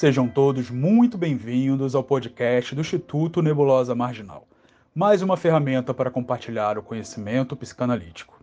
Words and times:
Sejam 0.00 0.26
todos 0.26 0.70
muito 0.70 1.18
bem-vindos 1.18 1.94
ao 1.94 2.02
podcast 2.02 2.74
do 2.74 2.80
Instituto 2.80 3.42
Nebulosa 3.42 3.94
Marginal, 3.94 4.48
mais 4.94 5.20
uma 5.20 5.36
ferramenta 5.36 5.92
para 5.92 6.10
compartilhar 6.10 6.78
o 6.78 6.82
conhecimento 6.82 7.54
psicanalítico. 7.54 8.42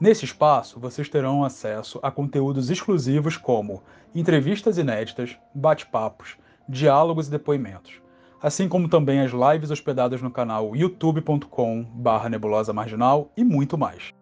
Nesse 0.00 0.24
espaço, 0.24 0.78
vocês 0.78 1.08
terão 1.08 1.42
acesso 1.42 1.98
a 2.04 2.10
conteúdos 2.12 2.70
exclusivos 2.70 3.36
como 3.36 3.82
entrevistas 4.14 4.78
inéditas, 4.78 5.36
bate-papos, 5.52 6.36
diálogos 6.68 7.26
e 7.26 7.32
depoimentos, 7.32 7.94
assim 8.40 8.68
como 8.68 8.88
também 8.88 9.22
as 9.22 9.32
lives 9.32 9.72
hospedadas 9.72 10.22
no 10.22 10.30
canal 10.30 10.76
youtube.com/nebulosa 10.76 12.72
marginal 12.72 13.28
e 13.36 13.42
muito 13.42 13.76
mais. 13.76 14.12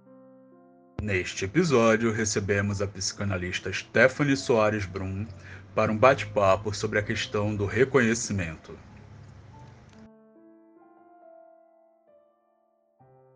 Neste 1.03 1.45
episódio, 1.47 2.11
recebemos 2.13 2.81
a 2.83 2.87
psicanalista 2.87 3.71
Stephanie 3.71 4.37
Soares 4.37 4.85
Brum 4.85 5.27
para 5.75 5.91
um 5.93 5.97
bate-papo 5.97 6.75
sobre 6.75 6.99
a 6.99 7.03
questão 7.03 7.55
do 7.55 7.67
reconhecimento. 7.67 8.77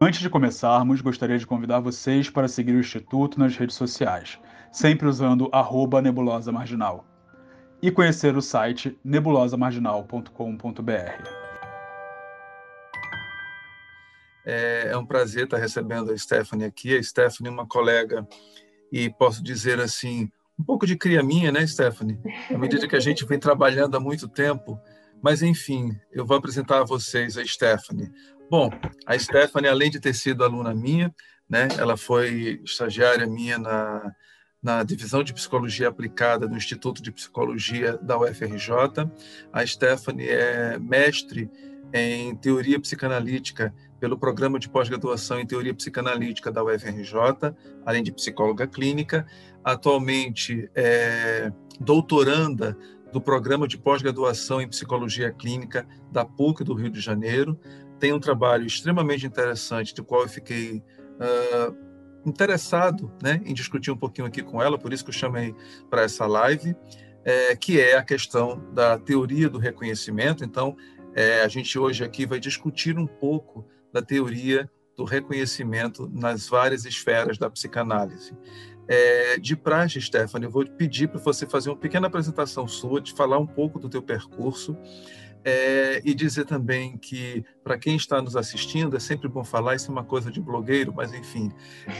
Antes 0.00 0.20
de 0.20 0.28
começarmos, 0.28 1.00
gostaria 1.00 1.38
de 1.38 1.46
convidar 1.46 1.78
vocês 1.80 2.28
para 2.28 2.48
seguir 2.48 2.72
o 2.72 2.80
Instituto 2.80 3.38
nas 3.38 3.56
redes 3.56 3.76
sociais, 3.76 4.38
sempre 4.70 5.08
usando 5.08 5.48
arroba 5.52 6.02
nebulosa 6.02 6.52
marginal, 6.52 7.06
e 7.80 7.90
conhecer 7.90 8.36
o 8.36 8.42
site 8.42 8.98
nebulosamarginal.com.br. 9.02 11.44
É, 14.44 14.88
é 14.90 14.96
um 14.96 15.06
prazer 15.06 15.44
estar 15.44 15.56
recebendo 15.56 16.12
a 16.12 16.18
Stephanie 16.18 16.66
aqui. 16.66 16.96
A 16.96 17.02
Stephanie 17.02 17.48
é 17.48 17.52
uma 17.52 17.66
colega 17.66 18.28
e 18.92 19.08
posso 19.08 19.42
dizer 19.42 19.80
assim, 19.80 20.30
um 20.58 20.64
pouco 20.64 20.86
de 20.86 20.96
cria 20.96 21.22
minha, 21.22 21.50
né, 21.50 21.66
Stephanie? 21.66 22.18
À 22.50 22.58
medida 22.58 22.86
que 22.86 22.96
a 22.96 23.00
gente 23.00 23.24
vem 23.24 23.38
trabalhando 23.38 23.96
há 23.96 24.00
muito 24.00 24.28
tempo. 24.28 24.78
Mas, 25.22 25.42
enfim, 25.42 25.98
eu 26.12 26.24
vou 26.24 26.36
apresentar 26.36 26.80
a 26.80 26.84
vocês 26.84 27.36
a 27.36 27.44
Stephanie. 27.44 28.10
Bom, 28.50 28.70
a 29.06 29.18
Stephanie, 29.18 29.68
além 29.68 29.90
de 29.90 29.98
ter 29.98 30.14
sido 30.14 30.44
aluna 30.44 30.74
minha, 30.74 31.14
né, 31.48 31.68
ela 31.78 31.96
foi 31.96 32.60
estagiária 32.64 33.26
minha 33.26 33.58
na, 33.58 34.14
na 34.62 34.82
divisão 34.82 35.22
de 35.22 35.32
psicologia 35.32 35.88
aplicada 35.88 36.46
do 36.46 36.56
Instituto 36.56 37.02
de 37.02 37.10
Psicologia 37.10 37.96
da 37.98 38.18
UFRJ. 38.18 39.10
A 39.52 39.66
Stephanie 39.66 40.28
é 40.28 40.78
mestre 40.78 41.50
em 41.94 42.34
teoria 42.34 42.80
psicanalítica 42.80 43.72
pelo 44.00 44.18
programa 44.18 44.58
de 44.58 44.68
pós-graduação 44.68 45.38
em 45.38 45.46
teoria 45.46 45.72
psicanalítica 45.72 46.50
da 46.50 46.62
UFRJ, 46.64 47.54
além 47.86 48.02
de 48.02 48.12
psicóloga 48.12 48.66
clínica. 48.66 49.24
Atualmente 49.62 50.68
é 50.74 51.52
doutoranda 51.80 52.76
do 53.12 53.20
programa 53.20 53.68
de 53.68 53.78
pós-graduação 53.78 54.60
em 54.60 54.68
psicologia 54.68 55.30
clínica 55.30 55.86
da 56.10 56.24
PUC 56.24 56.64
do 56.64 56.74
Rio 56.74 56.90
de 56.90 57.00
Janeiro. 57.00 57.58
Tem 58.00 58.12
um 58.12 58.18
trabalho 58.18 58.66
extremamente 58.66 59.24
interessante, 59.24 59.94
do 59.94 60.04
qual 60.04 60.22
eu 60.22 60.28
fiquei 60.28 60.78
uh, 60.78 62.28
interessado 62.28 63.12
né, 63.22 63.40
em 63.44 63.54
discutir 63.54 63.92
um 63.92 63.96
pouquinho 63.96 64.26
aqui 64.26 64.42
com 64.42 64.60
ela, 64.60 64.76
por 64.76 64.92
isso 64.92 65.04
que 65.04 65.10
eu 65.10 65.14
chamei 65.14 65.54
para 65.88 66.02
essa 66.02 66.26
live, 66.26 66.74
é, 67.24 67.56
que 67.56 67.80
é 67.80 67.96
a 67.96 68.02
questão 68.02 68.60
da 68.72 68.98
teoria 68.98 69.48
do 69.48 69.58
reconhecimento. 69.58 70.44
Então, 70.44 70.76
é, 71.14 71.42
a 71.42 71.48
gente 71.48 71.78
hoje 71.78 72.04
aqui 72.04 72.26
vai 72.26 72.40
discutir 72.40 72.98
um 72.98 73.06
pouco 73.06 73.66
da 73.92 74.02
teoria 74.02 74.68
do 74.96 75.04
reconhecimento 75.04 76.10
nas 76.12 76.48
várias 76.48 76.84
esferas 76.84 77.38
da 77.38 77.48
psicanálise. 77.50 78.36
É, 78.86 79.38
de 79.38 79.56
praxe, 79.56 80.00
Stephanie, 80.00 80.46
eu 80.46 80.50
vou 80.50 80.66
pedir 80.66 81.08
para 81.08 81.20
você 81.20 81.46
fazer 81.46 81.70
uma 81.70 81.76
pequena 81.76 82.06
apresentação 82.06 82.68
sua, 82.68 83.00
de 83.00 83.12
falar 83.14 83.38
um 83.38 83.46
pouco 83.46 83.78
do 83.78 83.88
teu 83.88 84.02
percurso 84.02 84.76
é, 85.44 86.00
e 86.04 86.14
dizer 86.14 86.44
também 86.44 86.96
que, 86.96 87.44
para 87.62 87.78
quem 87.78 87.96
está 87.96 88.20
nos 88.20 88.36
assistindo, 88.36 88.96
é 88.96 89.00
sempre 89.00 89.28
bom 89.28 89.44
falar, 89.44 89.74
isso 89.74 89.90
é 89.90 89.92
uma 89.92 90.04
coisa 90.04 90.30
de 90.30 90.40
blogueiro, 90.40 90.92
mas 90.94 91.12
enfim, 91.12 91.50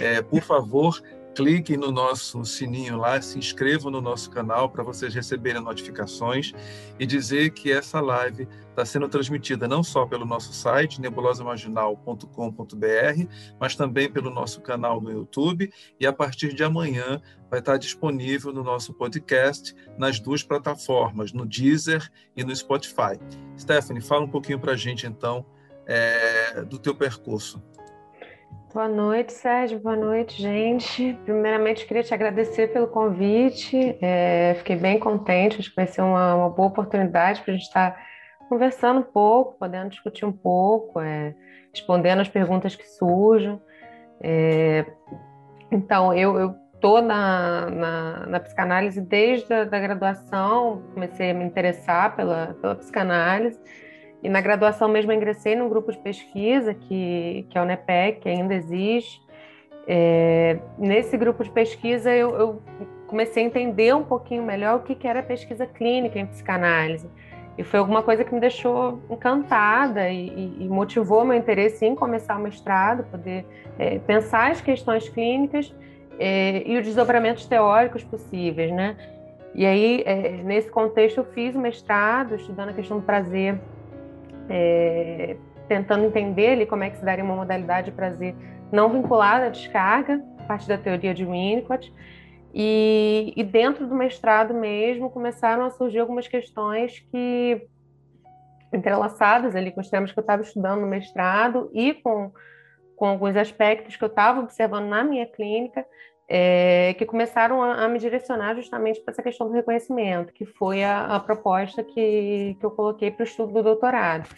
é, 0.00 0.22
por 0.22 0.42
favor, 0.42 1.00
cliquem 1.34 1.76
no 1.76 1.90
nosso 1.90 2.44
sininho 2.44 2.96
lá, 2.96 3.20
se 3.20 3.38
inscrevam 3.38 3.90
no 3.90 4.00
nosso 4.00 4.30
canal 4.30 4.70
para 4.70 4.84
vocês 4.84 5.14
receberem 5.14 5.60
notificações 5.60 6.52
e 6.98 7.04
dizer 7.04 7.50
que 7.50 7.72
essa 7.72 8.00
live 8.00 8.48
está 8.70 8.84
sendo 8.84 9.08
transmitida 9.08 9.66
não 9.66 9.82
só 9.82 10.06
pelo 10.06 10.24
nosso 10.24 10.52
site, 10.52 11.00
nebulosamarginal.com.br, 11.00 13.28
mas 13.58 13.74
também 13.74 14.10
pelo 14.10 14.30
nosso 14.30 14.60
canal 14.60 15.00
no 15.00 15.10
YouTube 15.10 15.72
e 15.98 16.06
a 16.06 16.12
partir 16.12 16.54
de 16.54 16.62
amanhã 16.62 17.20
vai 17.50 17.58
estar 17.58 17.76
disponível 17.76 18.52
no 18.52 18.62
nosso 18.62 18.94
podcast 18.94 19.74
nas 19.98 20.20
duas 20.20 20.42
plataformas, 20.42 21.32
no 21.32 21.44
Deezer 21.44 22.08
e 22.36 22.44
no 22.44 22.54
Spotify. 22.54 23.18
Stephanie, 23.58 24.02
fala 24.02 24.24
um 24.24 24.30
pouquinho 24.30 24.60
para 24.60 24.72
a 24.72 24.76
gente 24.76 25.06
então 25.06 25.44
é, 25.86 26.62
do 26.62 26.78
teu 26.78 26.94
percurso. 26.94 27.62
Boa 28.74 28.88
noite, 28.88 29.32
Sérgio. 29.32 29.78
Boa 29.78 29.94
noite, 29.94 30.42
gente. 30.42 31.16
Primeiramente, 31.24 31.86
queria 31.86 32.02
te 32.02 32.12
agradecer 32.12 32.72
pelo 32.72 32.88
convite. 32.88 33.96
É, 34.02 34.56
fiquei 34.58 34.74
bem 34.74 34.98
contente. 34.98 35.60
Acho 35.60 35.70
que 35.70 35.76
vai 35.76 35.86
ser 35.86 36.02
uma, 36.02 36.34
uma 36.34 36.50
boa 36.50 36.66
oportunidade 36.66 37.40
para 37.42 37.52
a 37.52 37.56
gente 37.56 37.66
estar 37.68 37.96
conversando 38.48 38.98
um 38.98 39.04
pouco, 39.04 39.56
podendo 39.60 39.90
discutir 39.90 40.24
um 40.24 40.32
pouco, 40.32 41.00
é, 41.00 41.36
respondendo 41.72 42.18
as 42.18 42.28
perguntas 42.28 42.74
que 42.74 42.84
surjam. 42.84 43.62
É, 44.20 44.84
então, 45.70 46.12
eu 46.12 46.56
estou 46.74 47.00
na, 47.00 47.70
na, 47.70 48.26
na, 48.26 48.40
psicanálise 48.40 49.00
desde 49.00 49.54
a 49.54 49.62
da 49.62 49.78
graduação, 49.78 50.82
comecei 50.92 51.30
a 51.30 51.34
me 51.34 51.44
interessar 51.44 52.16
pela, 52.16 52.56
pela 52.60 52.74
psicanálise. 52.74 53.56
E 54.24 54.28
na 54.30 54.40
graduação 54.40 54.88
mesmo 54.88 55.12
ingressei 55.12 55.54
num 55.54 55.68
grupo 55.68 55.92
de 55.92 55.98
pesquisa 55.98 56.72
que, 56.72 57.46
que 57.50 57.58
é 57.58 57.60
o 57.60 57.66
NEPEC, 57.66 58.20
que 58.22 58.28
ainda 58.30 58.54
existe. 58.54 59.22
É, 59.86 60.56
nesse 60.78 61.14
grupo 61.18 61.44
de 61.44 61.50
pesquisa 61.50 62.10
eu, 62.10 62.34
eu, 62.34 62.62
comecei 63.06 63.42
a 63.42 63.46
entender 63.46 63.94
um 63.94 64.02
pouquinho 64.02 64.42
melhor 64.42 64.76
o 64.76 64.80
que, 64.80 64.94
que 64.94 65.06
era 65.06 65.22
pesquisa 65.22 65.66
clínica 65.66 66.18
em 66.18 66.24
psicanálise. 66.24 67.06
E 67.58 67.62
foi 67.62 67.78
alguma 67.78 68.02
coisa 68.02 68.24
que 68.24 68.34
me 68.34 68.40
deixou 68.40 68.98
encantada 69.10 70.08
e, 70.08 70.56
e 70.58 70.68
motivou 70.70 71.22
meu 71.22 71.36
interesse 71.36 71.84
em 71.84 71.94
começar 71.94 72.38
o 72.38 72.40
mestrado, 72.40 73.04
poder 73.04 73.44
é, 73.78 73.98
pensar 73.98 74.50
as 74.50 74.60
questões 74.62 75.06
clínicas 75.06 75.72
é, 76.18 76.62
e 76.66 76.78
os 76.78 76.84
desdobramentos 76.84 77.46
teóricos 77.46 78.02
possíveis, 78.02 78.72
né? 78.72 78.96
E 79.54 79.66
aí, 79.66 80.02
é, 80.06 80.30
nesse 80.42 80.70
contexto, 80.70 81.18
eu 81.18 81.24
fiz 81.24 81.54
o 81.54 81.60
mestrado, 81.60 82.34
estudando 82.34 82.70
a 82.70 82.72
questão 82.72 82.98
do 82.98 83.04
prazer 83.04 83.60
é, 84.48 85.36
tentando 85.68 86.04
entender 86.04 86.52
ali 86.52 86.66
como 86.66 86.84
é 86.84 86.90
que 86.90 86.98
se 86.98 87.04
daria 87.04 87.24
uma 87.24 87.36
modalidade 87.36 87.90
de 87.90 87.96
prazer 87.96 88.34
não 88.70 88.88
vinculada 88.90 89.46
à 89.46 89.48
descarga, 89.48 90.22
a 90.40 90.42
partir 90.44 90.68
da 90.68 90.78
teoria 90.78 91.14
de 91.14 91.24
Winnicott. 91.24 91.92
E, 92.52 93.32
e, 93.36 93.42
dentro 93.42 93.86
do 93.86 93.94
mestrado 93.94 94.54
mesmo 94.54 95.10
começaram 95.10 95.64
a 95.64 95.70
surgir 95.70 95.98
algumas 95.98 96.28
questões 96.28 97.00
que 97.10 97.66
entrelaçadas 98.72 99.56
ali 99.56 99.72
com 99.72 99.80
os 99.80 99.90
temas 99.90 100.12
que 100.12 100.18
eu 100.18 100.22
estava 100.22 100.42
estudando 100.42 100.80
no 100.80 100.86
mestrado 100.86 101.68
e 101.72 101.94
com, 101.94 102.32
com 102.96 103.06
alguns 103.06 103.36
aspectos 103.36 103.96
que 103.96 104.04
eu 104.04 104.08
estava 104.08 104.40
observando 104.40 104.86
na 104.86 105.02
minha 105.02 105.26
clínica, 105.26 105.84
é, 106.28 106.94
que 106.94 107.04
começaram 107.04 107.62
a, 107.62 107.84
a, 107.84 107.88
me 107.88 107.98
direcionar 107.98 108.54
justamente 108.54 109.00
para 109.00 109.12
essa 109.12 109.22
questão 109.22 109.46
do 109.46 109.52
reconhecimento, 109.52 110.32
que 110.32 110.46
foi 110.46 110.82
a, 110.82 111.16
a 111.16 111.20
proposta 111.20 111.82
que, 111.82 112.56
que 112.58 112.64
eu 112.64 112.70
coloquei 112.70 113.10
para 113.10 113.22
o 113.22 113.26
estudo 113.26 113.52
do 113.52 113.62
doutorado. 113.62 114.28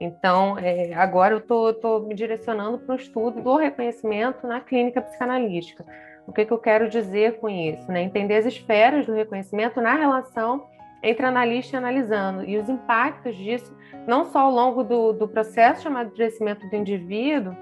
Então, 0.00 0.58
é, 0.58 0.92
agora 0.94 1.34
eu 1.34 1.38
estou 1.70 2.02
me 2.06 2.14
direcionando 2.14 2.78
para 2.78 2.94
o 2.94 2.98
estudo 2.98 3.40
do 3.40 3.56
reconhecimento 3.56 4.46
na 4.46 4.60
clínica 4.60 5.00
psicanalítica. 5.00 5.84
O 6.26 6.32
que, 6.32 6.44
que 6.44 6.52
eu 6.52 6.58
quero 6.58 6.88
dizer 6.88 7.38
com 7.38 7.48
isso? 7.48 7.90
Né? 7.90 8.02
Entender 8.02 8.36
as 8.36 8.46
esferas 8.46 9.06
do 9.06 9.12
reconhecimento 9.12 9.80
na 9.80 9.94
relação 9.94 10.66
entre 11.02 11.26
analista 11.26 11.76
e 11.76 11.78
analisando, 11.78 12.44
e 12.44 12.56
os 12.56 12.68
impactos 12.68 13.36
disso, 13.36 13.76
não 14.06 14.24
só 14.24 14.40
ao 14.40 14.52
longo 14.52 14.84
do, 14.84 15.12
do 15.12 15.26
processo 15.26 15.88
de 15.90 16.10
crescimento 16.12 16.68
do 16.68 16.76
indivíduo, 16.76 17.56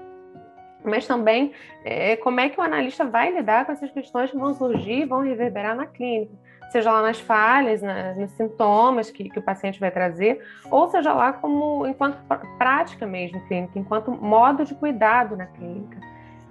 mas 0.83 1.05
também 1.05 1.53
é, 1.83 2.15
como 2.17 2.39
é 2.39 2.49
que 2.49 2.59
o 2.59 2.63
analista 2.63 3.05
vai 3.05 3.31
lidar 3.31 3.65
com 3.65 3.71
essas 3.71 3.91
questões 3.91 4.31
que 4.31 4.37
vão 4.37 4.53
surgir 4.53 5.05
vão 5.05 5.21
reverberar 5.21 5.75
na 5.75 5.85
clínica, 5.85 6.33
seja 6.71 6.91
lá 6.91 7.01
nas 7.01 7.19
falhas, 7.19 7.81
na, 7.81 8.13
nos 8.13 8.31
sintomas 8.31 9.11
que, 9.11 9.29
que, 9.29 9.39
o 9.39 9.41
paciente 9.41 9.79
vai 9.79 9.91
trazer, 9.91 10.41
ou 10.69 10.89
seja 10.89 11.13
lá 11.13 11.33
como 11.33 11.85
enquanto 11.85 12.17
prática 12.57 13.05
mesmo 13.05 13.39
clínica, 13.47 13.77
enquanto 13.77 14.11
modo 14.11 14.63
de 14.63 14.73
cuidado 14.75 15.35
na 15.35 15.45
clínica. 15.47 15.97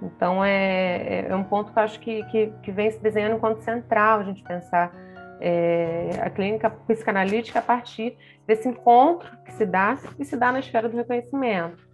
Então 0.01 0.43
é, 0.43 1.27
é 1.27 1.35
um 1.35 1.43
ponto 1.43 1.71
que 1.71 1.77
eu 1.77 1.83
acho 1.83 1.99
que, 1.99 2.23
que, 2.25 2.53
que 2.63 2.71
vem 2.71 2.89
se 2.89 2.99
desenhando 2.99 3.35
enquanto 3.35 3.61
central 3.61 4.19
a 4.19 4.23
gente 4.23 4.43
pensar 4.43 4.91
é, 5.39 6.09
a 6.21 6.29
clínica 6.29 6.69
psicanalítica 6.69 7.59
a 7.59 7.61
partir 7.61 8.17
desse 8.45 8.67
encontro 8.67 9.29
que 9.43 9.53
se 9.53 9.65
dá 9.65 9.97
e 10.19 10.25
se 10.25 10.37
dá 10.37 10.51
na 10.51 10.59
esfera 10.59 10.87
do 10.87 10.95
reconhecimento. 10.95 11.90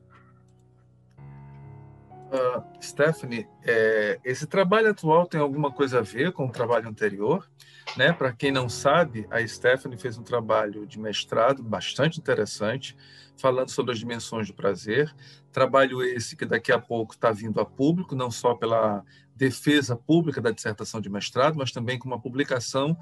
Uh, 2.27 2.62
Stephanie, 2.83 3.47
é, 3.63 4.19
esse 4.24 4.45
trabalho 4.45 4.89
atual 4.89 5.25
tem 5.25 5.39
alguma 5.39 5.71
coisa 5.71 6.00
a 6.00 6.01
ver 6.01 6.33
com 6.33 6.45
o 6.45 6.51
trabalho 6.51 6.89
anterior? 6.89 7.50
Né? 7.95 8.12
Para 8.12 8.33
quem 8.33 8.51
não 8.51 8.68
sabe, 8.68 9.25
a 9.31 9.45
Stephanie 9.47 9.97
fez 9.97 10.18
um 10.18 10.24
trabalho 10.24 10.85
de 10.85 11.00
mestrado 11.00 11.63
bastante 11.63 12.19
interessante, 12.19 12.97
falando 13.38 13.69
sobre 13.69 13.94
as 13.94 14.00
dimensões 14.00 14.47
do 14.47 14.53
prazer. 14.53 15.13
Trabalho 15.53 16.03
esse 16.03 16.35
que 16.35 16.45
daqui 16.45 16.71
a 16.71 16.79
pouco 16.79 17.13
está 17.13 17.31
vindo 17.31 17.62
a 17.62 17.65
público, 17.65 18.15
não 18.15 18.29
só 18.29 18.53
pela 18.53 19.06
defesa 19.33 19.95
pública 19.95 20.41
da 20.41 20.51
dissertação 20.51 21.00
de 21.00 21.09
mestrado, 21.09 21.56
mas 21.56 21.71
também 21.71 21.97
com 21.97 22.07
uma 22.07 22.19
publicação 22.19 22.97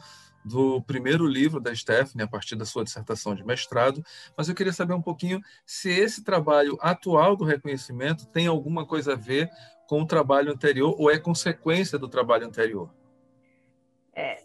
do 0.45 0.81
primeiro 0.83 1.25
livro 1.25 1.59
da 1.59 1.74
Stephanie, 1.74 2.24
a 2.24 2.27
partir 2.27 2.56
da 2.56 2.65
sua 2.65 2.83
dissertação 2.83 3.33
de 3.33 3.44
mestrado, 3.44 4.03
mas 4.38 4.47
eu 4.47 4.56
queria 4.56 4.71
saber 4.71 4.94
um 4.94 5.01
pouquinho 5.01 5.42
se 5.65 5.89
esse 5.89 6.24
trabalho 6.24 6.77
atual 6.80 7.36
do 7.36 7.44
reconhecimento 7.44 8.27
tem 8.27 8.47
alguma 8.47 8.86
coisa 8.86 9.13
a 9.13 9.15
ver 9.15 9.50
com 9.88 10.01
o 10.01 10.07
trabalho 10.07 10.51
anterior 10.51 10.95
ou 10.97 11.09
é 11.09 11.18
consequência 11.18 11.97
do 11.97 12.07
trabalho 12.07 12.45
anterior. 12.45 12.89
É, 14.15 14.38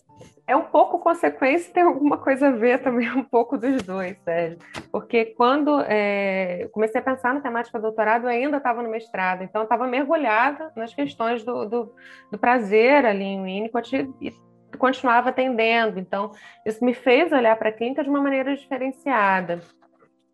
é 0.47 0.56
um 0.56 0.64
pouco 0.64 0.99
consequência, 0.99 1.73
tem 1.73 1.85
alguma 1.85 2.19
coisa 2.19 2.49
a 2.49 2.50
ver 2.50 2.82
também 2.82 3.08
um 3.17 3.23
pouco 3.23 3.56
dos 3.56 3.82
dois, 3.82 4.19
Sérgio. 4.25 4.58
Porque 4.91 5.26
quando 5.26 5.81
é, 5.82 6.69
comecei 6.73 7.00
a 7.00 7.05
pensar 7.05 7.32
na 7.35 7.41
temática 7.41 7.79
do 7.79 7.82
doutorado, 7.82 8.25
eu 8.25 8.31
ainda 8.31 8.56
estava 8.56 8.82
no 8.82 8.91
mestrado, 8.91 9.43
então 9.43 9.61
eu 9.61 9.64
estava 9.64 9.87
mergulhada 9.87 10.73
nas 10.75 10.93
questões 10.93 11.44
do, 11.44 11.67
do, 11.67 11.94
do, 12.32 12.38
prazer 12.38 13.06
ali 13.06 13.23
em 13.23 13.43
Winnicott 13.43 14.11
e 14.20 14.35
continuava 14.78 15.31
atendendo. 15.31 15.99
Então, 15.99 16.32
isso 16.64 16.84
me 16.84 16.94
fez 16.94 17.32
olhar 17.32 17.56
para 17.56 17.70
a 17.70 17.72
clínica 17.72 18.02
de 18.02 18.11
uma 18.11 18.20
maneira 18.20 18.55
diferenciada. 18.56 19.61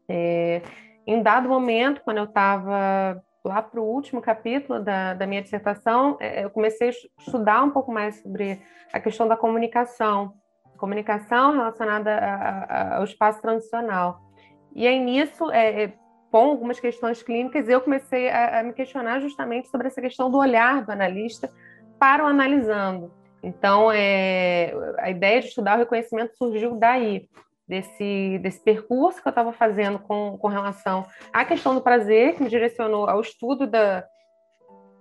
É, 0.08 0.62
em 1.06 1.22
dado 1.22 1.48
momento, 1.48 2.02
quando 2.02 2.18
eu 2.18 2.24
estava 2.24 3.22
lá 3.44 3.62
para 3.62 3.80
o 3.80 3.84
último 3.84 4.20
capítulo 4.20 4.80
da, 4.80 5.14
da 5.14 5.26
minha 5.26 5.42
dissertação, 5.42 6.16
é, 6.20 6.44
eu 6.44 6.50
comecei 6.50 6.88
a 6.88 6.92
estudar 7.20 7.62
um 7.62 7.70
pouco 7.70 7.92
mais 7.92 8.20
sobre 8.20 8.60
a 8.92 8.98
questão 8.98 9.28
da 9.28 9.36
comunicação, 9.36 10.34
comunicação 10.76 11.52
relacionada 11.52 12.12
a, 12.12 12.64
a, 12.64 12.96
ao 12.96 13.04
espaço 13.04 13.40
transicional. 13.40 14.20
E 14.74 14.86
aí, 14.86 14.98
nisso, 14.98 15.50
é, 15.52 15.84
é, 15.84 15.92
com 16.30 16.50
algumas 16.50 16.78
questões 16.80 17.22
clínicas, 17.22 17.68
eu 17.68 17.80
comecei 17.80 18.28
a, 18.28 18.60
a 18.60 18.62
me 18.62 18.72
questionar 18.72 19.20
justamente 19.20 19.68
sobre 19.68 19.86
essa 19.86 20.00
questão 20.00 20.30
do 20.30 20.38
olhar 20.38 20.84
do 20.84 20.90
analista 20.90 21.50
para 21.98 22.24
o 22.24 22.26
analisando. 22.26 23.12
Então, 23.46 23.92
é, 23.92 24.72
a 24.98 25.08
ideia 25.08 25.40
de 25.40 25.46
estudar 25.46 25.76
o 25.76 25.78
reconhecimento 25.78 26.36
surgiu 26.36 26.74
daí, 26.74 27.28
desse, 27.66 28.40
desse 28.42 28.60
percurso 28.60 29.22
que 29.22 29.28
eu 29.28 29.30
estava 29.30 29.52
fazendo 29.52 30.00
com, 30.00 30.36
com 30.36 30.48
relação 30.48 31.06
à 31.32 31.44
questão 31.44 31.72
do 31.72 31.80
prazer, 31.80 32.34
que 32.34 32.42
me 32.42 32.50
direcionou 32.50 33.08
ao 33.08 33.20
estudo 33.20 33.64
da, 33.64 34.04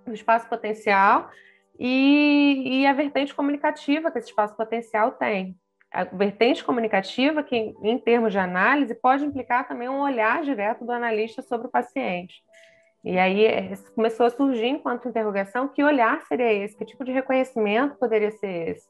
do 0.04 0.14
espaço 0.14 0.48
potencial 0.48 1.28
e, 1.76 2.82
e 2.82 2.86
a 2.86 2.92
vertente 2.92 3.34
comunicativa 3.34 4.12
que 4.12 4.18
esse 4.18 4.28
espaço 4.28 4.56
potencial 4.56 5.10
tem. 5.10 5.56
A 5.92 6.04
vertente 6.04 6.62
comunicativa, 6.62 7.42
que 7.42 7.74
em 7.82 7.98
termos 7.98 8.30
de 8.30 8.38
análise, 8.38 8.94
pode 8.94 9.24
implicar 9.24 9.66
também 9.66 9.88
um 9.88 10.00
olhar 10.00 10.44
direto 10.44 10.84
do 10.84 10.92
analista 10.92 11.42
sobre 11.42 11.66
o 11.66 11.70
paciente. 11.70 12.45
E 13.06 13.16
aí 13.20 13.44
é, 13.46 13.72
começou 13.94 14.26
a 14.26 14.30
surgir 14.30 14.66
enquanto 14.66 15.08
interrogação 15.08 15.68
que 15.68 15.84
olhar 15.84 16.20
seria 16.26 16.52
esse, 16.52 16.76
que 16.76 16.84
tipo 16.84 17.04
de 17.04 17.12
reconhecimento 17.12 17.94
poderia 17.94 18.32
ser 18.32 18.70
esse. 18.70 18.88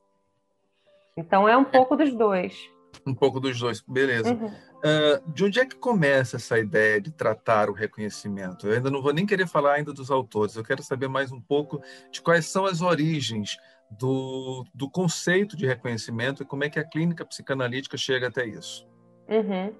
Então 1.14 1.46
é 1.46 1.54
um 1.54 1.64
pouco 1.64 1.94
dos 1.94 2.14
dois. 2.14 2.70
Um 3.06 3.14
pouco 3.14 3.38
dos 3.38 3.60
dois, 3.60 3.82
beleza. 3.82 4.32
Uhum. 4.32 4.46
Uh, 4.46 5.32
de 5.32 5.44
onde 5.44 5.60
é 5.60 5.66
que 5.66 5.76
começa 5.76 6.36
essa 6.36 6.58
ideia 6.58 6.98
de 6.98 7.10
tratar 7.10 7.68
o 7.68 7.74
reconhecimento? 7.74 8.66
Eu 8.66 8.76
ainda 8.76 8.90
não 8.90 9.02
vou 9.02 9.12
nem 9.12 9.26
querer 9.26 9.46
falar 9.46 9.74
ainda 9.74 9.92
dos 9.92 10.10
autores, 10.10 10.56
eu 10.56 10.64
quero 10.64 10.82
saber 10.82 11.08
mais 11.08 11.30
um 11.30 11.40
pouco 11.40 11.82
de 12.10 12.22
quais 12.22 12.46
são 12.46 12.64
as 12.64 12.80
origens 12.80 13.58
do, 13.90 14.64
do 14.74 14.88
conceito 14.88 15.54
de 15.58 15.66
reconhecimento 15.66 16.42
e 16.42 16.46
como 16.46 16.64
é 16.64 16.70
que 16.70 16.78
a 16.78 16.88
clínica 16.88 17.22
psicanalítica 17.26 17.98
chega 17.98 18.28
até 18.28 18.46
isso. 18.46 18.88
Uhum. 19.28 19.74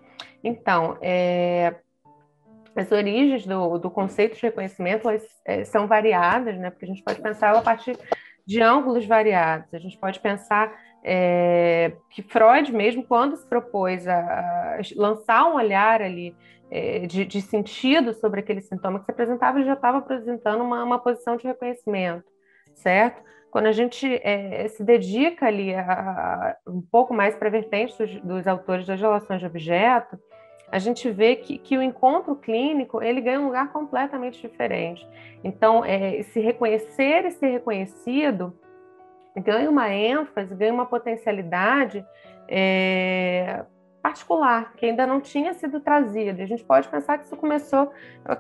Então, 0.44 0.99
é, 1.00 1.77
as 2.76 2.93
origens 2.93 3.46
do, 3.46 3.78
do 3.78 3.90
conceito 3.90 4.37
de 4.37 4.43
reconhecimento 4.43 5.08
é, 5.44 5.64
são 5.64 5.87
variadas, 5.87 6.58
né? 6.58 6.70
Porque 6.70 6.84
a 6.84 6.88
gente 6.88 7.02
pode 7.02 7.20
pensar 7.20 7.56
a 7.56 7.62
partir 7.62 7.99
de 8.46 8.61
ângulos 8.61 9.06
variados. 9.06 9.73
A 9.73 9.78
gente 9.78 9.99
pode 9.99 10.20
pensar 10.20 10.73
é, 11.02 11.93
que 12.11 12.23
Freud 12.23 12.73
mesmo, 12.73 13.05
quando 13.05 13.37
se 13.37 13.46
propôs 13.49 14.06
a, 14.06 14.19
a 14.19 14.81
lançar 14.96 15.46
um 15.46 15.55
olhar 15.55 16.02
ali 16.02 16.37
é, 16.70 17.06
de, 17.06 17.25
de, 17.25 17.40
sentido 17.40 18.12
sobre 18.12 18.40
aquele 18.40 18.61
sintoma 18.61 18.99
que 18.99 19.05
se 19.06 19.11
apresentava, 19.11 19.58
ele 19.58 19.67
já 19.67 19.75
estava 19.75 19.99
apresentando 19.99 20.62
uma, 20.62 20.82
uma, 20.82 20.99
posição 20.99 21.37
de 21.37 21.46
reconhecimento, 21.46 22.25
certo? 22.75 23.23
Quando 23.50 23.67
a 23.67 23.73
gente 23.73 24.06
é, 24.23 24.67
se 24.69 24.82
dedica 24.82 25.46
ali 25.46 25.75
a, 25.75 25.82
a, 25.82 26.56
um 26.67 26.82
pouco 26.82 27.14
mais 27.14 27.37
para 27.37 27.49
a 27.49 27.52
vertente 27.52 27.96
dos, 27.96 28.20
dos 28.23 28.46
autores 28.46 28.87
das 28.87 29.00
relações 29.00 29.40
de 29.40 29.46
objeto, 29.46 30.19
a 30.70 30.78
gente 30.78 31.10
vê 31.10 31.36
que, 31.36 31.58
que 31.58 31.78
o 31.78 31.82
encontro 31.82 32.34
clínico 32.34 33.02
ele 33.02 33.20
ganha 33.20 33.40
um 33.40 33.46
lugar 33.46 33.72
completamente 33.72 34.40
diferente. 34.40 35.06
Então, 35.44 35.84
é, 35.84 36.22
se 36.22 36.40
reconhecer 36.40 37.24
e 37.24 37.30
ser 37.30 37.48
reconhecido 37.48 38.52
ganha 39.36 39.70
uma 39.70 39.92
ênfase, 39.92 40.54
ganha 40.54 40.72
uma 40.72 40.86
potencialidade 40.86 42.04
é, 42.48 43.64
particular, 44.02 44.72
que 44.76 44.86
ainda 44.86 45.06
não 45.06 45.20
tinha 45.20 45.52
sido 45.52 45.80
trazida. 45.80 46.42
A 46.42 46.46
gente 46.46 46.64
pode 46.64 46.88
pensar 46.88 47.18
que 47.18 47.24
isso 47.24 47.36
começou, 47.36 47.92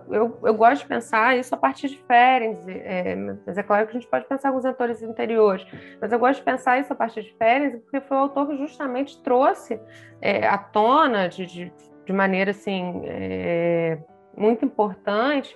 eu, 0.08 0.38
eu 0.42 0.54
gosto 0.54 0.82
de 0.82 0.88
pensar 0.88 1.36
isso 1.36 1.54
a 1.54 1.58
partir 1.58 1.88
de 1.88 1.98
Ferenc, 1.98 2.58
é, 2.68 3.14
mas 3.44 3.58
é 3.58 3.62
claro 3.62 3.86
que 3.86 3.96
a 3.96 4.00
gente 4.00 4.08
pode 4.08 4.26
pensar 4.26 4.52
com 4.52 4.58
os 4.58 4.64
autores 4.64 5.02
anteriores, 5.02 5.66
mas 6.00 6.12
eu 6.12 6.18
gosto 6.18 6.38
de 6.38 6.44
pensar 6.44 6.78
isso 6.78 6.92
a 6.92 6.96
partir 6.96 7.22
de 7.22 7.34
Ferenc, 7.34 7.78
porque 7.78 8.00
foi 8.00 8.16
o 8.16 8.20
autor 8.20 8.46
que 8.48 8.56
justamente 8.56 9.20
trouxe 9.22 9.80
é, 10.20 10.46
à 10.46 10.56
tona 10.56 11.28
de, 11.28 11.46
de 11.46 11.72
de 12.06 12.12
maneira 12.12 12.52
assim 12.52 13.02
é, 13.04 13.98
muito 14.34 14.64
importante 14.64 15.54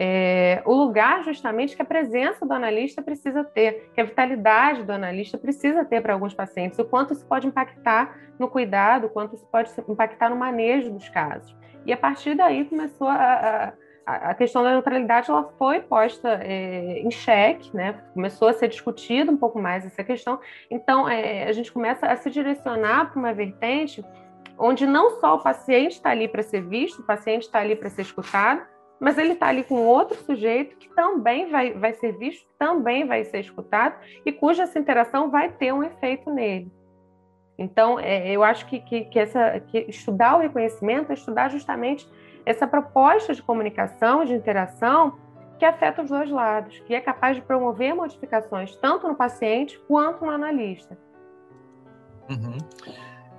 é, 0.00 0.62
o 0.64 0.72
lugar 0.74 1.24
justamente 1.24 1.74
que 1.74 1.82
a 1.82 1.84
presença 1.84 2.46
do 2.46 2.52
analista 2.52 3.02
precisa 3.02 3.42
ter, 3.42 3.90
que 3.92 4.00
a 4.00 4.04
vitalidade 4.04 4.84
do 4.84 4.92
analista 4.92 5.36
precisa 5.36 5.84
ter 5.84 6.00
para 6.00 6.12
alguns 6.12 6.32
pacientes, 6.32 6.78
o 6.78 6.84
quanto 6.84 7.12
isso 7.12 7.26
pode 7.26 7.48
impactar 7.48 8.16
no 8.38 8.46
cuidado, 8.46 9.08
o 9.08 9.10
quanto 9.10 9.34
isso 9.34 9.44
pode 9.50 9.72
impactar 9.88 10.30
no 10.30 10.36
manejo 10.36 10.92
dos 10.92 11.08
casos. 11.08 11.52
E 11.84 11.92
a 11.92 11.96
partir 11.96 12.36
daí 12.36 12.64
começou 12.66 13.08
a, 13.08 13.74
a, 14.06 14.30
a 14.30 14.34
questão 14.34 14.62
da 14.62 14.70
neutralidade, 14.70 15.32
ela 15.32 15.52
foi 15.58 15.80
posta 15.80 16.28
é, 16.44 17.00
em 17.00 17.10
xeque, 17.10 17.74
né? 17.74 18.00
começou 18.14 18.46
a 18.46 18.52
ser 18.52 18.68
discutida 18.68 19.32
um 19.32 19.36
pouco 19.36 19.58
mais 19.58 19.84
essa 19.84 20.04
questão. 20.04 20.38
Então, 20.70 21.08
é, 21.08 21.48
a 21.48 21.52
gente 21.52 21.72
começa 21.72 22.06
a 22.06 22.14
se 22.14 22.30
direcionar 22.30 23.10
para 23.10 23.18
uma 23.18 23.34
vertente 23.34 24.04
onde 24.58 24.86
não 24.86 25.20
só 25.20 25.36
o 25.36 25.42
paciente 25.42 25.92
está 25.92 26.10
ali 26.10 26.26
para 26.28 26.42
ser 26.42 26.62
visto, 26.62 27.00
o 27.00 27.06
paciente 27.06 27.42
está 27.42 27.60
ali 27.60 27.76
para 27.76 27.88
ser 27.88 28.02
escutado, 28.02 28.62
mas 29.00 29.16
ele 29.16 29.32
está 29.32 29.46
ali 29.46 29.62
com 29.62 29.76
outro 29.76 30.16
sujeito 30.24 30.76
que 30.76 30.88
também 30.94 31.50
vai, 31.50 31.72
vai 31.72 31.94
ser 31.94 32.12
visto, 32.12 32.46
também 32.58 33.06
vai 33.06 33.24
ser 33.24 33.40
escutado 33.40 33.96
e 34.26 34.32
cuja 34.32 34.64
essa 34.64 34.78
interação 34.78 35.30
vai 35.30 35.50
ter 35.50 35.72
um 35.72 35.84
efeito 35.84 36.30
nele. 36.30 36.72
Então, 37.56 37.98
é, 37.98 38.30
eu 38.30 38.42
acho 38.42 38.66
que, 38.66 38.80
que, 38.80 39.04
que, 39.04 39.18
essa, 39.18 39.60
que 39.60 39.78
estudar 39.88 40.36
o 40.36 40.40
reconhecimento 40.40 41.10
é 41.10 41.14
estudar 41.14 41.48
justamente 41.48 42.08
essa 42.46 42.66
proposta 42.66 43.34
de 43.34 43.42
comunicação, 43.42 44.24
de 44.24 44.32
interação, 44.32 45.18
que 45.58 45.64
afeta 45.64 46.02
os 46.02 46.08
dois 46.08 46.30
lados, 46.30 46.78
que 46.80 46.94
é 46.94 47.00
capaz 47.00 47.36
de 47.36 47.42
promover 47.42 47.94
modificações 47.94 48.76
tanto 48.76 49.08
no 49.08 49.16
paciente 49.16 49.78
quanto 49.88 50.24
no 50.24 50.30
analista. 50.30 50.96
Uhum. 52.30 52.58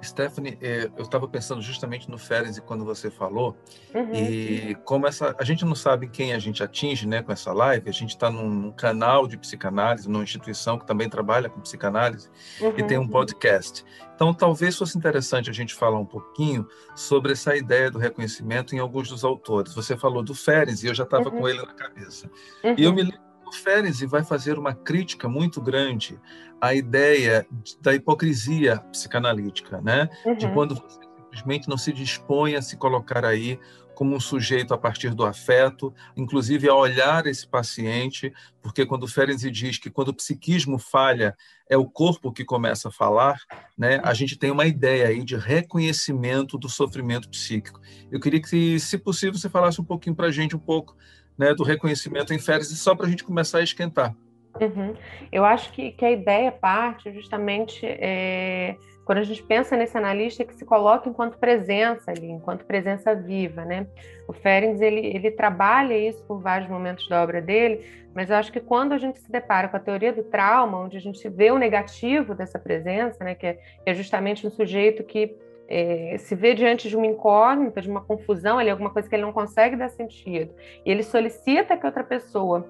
Stephanie, 0.02 0.58
é, 0.62 0.90
eu 0.98 1.04
estava 1.04 1.28
pensando 1.28 1.62
justamente 1.62 2.10
no 2.10 2.18
Ferenc 2.18 2.60
quando 2.62 2.86
você 2.86 3.10
falou, 3.10 3.58
uhum. 3.94 4.14
e 4.14 4.76
como 4.86 5.08
essa, 5.08 5.36
a 5.38 5.44
gente 5.44 5.66
não 5.66 5.76
sabe 5.76 6.08
quem 6.08 6.34
a 6.34 6.40
gente 6.40 6.64
atinge 6.64 7.08
né, 7.08 7.22
com 7.22 7.32
essa 7.32 7.52
live, 7.52 7.90
a 7.90 7.94
gente 7.94 8.12
está 8.12 8.30
num, 8.30 8.50
num, 8.50 8.72
canal 8.72 9.28
de 9.28 9.38
psicanálise, 9.38 10.10
numa 10.10 10.24
instituição 10.24 10.78
que 10.78 10.86
também 10.86 11.10
trabalha 11.10 11.50
com 11.50 11.60
psicanálise, 11.60 12.30
uhum. 12.62 12.74
e 12.78 12.84
tem 12.84 12.98
um 12.98 13.08
podcast. 13.08 13.84
Então, 14.16 14.34
talvez 14.34 14.78
fosse 14.78 14.98
interessante 14.98 15.50
a 15.50 15.54
gente 15.54 15.74
falar 15.74 15.98
um 15.98 16.06
pouquinho 16.06 16.68
sobre 16.94 17.32
essa 17.32 17.56
ideia 17.56 17.90
do 17.90 17.98
reconhecimento 17.98 18.76
em 18.76 18.80
alguns 18.80 19.08
dos 19.08 19.24
autores. 19.24 19.74
Você 19.74 19.96
falou 19.96 20.22
do 20.22 20.36
Ferenc, 20.36 20.84
e 20.84 20.88
eu 20.88 20.94
já 20.94 21.06
estava 21.06 21.30
uhum. 21.30 21.40
com 21.40 21.48
ele 21.48 21.60
na 21.60 21.74
cabeça. 21.74 22.30
E 22.78 22.84
eu 22.84 22.94
me 22.94 23.04
lembro 23.04 23.29
o 23.50 23.54
Ferenczi 23.54 24.06
vai 24.06 24.24
fazer 24.24 24.58
uma 24.58 24.74
crítica 24.74 25.28
muito 25.28 25.62
grande 25.62 26.20
à 26.62 26.74
ideia 26.74 27.46
da 27.82 27.94
hipocrisia 27.94 28.80
psicanalítica, 28.92 29.82
né? 29.82 30.10
Uhum. 30.26 30.36
De 30.36 30.48
quando 30.52 30.76
você 30.76 31.00
simplesmente 31.24 31.70
não 31.70 31.78
se 31.78 31.92
dispõe 31.92 32.56
a 32.56 32.62
se 32.62 32.78
colocar 32.78 33.26
aí 33.26 33.60
como 34.00 34.16
um 34.16 34.20
sujeito 34.20 34.74
a 34.74 34.78
partir 34.78 35.14
do 35.14 35.26
afeto, 35.26 35.94
inclusive 36.16 36.70
a 36.70 36.74
olhar 36.74 37.28
esse 37.28 37.46
paciente, 37.46 38.32
porque 38.62 38.86
quando 38.86 39.06
Ferenczi 39.10 39.52
diz 39.52 39.78
que 39.78 39.90
quando 39.90 40.08
o 40.08 40.14
psiquismo 40.14 40.80
falha, 40.80 41.36
é 41.70 41.76
o 41.76 41.86
corpo 41.86 42.32
que 42.32 42.46
começa 42.46 42.88
a 42.88 42.92
falar, 42.92 43.38
né? 43.78 44.00
A 44.02 44.14
gente 44.14 44.38
tem 44.38 44.52
uma 44.52 44.66
ideia 44.66 45.08
aí 45.08 45.22
de 45.22 45.36
reconhecimento 45.36 46.58
do 46.58 46.70
sofrimento 46.70 47.30
psíquico. 47.30 47.82
Eu 48.10 48.22
queria 48.22 48.42
que, 48.42 48.80
se 48.80 48.98
possível, 48.98 49.38
você 49.38 49.50
falasse 49.50 49.82
um 49.82 49.86
pouquinho 49.86 50.16
para 50.16 50.28
a 50.28 50.32
gente 50.32 50.56
um 50.56 50.60
pouco 50.60 50.96
né, 51.40 51.54
do 51.54 51.64
reconhecimento 51.64 52.34
em 52.34 52.38
férias, 52.38 52.68
só 52.68 52.94
para 52.94 53.08
a 53.08 53.10
gente 53.10 53.24
começar 53.24 53.60
a 53.60 53.64
esquentar. 53.64 54.14
Uhum. 54.60 54.94
Eu 55.32 55.46
acho 55.46 55.72
que, 55.72 55.92
que 55.92 56.04
a 56.04 56.12
ideia 56.12 56.52
parte 56.52 57.12
justamente 57.14 57.86
é, 57.86 58.76
quando 59.06 59.20
a 59.20 59.24
gente 59.24 59.42
pensa 59.42 59.78
nesse 59.78 59.98
analista 59.98 60.44
que 60.44 60.54
se 60.54 60.66
coloca 60.66 61.08
enquanto 61.08 61.38
presença 61.38 62.12
ali, 62.12 62.30
enquanto 62.30 62.66
presença 62.66 63.16
viva, 63.16 63.64
né? 63.64 63.88
O 64.28 64.34
Ferenc, 64.34 64.84
ele, 64.84 65.08
ele 65.08 65.32
trabalha 65.32 65.98
isso 65.98 66.22
por 66.26 66.42
vários 66.42 66.70
momentos 66.70 67.08
da 67.08 67.24
obra 67.24 67.42
dele, 67.42 67.86
mas 68.14 68.30
eu 68.30 68.36
acho 68.36 68.52
que 68.52 68.60
quando 68.60 68.92
a 68.92 68.98
gente 68.98 69.20
se 69.20 69.32
depara 69.32 69.70
com 69.70 69.78
a 69.78 69.80
teoria 69.80 70.12
do 70.12 70.24
trauma, 70.24 70.80
onde 70.80 70.98
a 70.98 71.02
gente 71.02 71.28
vê 71.30 71.52
o 71.52 71.58
negativo 71.58 72.36
dessa 72.36 72.60
presença, 72.60 73.24
né, 73.24 73.34
que 73.34 73.48
é, 73.48 73.54
que 73.54 73.90
é 73.90 73.94
justamente 73.94 74.46
um 74.46 74.50
sujeito 74.50 75.04
que 75.04 75.38
é, 75.70 76.18
se 76.18 76.36
vê 76.36 76.56
diante 76.56 76.90
de 76.90 76.98
uma 76.98 77.06
incógnita, 77.06 77.82
de 77.82 77.90
uma 77.90 78.02
confusão 78.02 78.58
ali, 78.58 78.70
alguma 78.70 78.90
coisa 78.90 79.08
que 79.08 79.16
ele 79.16 79.22
não 79.22 79.32
consegue 79.32 79.76
dar 79.76 79.90
sentido, 79.90 80.54
e 80.84 80.92
ele 80.92 81.04
solicita 81.04 81.78
que 81.78 81.86
outra 81.86 82.04
pessoa 82.04 82.68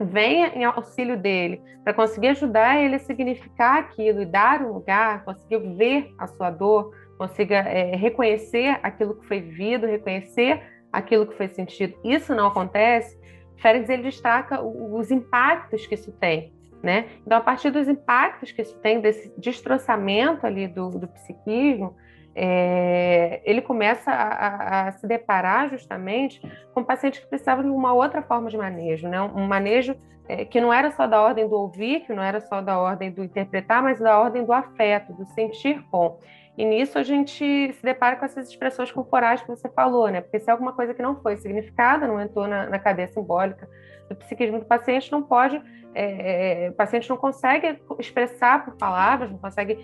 venha 0.00 0.48
em 0.54 0.64
auxílio 0.64 1.18
dele 1.18 1.60
para 1.84 1.92
conseguir 1.92 2.28
ajudar 2.28 2.80
ele 2.80 2.94
a 2.94 2.98
significar 2.98 3.80
aquilo 3.80 4.22
e 4.22 4.26
dar 4.26 4.62
um 4.62 4.72
lugar, 4.72 5.24
conseguir 5.24 5.58
ver 5.74 6.14
a 6.16 6.26
sua 6.26 6.50
dor, 6.50 6.94
consiga 7.18 7.56
é, 7.56 7.96
reconhecer 7.96 8.78
aquilo 8.82 9.16
que 9.16 9.26
foi 9.26 9.40
vivido, 9.40 9.86
reconhecer 9.86 10.62
aquilo 10.90 11.26
que 11.26 11.36
foi 11.36 11.48
sentido. 11.48 11.94
Isso 12.02 12.34
não 12.34 12.46
acontece. 12.46 13.18
Félix 13.56 13.90
ele 13.90 14.04
destaca 14.04 14.62
os 14.62 15.10
impactos 15.10 15.86
que 15.86 15.94
isso 15.94 16.12
tem, 16.12 16.50
né? 16.82 17.08
Então, 17.26 17.36
a 17.36 17.40
partir 17.42 17.70
dos 17.70 17.88
impactos 17.88 18.52
que 18.52 18.62
isso 18.62 18.78
tem, 18.78 19.00
desse 19.00 19.30
destroçamento 19.36 20.46
ali 20.46 20.66
do, 20.66 20.88
do 20.88 21.06
psiquismo, 21.08 21.94
é, 22.34 23.40
ele 23.44 23.60
começa 23.60 24.10
a, 24.10 24.28
a, 24.28 24.88
a, 24.88 24.92
se 24.92 25.06
deparar 25.06 25.68
justamente 25.68 26.40
com 26.72 26.84
pacientes 26.84 27.20
que 27.20 27.26
precisavam 27.26 27.64
de 27.64 27.70
uma 27.70 27.92
outra 27.92 28.22
forma 28.22 28.48
de 28.48 28.56
manejo, 28.56 29.08
né? 29.08 29.20
um 29.20 29.46
manejo 29.46 29.96
é, 30.28 30.44
que 30.44 30.60
não 30.60 30.72
era 30.72 30.90
só 30.92 31.06
da 31.06 31.20
ordem 31.20 31.48
do 31.48 31.56
ouvir, 31.56 32.00
que 32.00 32.12
não 32.12 32.22
era 32.22 32.40
só 32.40 32.60
da 32.60 32.78
ordem 32.78 33.10
do 33.10 33.24
interpretar, 33.24 33.82
mas 33.82 33.98
da 33.98 34.18
ordem 34.18 34.44
do 34.44 34.52
afeto, 34.52 35.12
do 35.12 35.26
sentir 35.26 35.82
com. 35.90 36.18
E 36.56 36.64
nisso 36.64 36.98
a 36.98 37.02
gente 37.02 37.72
se 37.72 37.82
depara 37.82 38.16
com 38.16 38.24
essas 38.24 38.48
expressões 38.48 38.92
corporais 38.92 39.40
que 39.40 39.48
você 39.48 39.68
falou, 39.68 40.08
né? 40.08 40.20
Porque 40.20 40.38
se 40.38 40.50
é 40.50 40.52
alguma 40.52 40.72
coisa 40.72 40.92
que 40.92 41.02
não 41.02 41.20
foi 41.20 41.36
significada, 41.36 42.06
não 42.06 42.20
entrou 42.20 42.46
na, 42.46 42.68
na 42.68 42.78
cadeia 42.78 43.08
simbólica 43.08 43.68
do 44.10 44.16
psiquismo 44.16 44.58
do 44.58 44.66
paciente, 44.66 45.10
não 45.10 45.22
pode 45.22 45.62
é, 45.94 46.66
é, 46.66 46.70
o 46.70 46.72
paciente 46.72 47.08
não 47.08 47.16
consegue 47.16 47.78
expressar 47.98 48.64
por 48.64 48.76
palavras, 48.76 49.30
não 49.30 49.38
consegue 49.38 49.78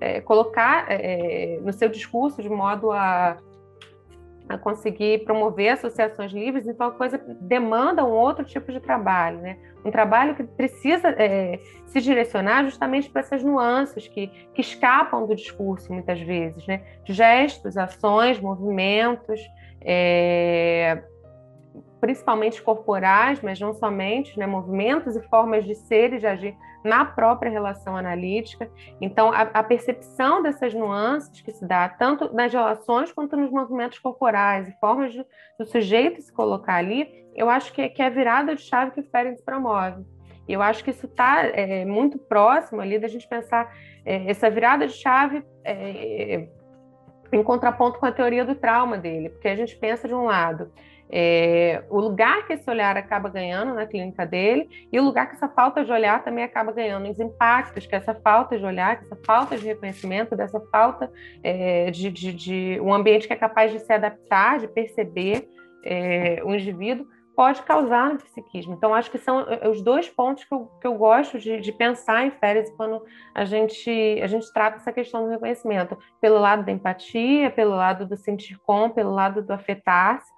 é, 0.00 0.20
colocar 0.20 0.86
é, 0.88 1.58
no 1.62 1.72
seu 1.72 1.88
discurso 1.88 2.40
de 2.40 2.48
modo 2.48 2.90
a, 2.90 3.36
a, 4.48 4.58
conseguir 4.58 5.24
promover 5.24 5.74
associações 5.74 6.32
livres, 6.32 6.66
então 6.66 6.88
a 6.88 6.92
coisa 6.92 7.18
demanda 7.42 8.04
um 8.04 8.10
outro 8.10 8.44
tipo 8.44 8.72
de 8.72 8.80
trabalho, 8.80 9.38
né? 9.38 9.58
Um 9.84 9.90
trabalho 9.90 10.34
que 10.34 10.44
precisa 10.44 11.08
é, 11.18 11.58
se 11.86 12.00
direcionar 12.00 12.64
justamente 12.64 13.10
para 13.10 13.20
essas 13.20 13.42
nuances 13.42 14.08
que, 14.08 14.28
que 14.54 14.60
escapam 14.60 15.26
do 15.26 15.34
discurso 15.34 15.92
muitas 15.92 16.20
vezes, 16.20 16.66
né? 16.66 16.82
Gestos, 17.04 17.76
ações, 17.76 18.40
movimentos, 18.40 19.40
é, 19.82 21.02
principalmente 22.00 22.62
corporais, 22.62 23.40
mas 23.42 23.60
não 23.60 23.74
somente, 23.74 24.38
né, 24.38 24.46
movimentos 24.46 25.14
e 25.14 25.22
formas 25.28 25.64
de 25.64 25.74
ser 25.74 26.14
e 26.14 26.18
de 26.18 26.26
agir 26.26 26.56
na 26.82 27.04
própria 27.04 27.50
relação 27.50 27.96
analítica. 27.96 28.70
Então, 29.00 29.30
a, 29.30 29.42
a, 29.42 29.62
percepção 29.62 30.42
dessas 30.42 30.72
nuances 30.72 31.42
que 31.42 31.52
se 31.52 31.66
dá 31.66 31.88
tanto 31.88 32.32
nas 32.34 32.52
relações 32.52 33.12
quanto 33.12 33.36
nos 33.36 33.50
movimentos 33.50 33.98
corporais 33.98 34.66
e 34.68 34.72
formas 34.80 35.12
de, 35.12 35.24
do 35.58 35.66
sujeito 35.66 36.22
se 36.22 36.32
colocar 36.32 36.76
ali, 36.76 37.06
eu 37.34 37.50
acho 37.50 37.72
que, 37.72 37.88
que 37.90 38.00
é 38.00 38.06
a 38.06 38.10
virada 38.10 38.56
de 38.56 38.62
chave 38.62 38.92
que 38.92 39.00
o 39.00 39.10
Ferenc 39.10 39.42
promove. 39.42 40.04
E 40.48 40.52
eu 40.52 40.62
acho 40.62 40.82
que 40.82 40.90
isso 40.90 41.06
está 41.06 41.44
é, 41.44 41.84
muito 41.84 42.18
próximo 42.18 42.80
ali 42.80 42.98
da 42.98 43.08
gente 43.08 43.28
pensar 43.28 43.72
é, 44.04 44.30
essa 44.30 44.48
virada 44.48 44.86
de 44.86 44.94
chave 44.94 45.44
é, 45.62 46.48
em 47.32 47.42
contraponto 47.42 48.00
com 48.00 48.06
a 48.06 48.12
teoria 48.12 48.44
do 48.44 48.54
trauma 48.54 48.98
dele, 48.98 49.28
porque 49.28 49.48
a 49.48 49.54
gente 49.54 49.76
pensa 49.76 50.08
de 50.08 50.14
um 50.14 50.24
lado 50.24 50.72
é, 51.12 51.82
o 51.90 51.98
lugar 51.98 52.46
que 52.46 52.52
esse 52.52 52.70
olhar 52.70 52.96
acaba 52.96 53.28
ganhando 53.28 53.74
na 53.74 53.84
clínica 53.84 54.24
dele 54.24 54.68
e 54.92 55.00
o 55.00 55.02
lugar 55.02 55.28
que 55.28 55.34
essa 55.34 55.48
falta 55.48 55.84
de 55.84 55.90
olhar 55.90 56.22
também 56.22 56.44
acaba 56.44 56.70
ganhando, 56.70 57.10
os 57.10 57.18
impactos 57.18 57.84
que 57.84 57.94
essa 57.94 58.14
falta 58.14 58.56
de 58.56 58.64
olhar, 58.64 58.98
que 58.98 59.06
essa 59.06 59.18
falta 59.26 59.58
de 59.58 59.66
reconhecimento, 59.66 60.36
dessa 60.36 60.60
falta 60.70 61.10
é, 61.42 61.90
de, 61.90 62.10
de, 62.10 62.32
de, 62.32 62.80
um 62.80 62.94
ambiente 62.94 63.26
que 63.26 63.32
é 63.32 63.36
capaz 63.36 63.72
de 63.72 63.80
se 63.80 63.92
adaptar, 63.92 64.60
de 64.60 64.68
perceber 64.68 65.48
é, 65.84 66.40
o 66.44 66.54
indivíduo, 66.54 67.06
pode 67.34 67.62
causar 67.62 68.10
no 68.12 68.18
psiquismo. 68.18 68.74
Então, 68.74 68.94
acho 68.94 69.10
que 69.10 69.18
são 69.18 69.40
é, 69.48 69.66
os 69.68 69.82
dois 69.82 70.08
pontos 70.08 70.44
que 70.44 70.54
eu, 70.54 70.70
que 70.80 70.86
eu 70.86 70.94
gosto 70.94 71.38
de, 71.38 71.58
de 71.58 71.72
pensar 71.72 72.24
em 72.26 72.30
férias 72.30 72.70
quando 72.76 73.02
a 73.34 73.44
gente, 73.44 74.20
a 74.22 74.26
gente 74.26 74.52
trata 74.52 74.76
essa 74.76 74.92
questão 74.92 75.24
do 75.24 75.30
reconhecimento, 75.30 75.98
pelo 76.20 76.38
lado 76.38 76.64
da 76.64 76.70
empatia, 76.70 77.50
pelo 77.50 77.74
lado 77.74 78.06
do 78.06 78.16
sentir 78.16 78.58
com, 78.60 78.90
pelo 78.90 79.12
lado 79.12 79.42
do 79.42 79.52
afetar-se, 79.52 80.30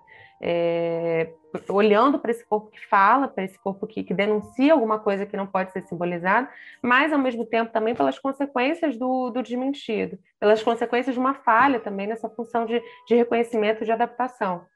é, 0.43 1.33
olhando 1.69 2.19
para 2.19 2.33
esse 2.33 2.45
corpo 2.45 2.71
que 2.71 2.85
fala, 2.89 3.29
para 3.29 3.45
esse 3.45 3.57
corpo 3.59 3.87
que, 3.87 4.03
que, 4.03 4.13
denuncia 4.13 4.73
alguma 4.73 4.99
coisa 4.99 5.25
que 5.25 5.37
não 5.37 5.47
pode 5.47 5.71
ser 5.71 5.83
simbolizada, 5.83 6.51
mas 6.83 7.13
ao 7.13 7.19
mesmo 7.19 7.47
tempo 7.47 7.73
também 7.73 7.95
pelas 7.95 8.19
consequências 8.19 8.99
do, 8.99 9.31
do 9.31 9.41
desmentido, 9.41 10.19
pelas 10.41 10.61
consequências 10.63 11.15
de 11.15 11.21
uma 11.21 11.35
falha 11.35 11.79
também 11.79 12.09
nessa 12.09 12.29
função 12.29 12.67
de, 12.67 12.83
de 13.07 13.15
reconhecimento 13.15 13.85
de 13.85 13.93
adaptação. 13.93 14.67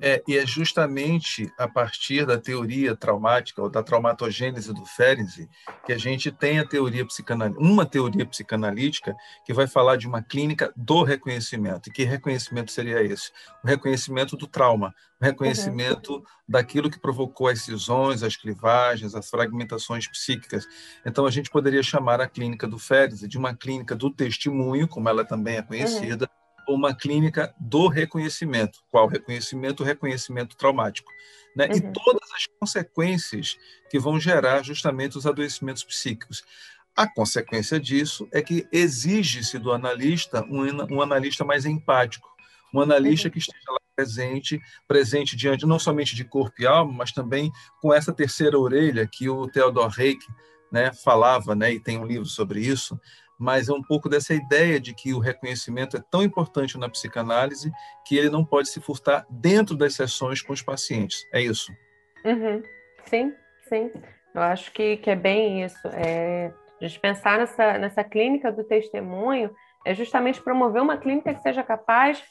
É, 0.00 0.22
e 0.28 0.36
é 0.36 0.46
justamente 0.46 1.52
a 1.58 1.66
partir 1.66 2.24
da 2.24 2.38
teoria 2.38 2.94
traumática 2.94 3.60
ou 3.60 3.68
da 3.68 3.82
traumatogênese 3.82 4.72
do 4.72 4.86
Ferenczi 4.86 5.50
que 5.84 5.92
a 5.92 5.98
gente 5.98 6.30
tem 6.30 6.60
a 6.60 6.64
teoria 6.64 7.04
psicanalítica, 7.04 7.60
uma 7.60 7.84
teoria 7.84 8.24
psicanalítica 8.24 9.16
que 9.44 9.52
vai 9.52 9.66
falar 9.66 9.96
de 9.96 10.06
uma 10.06 10.22
clínica 10.22 10.72
do 10.76 11.02
reconhecimento. 11.02 11.88
E 11.88 11.92
que 11.92 12.04
reconhecimento 12.04 12.70
seria 12.70 13.02
esse? 13.02 13.32
O 13.64 13.66
reconhecimento 13.66 14.36
do 14.36 14.46
trauma, 14.46 14.94
o 15.20 15.24
reconhecimento 15.24 16.14
uhum. 16.14 16.22
daquilo 16.48 16.88
que 16.88 17.00
provocou 17.00 17.48
as 17.48 17.62
cisões, 17.62 18.22
as 18.22 18.36
clivagens, 18.36 19.16
as 19.16 19.28
fragmentações 19.28 20.06
psíquicas. 20.06 20.64
Então 21.04 21.26
a 21.26 21.30
gente 21.30 21.50
poderia 21.50 21.82
chamar 21.82 22.20
a 22.20 22.28
clínica 22.28 22.68
do 22.68 22.78
Ferenczi 22.78 23.26
de 23.26 23.36
uma 23.36 23.52
clínica 23.52 23.96
do 23.96 24.10
testemunho, 24.12 24.86
como 24.86 25.08
ela 25.08 25.24
também 25.24 25.56
é 25.56 25.62
conhecida. 25.62 26.26
Uhum 26.26 26.37
uma 26.68 26.94
clínica 26.94 27.54
do 27.58 27.88
reconhecimento. 27.88 28.80
Qual 28.90 29.06
reconhecimento? 29.06 29.82
O 29.82 29.86
reconhecimento 29.86 30.56
traumático. 30.56 31.10
Né? 31.56 31.66
Uhum. 31.66 31.76
E 31.76 31.80
todas 31.92 32.28
as 32.34 32.46
consequências 32.60 33.56
que 33.90 33.98
vão 33.98 34.20
gerar 34.20 34.62
justamente 34.62 35.16
os 35.16 35.26
adoecimentos 35.26 35.82
psíquicos. 35.82 36.44
A 36.94 37.06
consequência 37.06 37.78
disso 37.78 38.28
é 38.32 38.42
que 38.42 38.66
exige-se 38.72 39.58
do 39.58 39.72
analista 39.72 40.44
um, 40.44 40.94
um, 40.94 41.00
analista 41.00 41.44
mais 41.44 41.64
empático, 41.64 42.28
um 42.74 42.80
analista 42.80 43.28
uhum. 43.28 43.32
que 43.32 43.38
esteja 43.38 43.70
lá 43.70 43.78
presente, 43.96 44.60
presente 44.86 45.36
diante 45.36 45.66
não 45.66 45.78
somente 45.78 46.14
de 46.14 46.24
corpo 46.24 46.60
e 46.60 46.66
alma, 46.66 46.92
mas 46.92 47.12
também 47.12 47.50
com 47.80 47.92
essa 47.92 48.12
terceira 48.12 48.58
orelha 48.58 49.08
que 49.10 49.28
o 49.28 49.48
Theodor 49.48 49.88
Reik 49.88 50.24
né, 50.70 50.92
falava, 50.92 51.54
né, 51.54 51.72
e 51.72 51.80
tem 51.80 51.98
um 51.98 52.06
livro 52.06 52.26
sobre 52.26 52.60
isso, 52.60 53.00
mas 53.38 53.68
é 53.68 53.72
um 53.72 53.82
pouco 53.82 54.08
dessa 54.08 54.34
ideia 54.34 54.80
de 54.80 54.92
que 54.92 55.14
o 55.14 55.18
reconhecimento 55.18 55.96
é 55.96 56.02
tão 56.10 56.22
importante 56.22 56.76
na 56.76 56.88
psicanálise 56.88 57.70
que 58.04 58.16
ele 58.16 58.28
não 58.28 58.44
pode 58.44 58.68
se 58.68 58.80
furtar 58.80 59.24
dentro 59.30 59.76
das 59.76 59.94
sessões 59.94 60.42
com 60.42 60.52
os 60.52 60.62
pacientes. 60.62 61.24
É 61.32 61.40
isso? 61.40 61.72
Uhum. 62.24 62.62
Sim, 63.04 63.32
sim. 63.68 63.90
Eu 64.34 64.42
acho 64.42 64.72
que, 64.72 64.96
que 64.96 65.10
é 65.10 65.16
bem 65.16 65.64
isso. 65.64 65.88
É, 65.88 66.52
a 66.80 66.86
gente 66.86 67.00
pensar 67.00 67.38
nessa, 67.38 67.78
nessa 67.78 68.04
clínica 68.04 68.50
do 68.50 68.64
testemunho 68.64 69.54
é 69.84 69.94
justamente 69.94 70.42
promover 70.42 70.82
uma 70.82 70.96
clínica 70.96 71.32
que 71.32 71.40
seja 71.40 71.62
capaz 71.62 72.22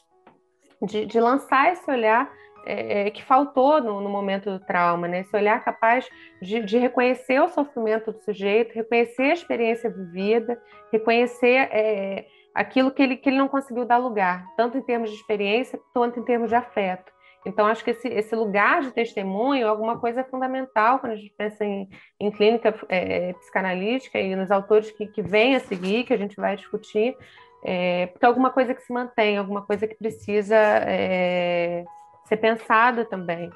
de, 0.81 1.05
de 1.05 1.19
lançar 1.19 1.71
esse 1.71 1.89
olhar 1.89 2.31
é, 2.67 3.07
é, 3.07 3.09
que 3.09 3.23
faltou 3.23 3.81
no, 3.81 4.01
no, 4.01 4.09
momento 4.09 4.51
do 4.51 4.59
trauma, 4.59 5.07
né? 5.07 5.21
Esse 5.21 5.35
olhar 5.35 5.63
capaz 5.63 6.07
de, 6.41 6.61
de, 6.61 6.77
reconhecer 6.77 7.39
o 7.39 7.47
sofrimento 7.47 8.11
do 8.11 8.19
sujeito, 8.19 8.75
reconhecer 8.75 9.31
a 9.31 9.33
experiência 9.33 9.89
vivida, 9.89 10.61
reconhecer 10.91 11.69
é, 11.71 12.25
aquilo 12.53 12.91
que 12.91 13.01
ele, 13.01 13.15
que 13.15 13.29
ele 13.29 13.37
não 13.37 13.47
conseguiu 13.47 13.85
dar 13.85 13.97
lugar, 13.97 14.45
tanto 14.57 14.77
em 14.77 14.81
termos 14.81 15.09
de 15.09 15.15
experiência 15.15 15.79
quanto 15.93 16.19
em 16.19 16.23
termos 16.23 16.49
de 16.49 16.55
afeto. 16.55 17.09
Então, 17.45 17.65
acho 17.65 17.81
que 17.81 17.91
esse, 17.91 18.09
esse 18.09 18.35
lugar 18.35 18.81
de 18.81 18.91
testemunho 18.91 19.65
é 19.65 19.69
alguma 19.69 19.97
coisa 19.97 20.21
fundamental 20.25 20.99
quando 20.99 21.13
a 21.13 21.15
gente 21.15 21.33
pensa 21.37 21.63
em, 21.63 21.87
em 22.19 22.29
clínica 22.29 22.75
é, 22.89 23.31
psicanalítica 23.31 24.19
e 24.19 24.35
nos 24.35 24.51
autores 24.51 24.91
que, 24.91 25.07
que 25.07 25.21
vêm 25.21 25.55
a 25.55 25.61
seguir, 25.61 26.03
que 26.03 26.13
a 26.13 26.17
gente 26.17 26.35
vai 26.35 26.57
discutir, 26.57 27.15
é, 27.63 28.07
porque 28.07 28.25
é 28.25 28.27
alguma 28.27 28.49
coisa 28.49 28.73
que 28.73 28.81
se 28.81 28.91
mantém, 28.91 29.37
alguma 29.37 29.61
coisa 29.61 29.87
que 29.87 29.95
precisa 29.95 30.57
é, 30.57 31.85
ser 32.27 32.37
pensado 32.37 33.05
também. 33.05 33.51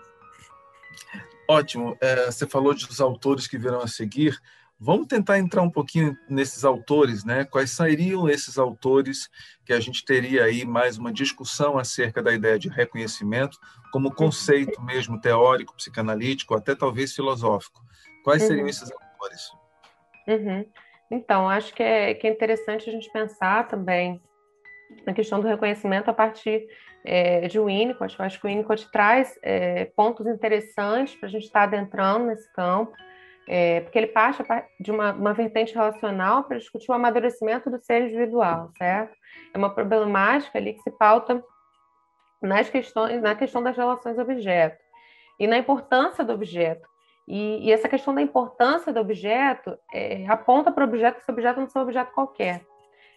Ótimo. 1.48 1.98
É, 2.00 2.26
você 2.26 2.48
falou 2.48 2.74
dos 2.74 3.02
autores 3.02 3.48
que 3.48 3.58
virão 3.58 3.82
a 3.82 3.88
seguir. 3.88 4.40
Vamos 4.80 5.06
tentar 5.08 5.38
entrar 5.38 5.62
um 5.62 5.70
pouquinho 5.70 6.18
nesses 6.28 6.66
autores, 6.66 7.24
né? 7.24 7.46
Quais 7.46 7.70
seriam 7.72 8.28
esses 8.28 8.58
autores 8.58 9.30
que 9.64 9.74
a 9.74 9.80
gente 9.80 10.04
teria 10.04 10.46
aí 10.46 10.66
mais 10.66 10.98
uma 10.98 11.12
discussão 11.12 11.78
acerca 11.78 12.24
da 12.24 12.34
ideia 12.34 12.58
de 12.58 12.68
reconhecimento 12.68 13.60
como 13.92 14.14
conceito 14.14 14.82
mesmo 14.82 15.22
teórico, 15.22 15.76
psicanalítico, 15.76 16.56
até 16.56 16.74
talvez 16.74 17.14
filosófico. 17.14 17.80
Quais 18.24 18.42
seriam 18.42 18.64
uhum. 18.64 18.70
esses 18.70 18.92
autores? 18.92 19.52
Uhum. 20.28 20.66
Então, 21.12 21.50
acho 21.50 21.74
que 21.74 21.84
é, 21.84 22.14
que 22.14 22.26
é 22.26 22.32
interessante 22.32 22.90
a 22.90 22.94
gente 22.94 23.12
pensar 23.12 23.68
também 23.68 24.22
na 25.06 25.14
questão 25.14 25.40
do 25.40 25.48
reconhecimento 25.48 26.10
a 26.10 26.14
partir 26.14 26.66
é, 27.06 27.48
de 27.48 27.60
Winnicott. 27.60 28.18
Eu 28.18 28.26
acho 28.26 28.40
que 28.40 28.46
o 28.46 28.50
Winnicott 28.50 28.92
traz 28.92 29.38
é, 29.42 29.86
pontos 29.86 30.26
interessantes 30.28 31.16
para 31.16 31.28
a 31.28 31.32
gente 31.32 31.44
estar 31.44 31.64
adentrando 31.64 32.28
nesse 32.28 32.52
campo 32.54 32.94
é, 33.48 33.82
porque 33.82 33.98
ele 33.98 34.08
parte 34.08 34.44
de 34.80 34.92
uma, 34.92 35.12
uma 35.12 35.34
vertente 35.34 35.74
relacional 35.74 36.44
para 36.44 36.58
discutir 36.58 36.90
o 36.92 36.94
amadurecimento 36.94 37.70
do 37.70 37.80
ser 37.80 38.04
individual, 38.04 38.72
certo? 38.78 39.14
É 39.54 39.58
uma 39.58 39.70
problemática 39.70 40.58
ali 40.58 40.74
que 40.74 40.82
se 40.82 40.92
pauta 40.92 41.44
nas 42.42 42.70
questões, 42.70 43.22
na 43.22 43.36
questão 43.36 43.62
das 43.62 43.76
relações 43.76 44.18
objeto 44.18 44.78
e 45.40 45.48
na 45.48 45.58
importância 45.58 46.24
do 46.24 46.34
objeto. 46.34 46.88
E, 47.28 47.68
e 47.68 47.72
essa 47.72 47.90
questão 47.90 48.14
da 48.14 48.22
importância 48.22 48.92
do 48.94 49.00
objeto 49.00 49.78
é, 49.94 50.26
aponta 50.28 50.72
para 50.72 50.86
o 50.86 50.88
objeto 50.88 51.20
esse 51.20 51.32
objeto 51.32 51.60
não 51.60 51.68
é 51.74 51.80
um 51.80 51.82
objeto 51.82 52.12
qualquer 52.14 52.66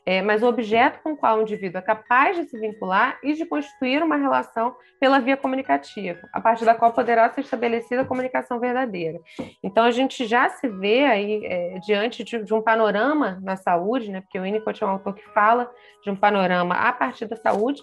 é, 0.06 0.20
mas 0.20 0.42
o 0.42 0.46
objeto 0.46 1.00
com 1.02 1.12
o 1.12 1.16
qual 1.16 1.38
o 1.38 1.42
indivíduo 1.42 1.78
é 1.78 1.82
capaz 1.82 2.36
de 2.36 2.44
se 2.44 2.58
vincular 2.58 3.18
e 3.22 3.32
de 3.32 3.46
constituir 3.46 4.02
uma 4.02 4.16
relação 4.16 4.74
pela 5.00 5.18
via 5.18 5.36
comunicativa, 5.36 6.20
a 6.32 6.40
partir 6.40 6.64
da 6.64 6.74
qual 6.74 6.92
poderá 6.92 7.30
ser 7.30 7.40
estabelecida 7.40 8.02
a 8.02 8.04
comunicação 8.04 8.60
verdadeira. 8.60 9.18
Então, 9.62 9.84
a 9.84 9.90
gente 9.90 10.26
já 10.26 10.48
se 10.48 10.68
vê 10.68 11.04
aí 11.04 11.44
é, 11.44 11.78
diante 11.80 12.22
de, 12.22 12.42
de, 12.42 12.54
um 12.54 12.60
panorama 12.60 13.38
na 13.42 13.56
saúde, 13.56 14.10
né, 14.10 14.20
porque 14.20 14.38
o 14.38 14.42
Winnicott 14.42 14.82
é 14.82 14.86
um 14.86 14.90
autor 14.90 15.14
que 15.14 15.24
fala 15.32 15.70
de 16.02 16.10
um 16.10 16.16
panorama 16.16 16.74
a 16.74 16.92
partir 16.92 17.26
da 17.26 17.36
saúde 17.36 17.82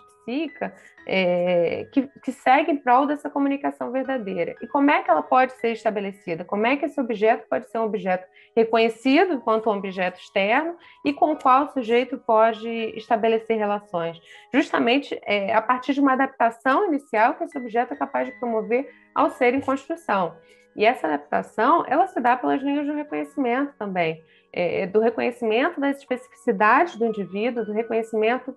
é, 1.07 1.87
que, 1.91 2.07
que 2.23 2.31
segue 2.31 2.71
em 2.71 2.77
prol 2.77 3.05
dessa 3.05 3.29
comunicação 3.29 3.91
verdadeira. 3.91 4.55
E 4.61 4.67
como 4.67 4.91
é 4.91 5.01
que 5.01 5.09
ela 5.09 5.21
pode 5.21 5.53
ser 5.53 5.71
estabelecida? 5.71 6.45
Como 6.45 6.65
é 6.65 6.77
que 6.77 6.85
esse 6.85 6.99
objeto 6.99 7.47
pode 7.49 7.69
ser 7.69 7.79
um 7.79 7.83
objeto 7.83 8.25
reconhecido 8.55 9.33
enquanto 9.33 9.69
um 9.69 9.77
objeto 9.77 10.19
externo 10.19 10.75
e 11.05 11.13
com 11.13 11.31
o 11.31 11.37
qual 11.37 11.65
o 11.65 11.69
sujeito 11.69 12.17
pode 12.17 12.69
estabelecer 12.95 13.57
relações? 13.57 14.19
Justamente 14.53 15.19
é, 15.23 15.53
a 15.53 15.61
partir 15.61 15.93
de 15.93 16.01
uma 16.01 16.13
adaptação 16.13 16.87
inicial 16.87 17.35
que 17.35 17.43
esse 17.43 17.57
objeto 17.57 17.93
é 17.93 17.97
capaz 17.97 18.27
de 18.27 18.39
promover 18.39 18.89
ao 19.15 19.29
ser 19.29 19.53
em 19.53 19.61
construção. 19.61 20.35
E 20.75 20.85
essa 20.85 21.07
adaptação, 21.07 21.83
ela 21.87 22.07
se 22.07 22.19
dá 22.21 22.37
pelas 22.37 22.61
linhas 22.61 22.87
do 22.87 22.93
reconhecimento 22.93 23.73
também, 23.77 24.23
é, 24.53 24.87
do 24.87 24.99
reconhecimento 24.99 25.81
das 25.81 25.97
especificidades 25.97 26.95
do 26.95 27.05
indivíduo, 27.05 27.65
do 27.65 27.73
reconhecimento 27.73 28.55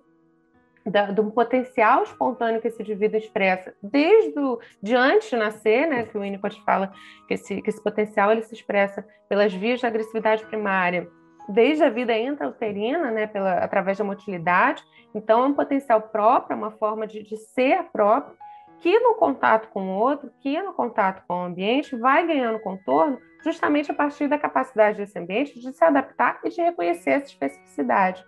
da, 0.85 1.11
do 1.11 1.31
potencial 1.31 2.03
espontâneo 2.03 2.61
que 2.61 2.67
esse 2.67 2.81
indivíduo 2.81 3.17
expressa 3.17 3.73
desde 3.81 4.39
o, 4.39 4.59
de 4.81 4.95
antes 4.95 5.29
de 5.29 5.35
nascer, 5.35 5.87
né, 5.87 6.03
que 6.03 6.17
o 6.17 6.21
Winnicott 6.21 6.61
fala 6.63 6.93
que 7.27 7.33
esse, 7.33 7.61
que 7.61 7.69
esse 7.69 7.81
potencial 7.81 8.31
ele 8.31 8.43
se 8.43 8.53
expressa 8.53 9.05
pelas 9.27 9.53
vias 9.53 9.81
da 9.81 9.87
agressividade 9.87 10.45
primária, 10.45 11.09
desde 11.49 11.83
a 11.83 11.89
vida 11.89 12.17
intrauterina, 12.17 13.11
né, 13.11 13.27
pela, 13.27 13.53
através 13.53 13.97
da 13.97 14.03
motilidade. 14.03 14.83
Então, 15.13 15.43
é 15.43 15.47
um 15.47 15.53
potencial 15.53 16.01
próprio, 16.01 16.53
é 16.53 16.57
uma 16.57 16.71
forma 16.71 17.07
de, 17.07 17.23
de 17.23 17.37
ser 17.37 17.83
próprio, 17.91 18.35
que 18.79 18.99
no 18.99 19.15
contato 19.15 19.69
com 19.69 19.87
o 19.87 19.97
outro, 19.97 20.31
que 20.41 20.61
no 20.61 20.73
contato 20.73 21.23
com 21.27 21.33
o 21.35 21.45
ambiente, 21.45 21.95
vai 21.95 22.25
ganhando 22.27 22.59
contorno 22.59 23.17
justamente 23.43 23.91
a 23.91 23.93
partir 23.93 24.27
da 24.27 24.37
capacidade 24.37 24.97
desse 24.97 25.17
ambiente 25.17 25.59
de 25.59 25.71
se 25.71 25.83
adaptar 25.83 26.39
e 26.43 26.49
de 26.49 26.61
reconhecer 26.61 27.11
essa 27.11 27.27
especificidade. 27.27 28.23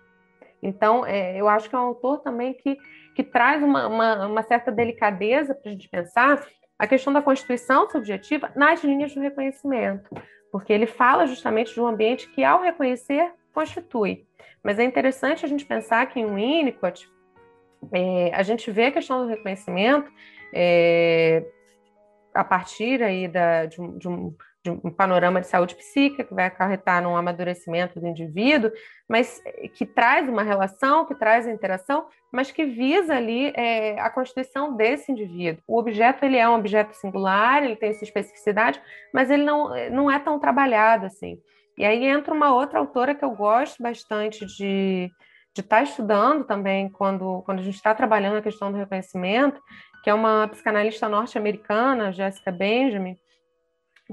Então, 0.62 1.06
é, 1.06 1.36
eu 1.36 1.48
acho 1.48 1.68
que 1.68 1.74
é 1.74 1.78
um 1.78 1.82
autor 1.82 2.20
também 2.20 2.54
que, 2.54 2.76
que 3.14 3.22
traz 3.22 3.62
uma, 3.62 3.86
uma, 3.86 4.26
uma 4.26 4.42
certa 4.42 4.72
delicadeza 4.72 5.54
para 5.54 5.70
a 5.70 5.72
gente 5.72 5.88
pensar 5.88 6.46
a 6.78 6.86
questão 6.86 7.12
da 7.12 7.22
constituição 7.22 7.88
subjetiva 7.90 8.50
nas 8.54 8.82
linhas 8.84 9.14
do 9.14 9.20
reconhecimento, 9.20 10.08
porque 10.52 10.72
ele 10.72 10.86
fala 10.86 11.26
justamente 11.26 11.74
de 11.74 11.80
um 11.80 11.86
ambiente 11.86 12.28
que, 12.30 12.44
ao 12.44 12.62
reconhecer, 12.62 13.32
constitui. 13.52 14.26
Mas 14.62 14.78
é 14.78 14.84
interessante 14.84 15.44
a 15.44 15.48
gente 15.48 15.64
pensar 15.64 16.06
que 16.06 16.20
em 16.20 16.26
Winnicott, 16.26 17.08
é, 17.92 18.30
a 18.34 18.42
gente 18.42 18.70
vê 18.70 18.86
a 18.86 18.92
questão 18.92 19.22
do 19.22 19.28
reconhecimento 19.28 20.10
é, 20.52 21.44
a 22.34 22.44
partir 22.44 23.02
aí 23.02 23.26
da, 23.26 23.66
de, 23.66 23.80
um, 23.80 23.98
de, 23.98 24.08
um, 24.08 24.34
de 24.64 24.70
um 24.70 24.90
panorama 24.90 25.40
de 25.40 25.46
saúde 25.46 25.74
psíquica 25.76 26.24
que 26.24 26.34
vai 26.34 26.46
acarretar 26.46 27.02
num 27.02 27.16
amadurecimento 27.16 28.00
do 28.00 28.06
indivíduo, 28.06 28.70
mas 29.08 29.40
eh, 29.44 29.68
que 29.68 29.86
traz 29.86 30.28
uma 30.28 30.42
relação, 30.42 31.06
que 31.06 31.14
traz 31.14 31.46
a 31.46 31.52
interação, 31.52 32.06
mas 32.32 32.50
que 32.50 32.64
visa 32.64 33.14
ali 33.14 33.52
é, 33.54 33.98
a 34.00 34.10
constituição 34.10 34.76
desse 34.76 35.12
indivíduo. 35.12 35.62
O 35.66 35.78
objeto 35.78 36.24
ele 36.24 36.36
é 36.36 36.48
um 36.48 36.54
objeto 36.54 36.94
singular, 36.94 37.62
ele 37.62 37.76
tem 37.76 37.92
sua 37.94 38.04
especificidade, 38.04 38.80
mas 39.12 39.30
ele 39.30 39.44
não, 39.44 39.74
eh, 39.74 39.90
não 39.90 40.10
é 40.10 40.18
tão 40.18 40.38
trabalhado 40.38 41.06
assim. 41.06 41.40
E 41.76 41.84
aí 41.84 42.04
entra 42.04 42.34
uma 42.34 42.52
outra 42.52 42.80
autora 42.80 43.14
que 43.14 43.24
eu 43.24 43.30
gosto 43.30 43.82
bastante 43.82 44.44
de 44.44 45.10
de 45.54 45.62
estar 45.62 45.78
tá 45.78 45.82
estudando 45.82 46.44
também 46.44 46.88
quando, 46.88 47.42
quando 47.42 47.58
a 47.58 47.62
gente 47.62 47.74
está 47.74 47.92
trabalhando 47.92 48.36
a 48.36 48.42
questão 48.42 48.70
do 48.70 48.78
reconhecimento, 48.78 49.60
que 50.04 50.10
é 50.10 50.14
uma 50.14 50.46
psicanalista 50.46 51.08
norte-americana, 51.08 52.12
Jessica 52.12 52.52
Benjamin, 52.52 53.18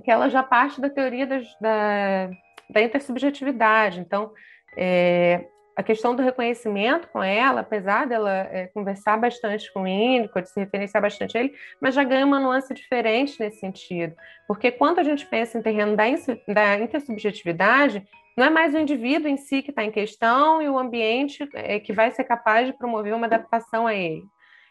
que 0.03 0.11
ela 0.11 0.29
já 0.29 0.43
parte 0.43 0.81
da 0.81 0.89
teoria 0.89 1.25
das, 1.25 1.47
da, 1.59 2.29
da 2.69 2.81
intersubjetividade. 2.81 3.99
Então, 3.99 4.31
é, 4.77 5.45
a 5.75 5.83
questão 5.83 6.15
do 6.15 6.23
reconhecimento 6.23 7.07
com 7.09 7.21
ela, 7.21 7.61
apesar 7.61 8.07
dela 8.07 8.31
é, 8.31 8.67
conversar 8.67 9.17
bastante 9.17 9.71
com 9.73 9.81
o 9.83 9.87
Índico, 9.87 10.41
de 10.41 10.49
se 10.49 10.59
referenciar 10.59 11.01
bastante 11.01 11.37
a 11.37 11.41
ele, 11.41 11.53
mas 11.81 11.93
já 11.93 12.03
ganha 12.03 12.25
uma 12.25 12.39
nuance 12.39 12.73
diferente 12.73 13.39
nesse 13.39 13.59
sentido. 13.59 14.15
Porque 14.47 14.71
quando 14.71 14.99
a 14.99 15.03
gente 15.03 15.25
pensa 15.25 15.57
em 15.57 15.61
terreno 15.61 15.95
da, 15.95 16.03
da 16.47 16.79
intersubjetividade, 16.79 18.05
não 18.37 18.45
é 18.45 18.49
mais 18.49 18.73
o 18.73 18.77
indivíduo 18.77 19.27
em 19.29 19.37
si 19.37 19.61
que 19.61 19.69
está 19.69 19.83
em 19.83 19.91
questão 19.91 20.61
e 20.61 20.69
o 20.69 20.77
ambiente 20.77 21.47
é, 21.53 21.79
que 21.79 21.91
vai 21.91 22.11
ser 22.11 22.23
capaz 22.23 22.67
de 22.67 22.77
promover 22.77 23.13
uma 23.13 23.27
adaptação 23.27 23.85
a 23.85 23.93
ele. 23.93 24.23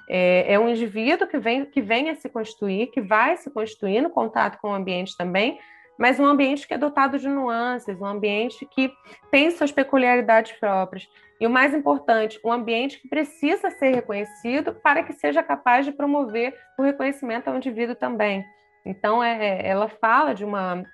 É, 0.09 0.55
é 0.55 0.59
um 0.59 0.69
indivíduo 0.69 1.27
que 1.27 1.39
vem, 1.39 1.65
que 1.65 1.81
vem 1.81 2.11
a 2.11 2.15
se 2.15 2.29
constituir, 2.29 2.89
que 2.89 3.01
vai 3.01 3.37
se 3.37 3.51
constituir 3.51 4.03
no 4.03 4.11
contato 4.11 4.59
com 4.61 4.71
o 4.71 4.75
ambiente 4.75 5.17
também, 5.17 5.59
mas 5.99 6.19
um 6.19 6.27
ambiente 6.27 6.67
que 6.67 6.75
é 6.75 6.79
dotado 6.79 7.19
de 7.19 7.29
nuances, 7.29 8.01
um 8.01 8.07
ambiente 8.07 8.67
que 8.67 8.93
tem 9.31 9.51
suas 9.51 9.71
peculiaridades 9.71 10.53
próprias. 10.53 11.09
E 11.41 11.47
o 11.47 11.51
mais 11.51 11.75
importante, 11.75 12.41
um 12.45 12.53
ambiente 12.53 13.01
que 13.01 13.09
precisa 13.09 13.71
ser 13.71 13.95
reconhecido 13.95 14.75
para 14.75 15.03
que 15.03 15.13
seja 15.13 15.43
capaz 15.43 15.85
de 15.85 15.93
promover 15.93 16.55
o 16.79 16.83
reconhecimento 16.83 17.49
ao 17.49 17.57
indivíduo 17.57 17.95
também. 17.95 18.45
Então, 18.85 19.23
é, 19.23 19.61
é 19.61 19.69
ela 19.69 19.89
fala 19.89 20.35
de 20.35 20.45
uma. 20.45 20.85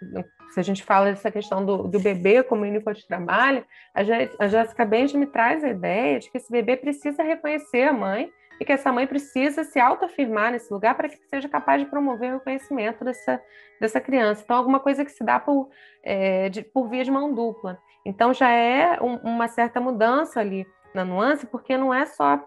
Se 0.50 0.58
a 0.58 0.62
gente 0.62 0.82
fala 0.82 1.06
dessa 1.06 1.30
questão 1.30 1.64
do, 1.64 1.88
do 1.88 2.00
bebê 2.00 2.42
como 2.42 2.62
Winnicott 2.62 3.06
trabalha, 3.06 3.64
a 3.94 4.48
Jéssica 4.48 4.84
Benjamin 4.84 5.26
traz 5.26 5.62
a 5.62 5.68
ideia 5.68 6.18
de 6.18 6.30
que 6.30 6.38
esse 6.38 6.50
bebê 6.50 6.76
precisa 6.76 7.22
reconhecer 7.22 7.82
a 7.82 7.92
mãe 7.92 8.30
e 8.60 8.64
que 8.64 8.72
essa 8.72 8.92
mãe 8.92 9.06
precisa 9.06 9.64
se 9.64 9.80
autoafirmar 9.80 10.52
nesse 10.52 10.72
lugar 10.72 10.94
para 10.94 11.08
que 11.08 11.16
seja 11.28 11.48
capaz 11.48 11.80
de 11.80 11.88
promover 11.88 12.30
o 12.30 12.34
reconhecimento 12.34 13.02
dessa, 13.02 13.42
dessa 13.80 14.00
criança. 14.00 14.42
Então, 14.44 14.56
alguma 14.56 14.78
coisa 14.78 15.02
que 15.02 15.10
se 15.10 15.24
dá 15.24 15.40
por, 15.40 15.70
é, 16.04 16.50
de, 16.50 16.62
por 16.62 16.88
via 16.88 17.02
de 17.02 17.10
mão 17.10 17.34
dupla. 17.34 17.78
Então, 18.04 18.34
já 18.34 18.50
é 18.50 19.00
um, 19.00 19.16
uma 19.16 19.48
certa 19.48 19.80
mudança 19.80 20.40
ali 20.40 20.66
na 20.94 21.06
nuance, 21.06 21.46
porque 21.46 21.76
não 21.78 21.92
é 21.92 22.04
só 22.04 22.46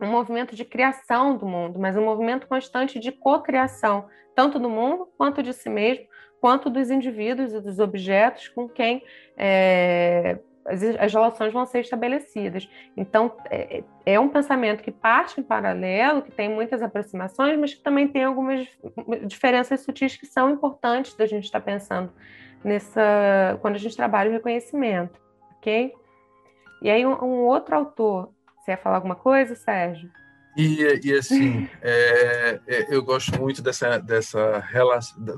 um 0.00 0.06
movimento 0.06 0.54
de 0.54 0.64
criação 0.64 1.36
do 1.36 1.46
mundo, 1.46 1.78
mas 1.78 1.96
um 1.96 2.04
movimento 2.04 2.46
constante 2.46 3.00
de 3.00 3.10
cocriação, 3.10 4.08
tanto 4.34 4.58
do 4.58 4.68
mundo 4.68 5.08
quanto 5.16 5.42
de 5.42 5.52
si 5.52 5.68
mesmo, 5.68 6.06
quanto 6.40 6.70
dos 6.70 6.90
indivíduos 6.90 7.52
e 7.52 7.60
dos 7.60 7.80
objetos 7.80 8.48
com 8.48 8.68
quem 8.68 9.02
é, 9.36 10.38
as, 10.66 10.82
as 10.82 11.12
relações 11.12 11.52
vão 11.52 11.66
ser 11.66 11.80
estabelecidas. 11.80 12.68
Então, 12.96 13.36
é, 13.50 13.82
é, 14.04 14.20
um 14.20 14.28
pensamento 14.28 14.82
que 14.82 14.90
parte 14.90 15.40
em 15.40 15.42
paralelo, 15.42 16.22
que 16.22 16.30
tem 16.30 16.48
muitas 16.48 16.82
aproximações, 16.82 17.58
mas 17.58 17.74
que 17.74 17.82
também 17.82 18.08
tem 18.08 18.24
algumas 18.24 18.66
diferenças 19.26 19.80
sutis 19.80 20.16
que 20.16 20.26
são 20.26 20.50
importantes 20.50 21.14
da 21.14 21.26
gente 21.26 21.44
estar 21.44 21.60
pensando 21.60 22.12
nessa 22.64 23.58
quando 23.60 23.76
a 23.76 23.78
gente 23.78 23.96
trabalha 23.96 24.30
o 24.30 24.32
reconhecimento, 24.32 25.20
ok? 25.58 25.94
E 26.82 26.90
aí, 26.90 27.06
um, 27.06 27.12
um 27.12 27.44
outro 27.44 27.76
autor, 27.76 28.30
você 28.58 28.72
ia 28.72 28.76
falar 28.76 28.96
alguma 28.96 29.14
coisa, 29.14 29.54
Sérgio? 29.54 30.10
E, 30.56 31.00
e 31.04 31.12
assim, 31.12 31.68
é, 31.82 32.60
é, 32.66 32.94
eu 32.94 33.02
gosto 33.02 33.38
muito 33.38 33.60
dessa, 33.60 33.98
dessa 33.98 34.64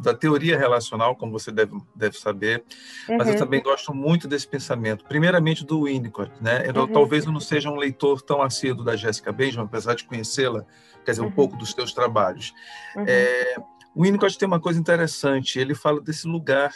da 0.00 0.14
teoria 0.14 0.57
relacional, 0.57 1.16
como 1.16 1.33
você 1.33 1.50
deve, 1.50 1.76
deve 1.94 2.16
saber, 2.16 2.62
mas 3.09 3.26
eu 3.26 3.33
uhum. 3.33 3.38
também 3.38 3.61
gosto 3.61 3.92
muito 3.92 4.28
desse 4.28 4.46
pensamento. 4.46 5.04
Primeiramente 5.04 5.66
do 5.66 5.85
Winnicott, 5.85 6.31
né? 6.40 6.64
Eu, 6.66 6.83
uhum. 6.83 6.87
Talvez 6.87 7.26
eu 7.26 7.33
não 7.33 7.40
seja 7.40 7.68
um 7.68 7.74
leitor 7.74 8.22
tão 8.22 8.40
assíduo 8.40 8.85
da 8.85 8.94
Jessica 8.94 9.33
Benjamin, 9.33 9.66
apesar 9.66 9.94
de 9.94 10.04
conhecê-la, 10.04 10.64
quer 11.04 11.11
dizer, 11.11 11.22
um 11.22 11.24
uhum. 11.24 11.33
pouco 11.33 11.57
dos 11.57 11.74
teus 11.74 11.92
trabalhos. 11.92 12.54
Uhum. 12.94 13.04
É, 13.09 13.57
o 13.96 14.02
Winnicott 14.04 14.38
tem 14.38 14.46
uma 14.46 14.61
coisa 14.61 14.78
interessante, 14.78 15.59
ele 15.59 15.74
fala 15.74 16.00
desse 16.00 16.28
lugar 16.28 16.72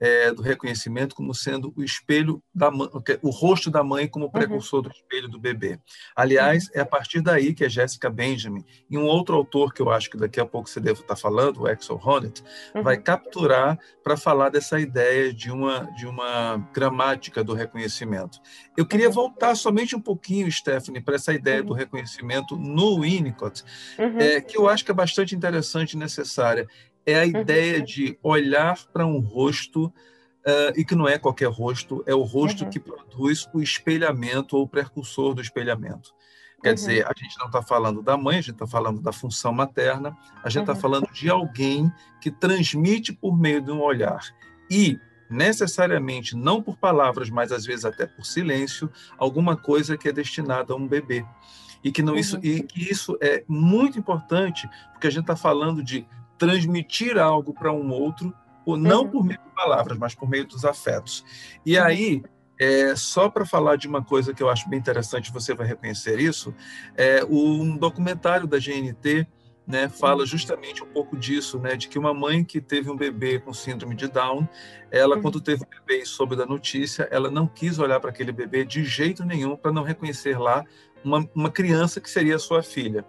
é, 0.00 0.32
do 0.32 0.40
reconhecimento 0.40 1.14
como 1.14 1.34
sendo 1.34 1.72
o 1.76 1.84
espelho 1.84 2.42
da 2.54 2.70
o 3.22 3.30
rosto 3.30 3.70
da 3.70 3.84
mãe 3.84 4.08
como 4.08 4.24
uhum. 4.24 4.30
precursor 4.30 4.78
uhum. 4.78 4.88
do 4.88 4.90
espelho 4.90 5.28
do 5.28 5.38
bebê. 5.38 5.78
Aliás, 6.16 6.64
uhum. 6.64 6.70
é 6.74 6.80
a 6.80 6.86
partir 6.86 7.20
daí 7.20 7.52
que 7.52 7.64
a 7.64 7.68
Jessica 7.68 8.08
Benjamin 8.08 8.64
e 8.88 8.96
um 8.96 9.04
outro 9.04 9.36
autor 9.36 9.74
que 9.74 9.82
eu 9.82 9.90
acho 9.90 10.08
que 10.08 10.16
daqui 10.16 10.40
a 10.40 10.46
pouco 10.46 10.70
você 10.70 10.80
deve 10.80 11.00
estar 11.00 11.16
falando, 11.16 11.60
o 11.60 11.66
Axel 11.66 12.00
Honneth, 12.02 12.42
uhum. 12.74 12.82
vai 12.82 12.96
capturar 12.96 13.78
para 14.02 14.16
falar 14.16 14.48
dessa 14.48 14.80
ideia 14.80 15.32
de 15.34 15.50
uma 15.50 15.90
de 15.96 16.06
uma 16.06 16.56
gramática 16.72 17.44
do 17.44 17.52
reconhecimento. 17.52 18.40
Eu 18.76 18.86
queria 18.86 19.08
uhum. 19.08 19.14
voltar 19.14 19.54
somente 19.54 19.94
um 19.94 20.00
pouquinho, 20.00 20.50
Stephanie, 20.50 21.02
para 21.02 21.16
essa 21.16 21.34
ideia 21.34 21.62
do 21.62 21.72
uhum. 21.72 21.78
reconhecimento 21.78 22.56
no 22.56 23.02
Winnicott, 23.02 23.62
é, 24.18 24.40
que 24.40 24.56
eu 24.56 24.68
acho 24.68 24.84
que 24.84 24.90
é 24.90 24.94
bastante 24.94 25.34
interessante 25.34 25.92
e 25.92 25.98
necessária 25.98 26.66
é 27.10 27.22
a 27.22 27.26
uhum. 27.26 27.40
ideia 27.40 27.80
de 27.82 28.18
olhar 28.22 28.78
para 28.92 29.06
um 29.06 29.18
rosto 29.18 29.86
uh, 29.86 30.72
e 30.76 30.84
que 30.84 30.94
não 30.94 31.08
é 31.08 31.18
qualquer 31.18 31.48
rosto, 31.48 32.02
é 32.06 32.14
o 32.14 32.22
rosto 32.22 32.64
uhum. 32.64 32.70
que 32.70 32.80
produz 32.80 33.48
o 33.52 33.60
espelhamento 33.60 34.56
ou 34.56 34.64
o 34.64 34.68
precursor 34.68 35.34
do 35.34 35.42
espelhamento. 35.42 36.14
Quer 36.62 36.70
uhum. 36.70 36.74
dizer, 36.74 37.06
a 37.06 37.12
gente 37.16 37.38
não 37.38 37.46
está 37.46 37.62
falando 37.62 38.02
da 38.02 38.16
mãe, 38.16 38.38
a 38.38 38.40
gente 38.40 38.52
está 38.52 38.66
falando 38.66 39.00
da 39.00 39.12
função 39.12 39.52
materna, 39.52 40.16
a 40.42 40.48
gente 40.50 40.62
está 40.62 40.74
falando 40.74 41.10
de 41.12 41.30
alguém 41.30 41.90
que 42.20 42.30
transmite 42.30 43.12
por 43.12 43.38
meio 43.38 43.62
de 43.62 43.70
um 43.70 43.80
olhar. 43.80 44.20
E, 44.70 44.98
necessariamente, 45.30 46.36
não 46.36 46.62
por 46.62 46.76
palavras, 46.76 47.30
mas 47.30 47.50
às 47.50 47.64
vezes 47.64 47.84
até 47.84 48.06
por 48.06 48.24
silêncio, 48.26 48.90
alguma 49.16 49.56
coisa 49.56 49.96
que 49.96 50.08
é 50.08 50.12
destinada 50.12 50.74
a 50.74 50.76
um 50.76 50.86
bebê. 50.86 51.24
E 51.82 51.90
que, 51.90 52.02
não, 52.02 52.14
isso, 52.14 52.36
uhum. 52.36 52.42
e 52.44 52.62
que 52.62 52.90
isso 52.90 53.16
é 53.22 53.42
muito 53.48 53.98
importante, 53.98 54.68
porque 54.92 55.06
a 55.06 55.10
gente 55.10 55.22
está 55.22 55.36
falando 55.36 55.82
de 55.82 56.06
transmitir 56.40 57.18
algo 57.18 57.52
para 57.52 57.70
um 57.70 57.92
outro, 57.92 58.34
não 58.66 59.02
uhum. 59.02 59.10
por 59.10 59.24
meio 59.24 59.38
de 59.38 59.54
palavras, 59.54 59.98
mas 59.98 60.14
por 60.14 60.28
meio 60.28 60.46
dos 60.46 60.64
afetos. 60.64 61.22
E 61.66 61.78
uhum. 61.78 61.84
aí, 61.84 62.22
é, 62.58 62.96
só 62.96 63.28
para 63.28 63.44
falar 63.44 63.76
de 63.76 63.86
uma 63.86 64.02
coisa 64.02 64.32
que 64.32 64.42
eu 64.42 64.48
acho 64.48 64.68
bem 64.68 64.78
interessante, 64.78 65.30
você 65.30 65.54
vai 65.54 65.66
reconhecer 65.66 66.18
isso, 66.18 66.54
é, 66.96 67.22
um 67.24 67.76
documentário 67.76 68.46
da 68.46 68.58
GNT 68.58 69.28
né, 69.66 69.88
fala 69.88 70.20
uhum. 70.20 70.26
justamente 70.26 70.82
um 70.82 70.86
pouco 70.86 71.14
disso, 71.14 71.58
né, 71.58 71.76
de 71.76 71.88
que 71.88 71.98
uma 71.98 72.14
mãe 72.14 72.42
que 72.42 72.58
teve 72.58 72.90
um 72.90 72.96
bebê 72.96 73.38
com 73.38 73.52
síndrome 73.52 73.94
de 73.94 74.08
Down, 74.08 74.48
ela 74.90 75.16
uhum. 75.16 75.22
quando 75.22 75.42
teve 75.42 75.62
o 75.62 75.68
bebê 75.68 76.02
e 76.02 76.06
soube 76.06 76.34
da 76.34 76.46
notícia, 76.46 77.06
ela 77.10 77.30
não 77.30 77.46
quis 77.46 77.78
olhar 77.78 78.00
para 78.00 78.10
aquele 78.10 78.32
bebê 78.32 78.64
de 78.64 78.82
jeito 78.82 79.24
nenhum 79.24 79.56
para 79.56 79.70
não 79.70 79.82
reconhecer 79.82 80.38
lá 80.38 80.64
uma, 81.04 81.28
uma 81.34 81.50
criança 81.50 82.00
que 82.00 82.08
seria 82.08 82.38
sua 82.38 82.62
filha. 82.62 83.04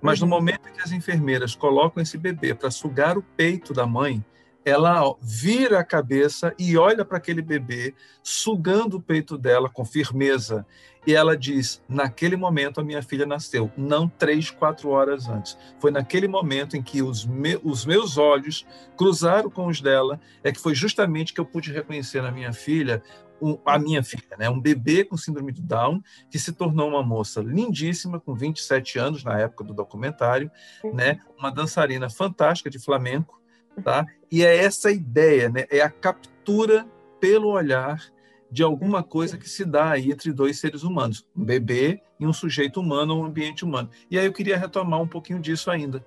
Mas 0.00 0.20
no 0.20 0.26
uhum. 0.26 0.30
momento 0.30 0.68
em 0.68 0.72
que 0.72 0.80
as 0.80 0.92
enfermeiras 0.92 1.54
colocam 1.54 2.02
esse 2.02 2.16
bebê 2.16 2.54
para 2.54 2.70
sugar 2.70 3.18
o 3.18 3.22
peito 3.22 3.72
da 3.72 3.86
mãe, 3.86 4.24
ela 4.64 5.14
vira 5.20 5.80
a 5.80 5.84
cabeça 5.84 6.54
e 6.58 6.76
olha 6.76 7.04
para 7.04 7.16
aquele 7.16 7.42
bebê, 7.42 7.94
sugando 8.22 8.98
o 8.98 9.02
peito 9.02 9.38
dela 9.38 9.68
com 9.68 9.84
firmeza. 9.84 10.66
E 11.06 11.14
ela 11.14 11.36
diz: 11.36 11.82
Naquele 11.88 12.36
momento 12.36 12.80
a 12.80 12.84
minha 12.84 13.02
filha 13.02 13.24
nasceu, 13.24 13.70
não 13.76 14.06
três, 14.06 14.50
quatro 14.50 14.90
horas 14.90 15.28
antes. 15.28 15.56
Foi 15.78 15.90
naquele 15.90 16.28
momento 16.28 16.76
em 16.76 16.82
que 16.82 17.02
os, 17.02 17.24
me 17.24 17.58
os 17.64 17.86
meus 17.86 18.18
olhos 18.18 18.66
cruzaram 18.96 19.48
com 19.48 19.66
os 19.66 19.80
dela, 19.80 20.20
é 20.44 20.52
que 20.52 20.60
foi 20.60 20.74
justamente 20.74 21.32
que 21.32 21.40
eu 21.40 21.44
pude 21.44 21.72
reconhecer 21.72 22.22
na 22.22 22.30
minha 22.30 22.52
filha 22.52 23.02
um, 23.40 23.58
a 23.64 23.78
minha 23.78 24.02
filha, 24.02 24.36
né? 24.38 24.48
um 24.48 24.60
bebê 24.60 25.04
com 25.04 25.16
síndrome 25.16 25.52
de 25.52 25.62
Down, 25.62 26.02
que 26.30 26.38
se 26.38 26.52
tornou 26.52 26.88
uma 26.88 27.02
moça 27.02 27.40
lindíssima, 27.40 28.20
com 28.20 28.34
27 28.34 28.98
anos 28.98 29.24
na 29.24 29.38
época 29.38 29.64
do 29.64 29.74
documentário, 29.74 30.50
né? 30.92 31.20
uma 31.38 31.50
dançarina 31.50 32.08
fantástica 32.10 32.70
de 32.70 32.78
flamenco. 32.78 33.40
Tá? 33.84 34.04
E 34.30 34.44
é 34.44 34.56
essa 34.56 34.90
ideia, 34.90 35.48
né? 35.48 35.64
é 35.70 35.80
a 35.80 35.88
captura 35.88 36.86
pelo 37.20 37.48
olhar 37.48 38.02
de 38.50 38.62
alguma 38.62 39.02
coisa 39.02 39.38
que 39.38 39.48
se 39.48 39.64
dá 39.64 39.90
aí 39.90 40.10
entre 40.10 40.32
dois 40.32 40.58
seres 40.58 40.82
humanos, 40.82 41.24
um 41.36 41.44
bebê 41.44 42.02
e 42.18 42.26
um 42.26 42.32
sujeito 42.32 42.80
humano, 42.80 43.20
um 43.20 43.24
ambiente 43.24 43.64
humano. 43.64 43.88
E 44.10 44.18
aí 44.18 44.26
eu 44.26 44.32
queria 44.32 44.58
retomar 44.58 45.00
um 45.00 45.06
pouquinho 45.06 45.38
disso 45.38 45.70
ainda. 45.70 46.04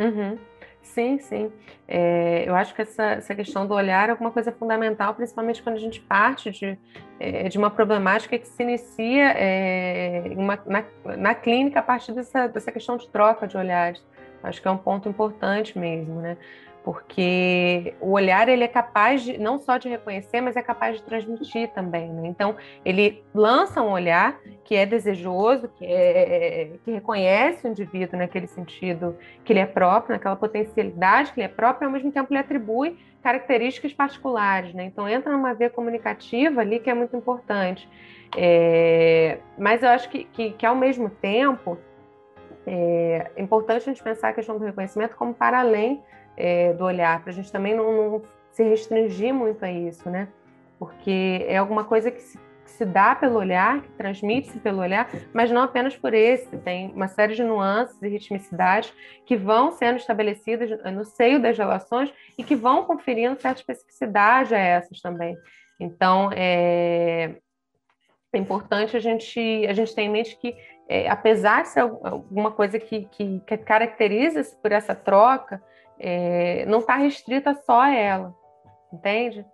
Uhum. 0.00 0.38
Sim, 0.82 1.18
sim. 1.18 1.50
É, 1.86 2.44
eu 2.46 2.54
acho 2.54 2.74
que 2.74 2.82
essa, 2.82 3.02
essa 3.12 3.34
questão 3.34 3.66
do 3.66 3.72
olhar 3.72 4.08
é 4.08 4.12
alguma 4.12 4.30
coisa 4.30 4.50
fundamental, 4.52 5.14
principalmente 5.14 5.62
quando 5.62 5.76
a 5.76 5.78
gente 5.78 6.00
parte 6.00 6.50
de, 6.50 6.76
é, 7.18 7.48
de 7.48 7.56
uma 7.56 7.70
problemática 7.70 8.36
que 8.36 8.46
se 8.46 8.62
inicia 8.62 9.32
é, 9.36 10.24
uma, 10.36 10.58
na, 10.66 10.84
na 11.16 11.34
clínica 11.34 11.80
a 11.80 11.82
partir 11.82 12.12
dessa, 12.12 12.48
dessa 12.48 12.70
questão 12.72 12.96
de 12.96 13.08
troca 13.08 13.46
de 13.46 13.56
olhares. 13.56 14.04
Acho 14.42 14.60
que 14.60 14.66
é 14.66 14.70
um 14.70 14.76
ponto 14.76 15.08
importante 15.08 15.78
mesmo, 15.78 16.20
né? 16.20 16.36
Porque 16.84 17.94
o 18.00 18.12
olhar 18.12 18.48
ele 18.48 18.64
é 18.64 18.68
capaz 18.68 19.22
de 19.22 19.38
não 19.38 19.58
só 19.60 19.76
de 19.78 19.88
reconhecer, 19.88 20.40
mas 20.40 20.56
é 20.56 20.62
capaz 20.62 20.96
de 20.96 21.02
transmitir 21.02 21.70
também. 21.70 22.10
Né? 22.12 22.28
Então 22.28 22.56
ele 22.84 23.22
lança 23.32 23.80
um 23.82 23.90
olhar 23.90 24.40
que 24.64 24.74
é 24.74 24.84
desejoso, 24.84 25.68
que, 25.68 25.86
é, 25.86 26.72
que 26.84 26.90
reconhece 26.90 27.66
o 27.66 27.70
indivíduo 27.70 28.18
naquele 28.18 28.46
sentido 28.48 29.16
que 29.44 29.52
ele 29.52 29.60
é 29.60 29.66
próprio, 29.66 30.14
naquela 30.14 30.36
potencialidade 30.36 31.32
que 31.32 31.40
ele 31.40 31.46
é 31.46 31.48
próprio, 31.48 31.84
e 31.84 31.86
ao 31.86 31.92
mesmo 31.92 32.10
tempo 32.10 32.32
ele 32.32 32.40
atribui 32.40 32.98
características 33.22 33.92
particulares. 33.92 34.74
Né? 34.74 34.84
Então 34.84 35.08
entra 35.08 35.30
numa 35.32 35.54
via 35.54 35.70
comunicativa 35.70 36.60
ali 36.60 36.80
que 36.80 36.90
é 36.90 36.94
muito 36.94 37.16
importante. 37.16 37.88
É, 38.36 39.38
mas 39.56 39.82
eu 39.82 39.90
acho 39.90 40.08
que, 40.08 40.24
que, 40.24 40.50
que 40.52 40.66
ao 40.66 40.74
mesmo 40.74 41.10
tempo 41.10 41.78
é 42.66 43.32
importante 43.36 43.82
a 43.82 43.92
gente 43.92 44.02
pensar 44.02 44.28
a 44.28 44.32
questão 44.32 44.56
do 44.56 44.64
reconhecimento 44.64 45.16
como 45.16 45.34
para 45.34 45.60
além 45.60 46.02
é, 46.36 46.72
do 46.72 46.84
olhar, 46.84 47.20
para 47.20 47.30
a 47.30 47.34
gente 47.34 47.50
também 47.50 47.74
não, 47.74 48.10
não, 48.10 48.22
se 48.50 48.62
restringir 48.62 49.32
muito 49.34 49.64
a 49.64 49.70
isso, 49.70 50.08
né? 50.10 50.28
Porque 50.78 51.44
é 51.46 51.56
alguma 51.56 51.84
coisa 51.84 52.10
que 52.10 52.20
se, 52.20 52.38
que 52.64 52.70
se 52.70 52.84
dá 52.84 53.14
pelo 53.14 53.38
olhar, 53.38 53.82
que 53.82 53.88
transmite-se 53.92 54.58
pelo 54.58 54.80
olhar, 54.80 55.08
mas 55.32 55.50
não 55.50 55.62
apenas 55.62 55.96
por 55.96 56.12
esse. 56.12 56.56
Tem 56.58 56.90
uma 56.92 57.08
série 57.08 57.34
de 57.34 57.42
nuances 57.42 58.00
e 58.02 58.08
ritmicidades 58.08 58.92
que 59.24 59.36
vão 59.36 59.70
sendo 59.72 59.96
estabelecidas 59.96 60.70
no 60.92 61.04
seio 61.04 61.40
das 61.40 61.56
relações 61.56 62.12
e 62.36 62.44
que 62.44 62.56
vão 62.56 62.84
conferindo 62.84 63.40
certa 63.40 63.60
especificidade 63.60 64.54
a 64.54 64.58
essas 64.58 65.00
também. 65.00 65.36
Então, 65.78 66.30
é, 66.34 67.36
é 68.32 68.38
importante 68.38 68.96
a 68.96 69.00
gente, 69.00 69.66
a 69.68 69.72
gente 69.72 69.94
ter 69.94 70.02
em 70.02 70.08
mente 70.08 70.36
que, 70.36 70.56
é, 70.88 71.08
apesar 71.08 71.62
de 71.62 71.68
ser 71.68 71.80
alguma 71.80 72.50
coisa 72.50 72.78
que, 72.78 73.04
que, 73.10 73.40
que 73.40 73.56
caracteriza-se 73.58 74.56
por 74.56 74.72
essa 74.72 74.94
troca, 74.94 75.62
é, 76.04 76.66
não 76.66 76.80
está 76.80 76.96
restrita 76.96 77.54
só 77.54 77.82
a 77.82 77.94
ela, 77.94 78.34
entende? 78.92 79.46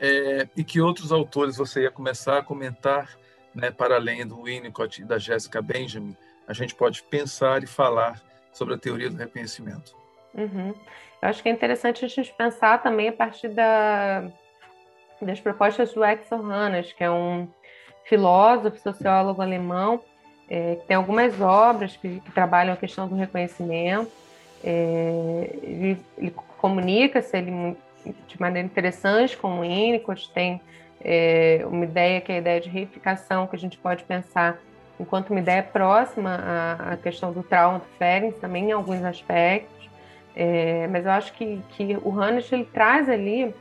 É, 0.00 0.48
e 0.56 0.64
que 0.64 0.80
outros 0.80 1.12
autores 1.12 1.56
você 1.56 1.82
ia 1.82 1.90
começar 1.90 2.38
a 2.38 2.42
comentar, 2.42 3.16
né, 3.54 3.70
para 3.70 3.94
além 3.94 4.26
do 4.26 4.42
Winnicott 4.42 5.00
e 5.00 5.04
da 5.04 5.18
Jessica 5.18 5.62
Benjamin, 5.62 6.16
a 6.48 6.52
gente 6.52 6.74
pode 6.74 7.00
pensar 7.04 7.62
e 7.62 7.66
falar 7.66 8.20
sobre 8.52 8.74
a 8.74 8.78
teoria 8.78 9.08
do 9.08 9.16
reconhecimento. 9.16 9.94
Uhum. 10.34 10.74
Eu 11.22 11.28
acho 11.28 11.40
que 11.40 11.48
é 11.48 11.52
interessante 11.52 12.04
a 12.04 12.08
gente 12.08 12.32
pensar 12.32 12.82
também 12.82 13.08
a 13.08 13.12
partir 13.12 13.48
da, 13.48 14.28
das 15.22 15.38
propostas 15.38 15.92
do 15.92 16.02
Axel 16.02 16.42
Hannes, 16.42 16.92
que 16.92 17.04
é 17.04 17.10
um 17.10 17.46
filósofo, 18.04 18.78
sociólogo 18.78 19.40
alemão, 19.40 20.02
é, 20.50 20.78
tem 20.86 20.96
algumas 20.96 21.40
obras 21.40 21.96
que, 21.96 22.20
que, 22.20 22.32
trabalham 22.32 22.74
a 22.74 22.76
questão 22.76 23.06
do 23.06 23.14
reconhecimento. 23.14 24.10
É, 24.64 25.48
ele, 25.62 25.98
ele 26.18 26.34
comunica-se 26.58 27.36
ele, 27.36 27.76
de 28.26 28.40
maneira 28.40 28.66
interessante 28.66 29.36
com 29.36 29.58
o 29.58 29.60
Winnicott, 29.60 30.28
tem 30.32 30.60
é, 31.00 31.64
uma 31.64 31.84
ideia 31.84 32.20
que 32.20 32.32
é 32.32 32.34
a 32.34 32.38
ideia 32.38 32.60
de 32.60 32.68
reificação, 32.68 33.46
que 33.46 33.54
a 33.54 33.58
gente 33.58 33.78
pode 33.78 34.02
pensar 34.02 34.58
enquanto 34.98 35.30
uma 35.30 35.38
ideia 35.38 35.62
próxima 35.62 36.34
à, 36.34 36.92
à 36.94 36.96
questão 36.96 37.32
do 37.32 37.44
trauma 37.44 37.78
do 37.78 37.86
Ferenc, 37.96 38.38
também 38.40 38.70
em 38.70 38.72
alguns 38.72 39.04
aspectos. 39.04 39.88
É, 40.34 40.88
mas 40.88 41.06
eu 41.06 41.12
acho 41.12 41.32
que, 41.32 41.60
que 41.70 41.96
o 42.02 42.10
Hannes 42.10 42.50
ele 42.50 42.64
traz 42.64 43.08
ali 43.08 43.54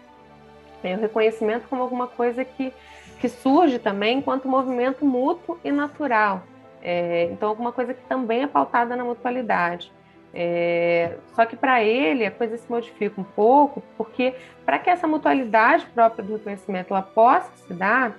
é, 0.83 0.95
o 0.95 0.99
reconhecimento 0.99 1.67
como 1.67 1.83
alguma 1.83 2.07
coisa 2.07 2.43
que, 2.43 2.73
que 3.19 3.29
surge 3.29 3.77
também 3.77 4.17
enquanto 4.17 4.47
movimento 4.47 5.05
mútuo 5.05 5.59
e 5.63 5.71
natural. 5.71 6.43
É, 6.81 7.29
então, 7.31 7.49
alguma 7.49 7.71
coisa 7.71 7.93
que 7.93 8.03
também 8.05 8.43
é 8.43 8.47
pautada 8.47 8.95
na 8.95 9.03
mutualidade. 9.03 9.91
É, 10.33 11.17
só 11.33 11.45
que 11.45 11.55
para 11.55 11.83
ele 11.83 12.25
a 12.25 12.31
coisa 12.31 12.55
se 12.57 12.69
modifica 12.69 13.19
um 13.19 13.23
pouco, 13.23 13.81
porque 13.97 14.35
para 14.65 14.77
que 14.77 14.89
essa 14.89 15.07
mutualidade 15.07 15.85
própria 15.87 16.23
do 16.23 16.33
reconhecimento 16.33 16.93
ela 16.93 17.01
possa 17.01 17.51
se 17.57 17.73
dar, 17.73 18.15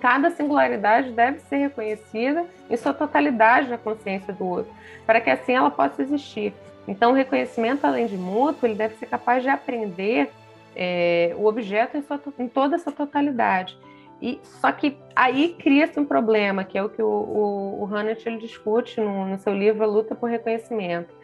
cada 0.00 0.30
singularidade 0.30 1.10
deve 1.12 1.40
ser 1.40 1.56
reconhecida 1.56 2.46
em 2.68 2.76
sua 2.76 2.92
totalidade 2.92 3.68
na 3.68 3.78
consciência 3.78 4.32
do 4.32 4.46
outro, 4.46 4.72
para 5.06 5.20
que 5.20 5.30
assim 5.30 5.54
ela 5.54 5.70
possa 5.70 6.02
existir. 6.02 6.52
Então, 6.86 7.12
o 7.12 7.14
reconhecimento, 7.14 7.86
além 7.86 8.06
de 8.06 8.16
mútuo, 8.16 8.66
ele 8.66 8.74
deve 8.74 8.96
ser 8.96 9.06
capaz 9.06 9.42
de 9.42 9.48
aprender 9.48 10.30
é, 10.74 11.34
o 11.36 11.46
objeto 11.46 11.96
em, 11.96 12.02
sua, 12.02 12.20
em 12.38 12.48
toda 12.48 12.76
a 12.76 12.78
sua 12.78 12.92
totalidade. 12.92 13.76
E, 14.20 14.38
só 14.42 14.70
que 14.70 14.98
aí 15.16 15.56
cria-se 15.58 15.98
um 15.98 16.04
problema, 16.04 16.62
que 16.62 16.76
é 16.76 16.82
o 16.82 16.88
que 16.88 17.02
o, 17.02 17.06
o, 17.06 17.82
o 17.82 17.84
Hannett 17.86 18.28
ele 18.28 18.38
discute 18.38 19.00
no, 19.00 19.26
no, 19.26 19.38
seu 19.38 19.54
livro 19.54 19.82
A 19.82 19.86
Luta 19.86 20.14
por 20.14 20.28
Reconhecimento, 20.28 21.14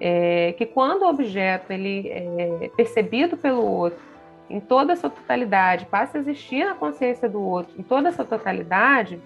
é, 0.00 0.54
que 0.56 0.64
quando 0.64 1.02
o 1.02 1.08
objeto 1.08 1.72
ele 1.72 2.08
é 2.08 2.70
percebido 2.76 3.36
pelo 3.36 3.64
outro 3.64 3.98
em 4.48 4.60
toda 4.60 4.92
a 4.92 4.96
sua 4.96 5.10
totalidade, 5.10 5.86
passa 5.86 6.18
a 6.18 6.20
existir 6.20 6.64
na 6.64 6.74
consciência 6.74 7.28
do 7.28 7.42
outro 7.42 7.74
em 7.78 7.82
toda 7.82 8.08
a 8.08 8.12
sua 8.12 8.24
totalidade, 8.24 9.20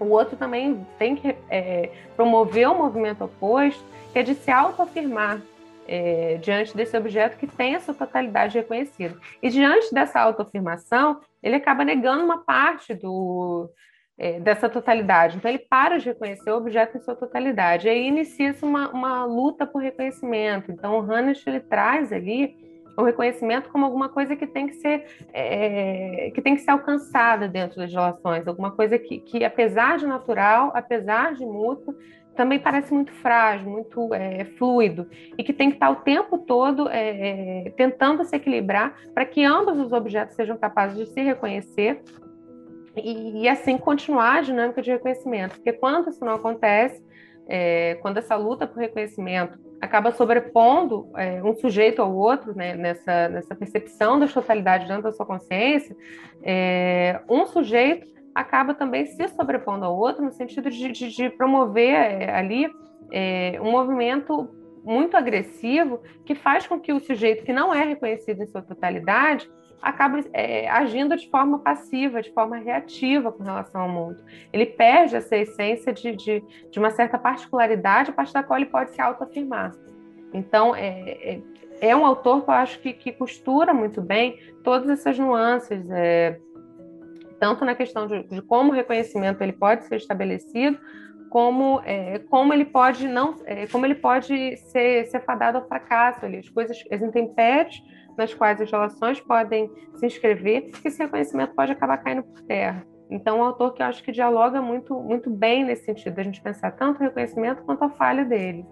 o 0.00 0.06
outro 0.06 0.36
também 0.36 0.86
tem 0.98 1.14
que 1.14 1.36
é, 1.50 1.90
promover 2.16 2.68
o 2.68 2.72
um 2.72 2.78
movimento 2.78 3.24
oposto, 3.24 3.84
que 4.12 4.18
é 4.18 4.22
de 4.22 4.34
se 4.34 4.50
autoafirmar 4.50 5.42
é, 5.90 6.36
diante 6.36 6.76
desse 6.76 6.96
objeto 6.96 7.36
que 7.36 7.48
tem 7.48 7.74
a 7.74 7.80
sua 7.80 7.92
totalidade 7.92 8.56
reconhecida. 8.56 9.16
E 9.42 9.50
diante 9.50 9.92
dessa 9.92 10.20
autoafirmação, 10.20 11.20
ele 11.42 11.56
acaba 11.56 11.84
negando 11.84 12.22
uma 12.22 12.44
parte 12.44 12.94
do, 12.94 13.68
é, 14.16 14.38
dessa 14.38 14.68
totalidade. 14.68 15.36
Então, 15.36 15.50
ele 15.50 15.58
para 15.58 15.98
de 15.98 16.06
reconhecer 16.06 16.52
o 16.52 16.58
objeto 16.58 16.96
em 16.96 17.00
sua 17.00 17.16
totalidade. 17.16 17.88
E 17.88 17.90
aí 17.90 18.06
inicia-se 18.06 18.64
uma, 18.64 18.88
uma 18.90 19.24
luta 19.24 19.66
por 19.66 19.82
reconhecimento. 19.82 20.70
Então, 20.70 20.96
o 20.96 21.00
Hannah 21.00 21.32
ele 21.44 21.58
traz 21.58 22.12
ali 22.12 22.54
o 22.96 23.02
reconhecimento 23.02 23.68
como 23.70 23.84
alguma 23.84 24.08
coisa 24.08 24.36
que 24.36 24.46
tem 24.46 24.68
que 24.68 24.74
ser 24.74 25.06
é, 25.32 26.30
que 26.34 26.42
tem 26.42 26.54
que 26.54 26.60
ser 26.60 26.70
alcançada 26.70 27.48
dentro 27.48 27.78
das 27.78 27.90
relações, 27.90 28.46
alguma 28.46 28.72
coisa 28.72 28.98
que, 28.98 29.20
que 29.20 29.44
apesar 29.44 29.96
de 29.96 30.06
natural, 30.06 30.70
apesar 30.74 31.34
de 31.34 31.46
mútuo, 31.46 31.94
também 32.40 32.58
parece 32.58 32.90
muito 32.94 33.12
frágil, 33.12 33.68
muito 33.68 34.14
é, 34.14 34.46
fluido 34.56 35.06
e 35.36 35.44
que 35.44 35.52
tem 35.52 35.68
que 35.68 35.76
estar 35.76 35.90
o 35.90 35.96
tempo 35.96 36.38
todo 36.38 36.88
é, 36.88 37.66
é 37.66 37.70
tentando 37.76 38.24
se 38.24 38.34
equilibrar 38.34 38.94
para 39.12 39.26
que 39.26 39.44
ambos 39.44 39.78
os 39.78 39.92
objetos 39.92 40.36
sejam 40.36 40.56
capazes 40.56 40.96
de 40.96 41.12
se 41.12 41.20
reconhecer 41.20 42.02
e, 42.96 43.42
e, 43.42 43.48
assim 43.48 43.76
continuar 43.76 44.38
a 44.38 44.40
dinâmica 44.40 44.80
de 44.80 44.90
reconhecimento, 44.90 45.56
porque 45.56 45.74
quando 45.74 46.08
isso 46.08 46.24
não 46.24 46.32
acontece, 46.32 47.04
é, 47.46 47.98
quando 48.00 48.16
essa 48.16 48.36
luta 48.36 48.66
por 48.66 48.80
reconhecimento 48.80 49.58
acaba 49.78 50.10
sobrepondo 50.10 51.10
é, 51.16 51.42
um 51.42 51.54
sujeito 51.54 52.00
ao 52.00 52.10
outro, 52.10 52.56
né, 52.56 52.74
nessa, 52.74 53.28
nessa 53.28 53.54
percepção 53.54 54.18
da 54.18 54.26
totalidade 54.26 54.88
dentro 54.88 55.02
da 55.02 55.12
sua 55.12 55.26
consciência, 55.26 55.94
é, 56.42 57.20
um 57.28 57.44
sujeito 57.44 58.08
acaba 58.40 58.74
também 58.74 59.06
se 59.06 59.28
sobrepondo 59.28 59.84
ao 59.84 59.96
outro 59.96 60.24
no 60.24 60.32
sentido 60.32 60.70
de, 60.70 60.90
de, 60.90 61.08
de 61.08 61.30
promover 61.30 61.94
é, 61.94 62.34
ali 62.34 62.68
é, 63.12 63.58
um 63.60 63.70
movimento 63.70 64.48
muito 64.82 65.16
agressivo 65.16 66.00
que 66.24 66.34
faz 66.34 66.66
com 66.66 66.80
que 66.80 66.92
o 66.92 67.00
sujeito 67.00 67.44
que 67.44 67.52
não 67.52 67.72
é 67.74 67.84
reconhecido 67.84 68.42
em 68.42 68.46
sua 68.46 68.62
totalidade 68.62 69.50
acaba 69.82 70.20
é, 70.32 70.68
agindo 70.68 71.16
de 71.16 71.28
forma 71.30 71.58
passiva, 71.58 72.20
de 72.20 72.32
forma 72.32 72.56
reativa 72.56 73.32
com 73.32 73.42
relação 73.42 73.80
ao 73.80 73.88
mundo. 73.88 74.22
Ele 74.52 74.66
perde 74.66 75.16
essa 75.16 75.36
essência 75.36 75.92
de, 75.92 76.14
de, 76.14 76.44
de 76.70 76.78
uma 76.78 76.90
certa 76.90 77.18
particularidade, 77.18 78.10
a 78.10 78.12
partir 78.12 78.34
da 78.34 78.42
qual 78.42 78.58
ele 78.58 78.68
pode 78.68 78.90
se 78.90 79.00
autoafirmar. 79.00 79.72
Então, 80.34 80.76
é, 80.76 80.88
é, 81.10 81.40
é, 81.80 81.96
um 81.96 82.04
autor 82.04 82.44
que 82.44 82.50
eu 82.50 82.54
acho 82.54 82.80
que, 82.80 82.92
que 82.92 83.12
costura 83.12 83.72
muito 83.72 84.02
bem 84.02 84.38
todas 84.62 84.88
essas 84.90 85.18
nuances, 85.18 85.88
é, 85.90 86.38
tanto 87.40 87.64
na 87.64 87.74
questão 87.74 88.06
de, 88.06 88.22
de, 88.24 88.42
como 88.42 88.70
o 88.70 88.74
reconhecimento 88.74 89.42
ele 89.42 89.52
pode 89.52 89.86
ser 89.86 89.96
estabelecido, 89.96 90.78
como, 91.30 91.80
é, 91.84 92.18
como 92.18 92.52
ele 92.52 92.66
pode 92.66 93.08
não, 93.08 93.36
é, 93.46 93.66
como 93.68 93.86
ele 93.86 93.94
pode 93.94 94.56
ser, 94.58 95.06
ser 95.06 95.24
fadado 95.24 95.58
ao 95.58 95.66
fracasso, 95.66 96.24
ali, 96.24 96.38
as 96.38 96.48
coisas, 96.48 96.76
as 96.92 97.00
intempéries 97.00 97.82
nas 98.16 98.34
quais 98.34 98.60
as 98.60 98.70
relações 98.70 99.18
podem 99.20 99.70
se 99.94 100.04
inscrever, 100.04 100.70
que 100.70 100.88
esse 100.88 101.02
reconhecimento 101.02 101.54
pode 101.54 101.72
acabar 101.72 101.96
caindo 101.98 102.22
por 102.22 102.42
terra. 102.42 102.84
Então, 103.08 103.38
um 103.38 103.42
autor 103.42 103.72
que 103.72 103.82
eu 103.82 103.86
acho 103.86 104.02
que 104.04 104.12
dialoga 104.12 104.60
muito, 104.60 104.94
muito 105.00 105.30
bem 105.30 105.64
nesse 105.64 105.84
sentido, 105.84 106.18
a 106.18 106.22
gente 106.22 106.40
pensar 106.42 106.72
tanto 106.72 106.98
o 106.98 107.02
reconhecimento 107.02 107.62
quanto 107.62 107.82
a 107.84 107.90
falha 107.90 108.24
dele. 108.24 108.64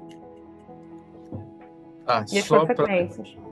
Ah, 2.06 2.24
e 2.30 2.38
as 2.38 2.48
consequências. 2.48 3.30
Pra... 3.30 3.47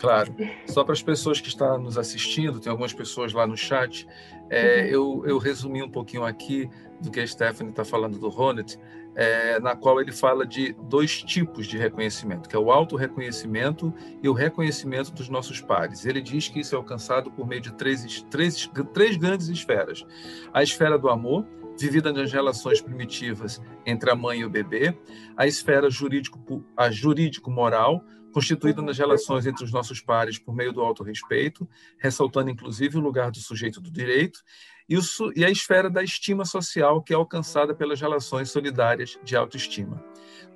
Claro. 0.00 0.34
Só 0.66 0.82
para 0.82 0.94
as 0.94 1.02
pessoas 1.02 1.40
que 1.40 1.48
estão 1.48 1.78
nos 1.78 1.98
assistindo, 1.98 2.58
tem 2.58 2.70
algumas 2.70 2.94
pessoas 2.94 3.34
lá 3.34 3.46
no 3.46 3.56
chat, 3.56 4.08
é, 4.48 4.80
uhum. 4.80 4.86
eu, 4.88 5.22
eu 5.26 5.38
resumi 5.38 5.82
um 5.82 5.90
pouquinho 5.90 6.24
aqui 6.24 6.68
do 7.00 7.10
que 7.10 7.20
a 7.20 7.26
Stephanie 7.26 7.70
está 7.70 7.84
falando 7.84 8.18
do 8.18 8.28
Honneth, 8.28 8.78
é, 9.14 9.60
na 9.60 9.76
qual 9.76 10.00
ele 10.00 10.12
fala 10.12 10.46
de 10.46 10.72
dois 10.84 11.22
tipos 11.22 11.66
de 11.66 11.76
reconhecimento, 11.76 12.48
que 12.48 12.56
é 12.56 12.58
o 12.58 12.70
auto-reconhecimento 12.70 13.92
e 14.22 14.28
o 14.28 14.32
reconhecimento 14.32 15.12
dos 15.12 15.28
nossos 15.28 15.60
pares. 15.60 16.06
Ele 16.06 16.22
diz 16.22 16.48
que 16.48 16.60
isso 16.60 16.74
é 16.74 16.78
alcançado 16.78 17.30
por 17.30 17.46
meio 17.46 17.60
de 17.60 17.72
três, 17.74 18.22
três, 18.30 18.70
três 18.94 19.16
grandes 19.16 19.48
esferas. 19.48 20.06
A 20.52 20.62
esfera 20.62 20.98
do 20.98 21.10
amor, 21.10 21.46
vivida 21.78 22.12
nas 22.12 22.32
relações 22.32 22.80
primitivas 22.80 23.60
entre 23.84 24.10
a 24.10 24.14
mãe 24.14 24.40
e 24.40 24.44
o 24.44 24.50
bebê, 24.50 24.96
a 25.36 25.46
esfera 25.46 25.90
jurídico, 25.90 26.38
jurídico-moral, 26.90 28.04
constituída 28.32 28.80
nas 28.82 28.98
relações 28.98 29.46
entre 29.46 29.64
os 29.64 29.72
nossos 29.72 30.00
pares 30.00 30.38
por 30.38 30.54
meio 30.54 30.72
do 30.72 30.80
autorrespeito, 30.80 31.68
ressaltando 31.98 32.50
inclusive 32.50 32.96
o 32.96 33.00
lugar 33.00 33.30
do 33.30 33.38
sujeito 33.38 33.80
do 33.80 33.90
direito, 33.90 34.40
isso, 34.88 35.32
e 35.36 35.44
a 35.44 35.50
esfera 35.50 35.88
da 35.88 36.02
estima 36.02 36.44
social, 36.44 37.00
que 37.00 37.12
é 37.12 37.16
alcançada 37.16 37.72
pelas 37.72 38.00
relações 38.00 38.50
solidárias 38.50 39.18
de 39.22 39.36
autoestima. 39.36 40.04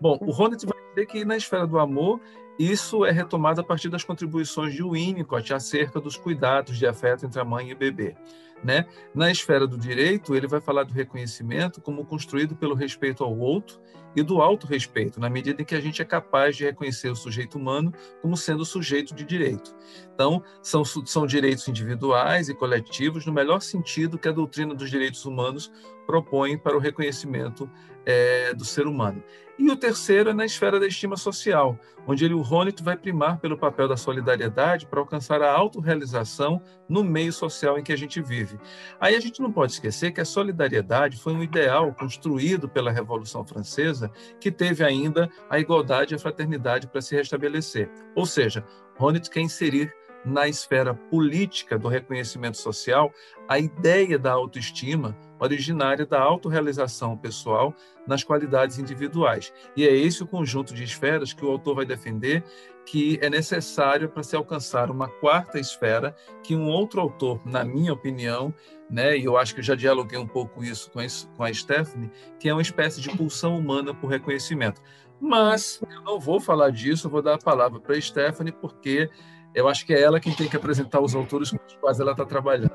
Bom, 0.00 0.18
o 0.20 0.32
Honneth 0.32 0.66
vai 0.66 0.78
dizer 0.90 1.06
que 1.06 1.24
na 1.24 1.36
esfera 1.36 1.66
do 1.66 1.78
amor, 1.78 2.20
isso 2.58 3.04
é 3.04 3.12
retomado 3.12 3.60
a 3.60 3.64
partir 3.64 3.88
das 3.88 4.02
contribuições 4.02 4.74
de 4.74 4.82
Winnicott 4.82 5.52
acerca 5.54 6.00
dos 6.00 6.16
cuidados 6.16 6.76
de 6.76 6.86
afeto 6.86 7.26
entre 7.26 7.40
a 7.40 7.44
mãe 7.44 7.70
e 7.70 7.74
o 7.74 7.76
bebê. 7.76 8.16
Né? 8.64 8.86
Na 9.14 9.30
esfera 9.30 9.66
do 9.66 9.76
direito, 9.76 10.34
ele 10.34 10.46
vai 10.46 10.58
falar 10.58 10.84
do 10.84 10.94
reconhecimento 10.94 11.82
como 11.82 12.04
construído 12.06 12.56
pelo 12.56 12.74
respeito 12.74 13.22
ao 13.22 13.36
outro 13.38 13.78
e 14.16 14.22
do 14.22 14.40
autorrespeito, 14.40 15.20
na 15.20 15.28
medida 15.28 15.60
em 15.60 15.64
que 15.64 15.74
a 15.74 15.80
gente 15.80 16.00
é 16.00 16.04
capaz 16.04 16.56
de 16.56 16.64
reconhecer 16.64 17.10
o 17.10 17.16
sujeito 17.16 17.58
humano 17.58 17.92
como 18.22 18.36
sendo 18.36 18.64
sujeito 18.64 19.14
de 19.14 19.24
direito. 19.24 19.76
Então, 20.14 20.42
são, 20.62 20.82
são 20.84 21.26
direitos 21.26 21.68
individuais 21.68 22.48
e 22.48 22.54
coletivos 22.54 23.26
no 23.26 23.32
melhor 23.32 23.60
sentido 23.60 24.18
que 24.18 24.28
a 24.28 24.32
doutrina 24.32 24.74
dos 24.74 24.88
direitos 24.88 25.26
humanos 25.26 25.70
propõe 26.06 26.56
para 26.56 26.76
o 26.76 26.80
reconhecimento 26.80 27.68
é, 28.06 28.54
do 28.54 28.64
ser 28.64 28.86
humano. 28.86 29.22
E 29.56 29.70
o 29.70 29.76
terceiro 29.76 30.30
é 30.30 30.32
na 30.32 30.44
esfera 30.44 30.80
da 30.80 30.86
estima 30.86 31.16
social, 31.16 31.78
onde 32.06 32.24
ele, 32.24 32.34
o 32.34 32.42
Honneth 32.42 32.82
vai 32.82 32.96
primar 32.96 33.38
pelo 33.38 33.56
papel 33.56 33.86
da 33.86 33.96
solidariedade 33.96 34.86
para 34.86 34.98
alcançar 34.98 35.40
a 35.42 35.52
autorrealização 35.52 36.60
no 36.88 37.04
meio 37.04 37.32
social 37.32 37.78
em 37.78 37.82
que 37.82 37.92
a 37.92 37.96
gente 37.96 38.20
vive. 38.20 38.58
Aí 39.00 39.14
a 39.14 39.20
gente 39.20 39.40
não 39.40 39.52
pode 39.52 39.72
esquecer 39.72 40.10
que 40.10 40.20
a 40.20 40.24
solidariedade 40.24 41.16
foi 41.16 41.32
um 41.34 41.42
ideal 41.42 41.94
construído 41.94 42.68
pela 42.68 42.90
Revolução 42.90 43.44
Francesa 43.44 44.10
que 44.40 44.50
teve 44.50 44.82
ainda 44.84 45.30
a 45.48 45.58
igualdade 45.58 46.14
e 46.14 46.16
a 46.16 46.18
fraternidade 46.18 46.88
para 46.88 47.00
se 47.00 47.14
restabelecer. 47.14 47.88
Ou 48.16 48.26
seja, 48.26 48.64
Honneth 48.98 49.30
quer 49.30 49.40
inserir 49.40 49.94
na 50.24 50.48
esfera 50.48 50.94
política 50.94 51.78
do 51.78 51.86
reconhecimento 51.86 52.56
social 52.56 53.12
a 53.48 53.58
ideia 53.58 54.18
da 54.18 54.32
autoestima 54.32 55.16
originária 55.44 56.04
da 56.04 56.20
autorrealização 56.20 57.16
pessoal 57.16 57.74
nas 58.06 58.24
qualidades 58.24 58.78
individuais. 58.78 59.52
E 59.76 59.86
é 59.86 59.94
esse 59.94 60.22
o 60.22 60.26
conjunto 60.26 60.74
de 60.74 60.84
esferas 60.84 61.32
que 61.32 61.44
o 61.44 61.50
autor 61.50 61.76
vai 61.76 61.86
defender 61.86 62.44
que 62.84 63.18
é 63.22 63.30
necessário 63.30 64.08
para 64.08 64.22
se 64.22 64.36
alcançar 64.36 64.90
uma 64.90 65.08
quarta 65.08 65.58
esfera 65.58 66.14
que 66.42 66.54
um 66.54 66.68
outro 66.68 67.00
autor, 67.00 67.40
na 67.44 67.64
minha 67.64 67.92
opinião, 67.92 68.52
né, 68.90 69.16
e 69.16 69.24
eu 69.24 69.36
acho 69.36 69.54
que 69.54 69.60
eu 69.60 69.64
já 69.64 69.74
dialoguei 69.74 70.18
um 70.18 70.26
pouco 70.26 70.62
isso 70.62 70.90
com, 70.90 71.00
isso 71.00 71.28
com 71.36 71.44
a 71.44 71.52
Stephanie, 71.52 72.10
que 72.38 72.48
é 72.48 72.52
uma 72.52 72.62
espécie 72.62 73.00
de 73.00 73.08
pulsão 73.16 73.56
humana 73.56 73.94
por 73.94 74.08
reconhecimento. 74.08 74.82
Mas 75.20 75.80
eu 75.90 76.02
não 76.02 76.20
vou 76.20 76.40
falar 76.40 76.70
disso, 76.70 77.08
vou 77.08 77.22
dar 77.22 77.34
a 77.34 77.38
palavra 77.38 77.80
para 77.80 77.96
a 77.96 78.00
Stephanie, 78.00 78.52
porque 78.52 79.08
eu 79.54 79.68
acho 79.68 79.86
que 79.86 79.94
é 79.94 80.00
ela 80.00 80.20
quem 80.20 80.34
tem 80.34 80.48
que 80.48 80.56
apresentar 80.56 81.00
os 81.00 81.14
autores 81.14 81.50
com 81.50 81.58
os 81.64 81.76
quais 81.76 82.00
ela 82.00 82.12
está 82.12 82.26
trabalhando. 82.26 82.73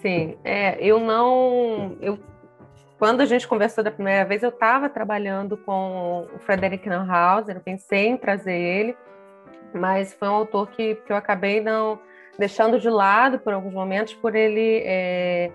Sim, 0.00 0.36
é, 0.44 0.78
eu 0.80 1.00
não. 1.00 1.96
Eu, 2.00 2.18
quando 2.98 3.20
a 3.20 3.26
gente 3.26 3.46
conversou 3.46 3.84
da 3.84 3.90
primeira 3.90 4.24
vez, 4.24 4.42
eu 4.42 4.48
estava 4.48 4.88
trabalhando 4.88 5.56
com 5.56 6.26
o 6.34 6.38
Frederick 6.40 6.88
Neuhauser, 6.88 7.56
eu 7.56 7.60
pensei 7.60 8.06
em 8.06 8.16
trazer 8.16 8.54
ele, 8.54 8.96
mas 9.74 10.14
foi 10.14 10.28
um 10.28 10.32
autor 10.32 10.68
que, 10.70 10.94
que 10.94 11.12
eu 11.12 11.16
acabei 11.16 11.60
não 11.60 11.98
deixando 12.38 12.78
de 12.78 12.88
lado 12.88 13.38
por 13.38 13.52
alguns 13.52 13.72
momentos, 13.72 14.14
por 14.14 14.34
ele 14.34 14.82
é, 14.84 15.50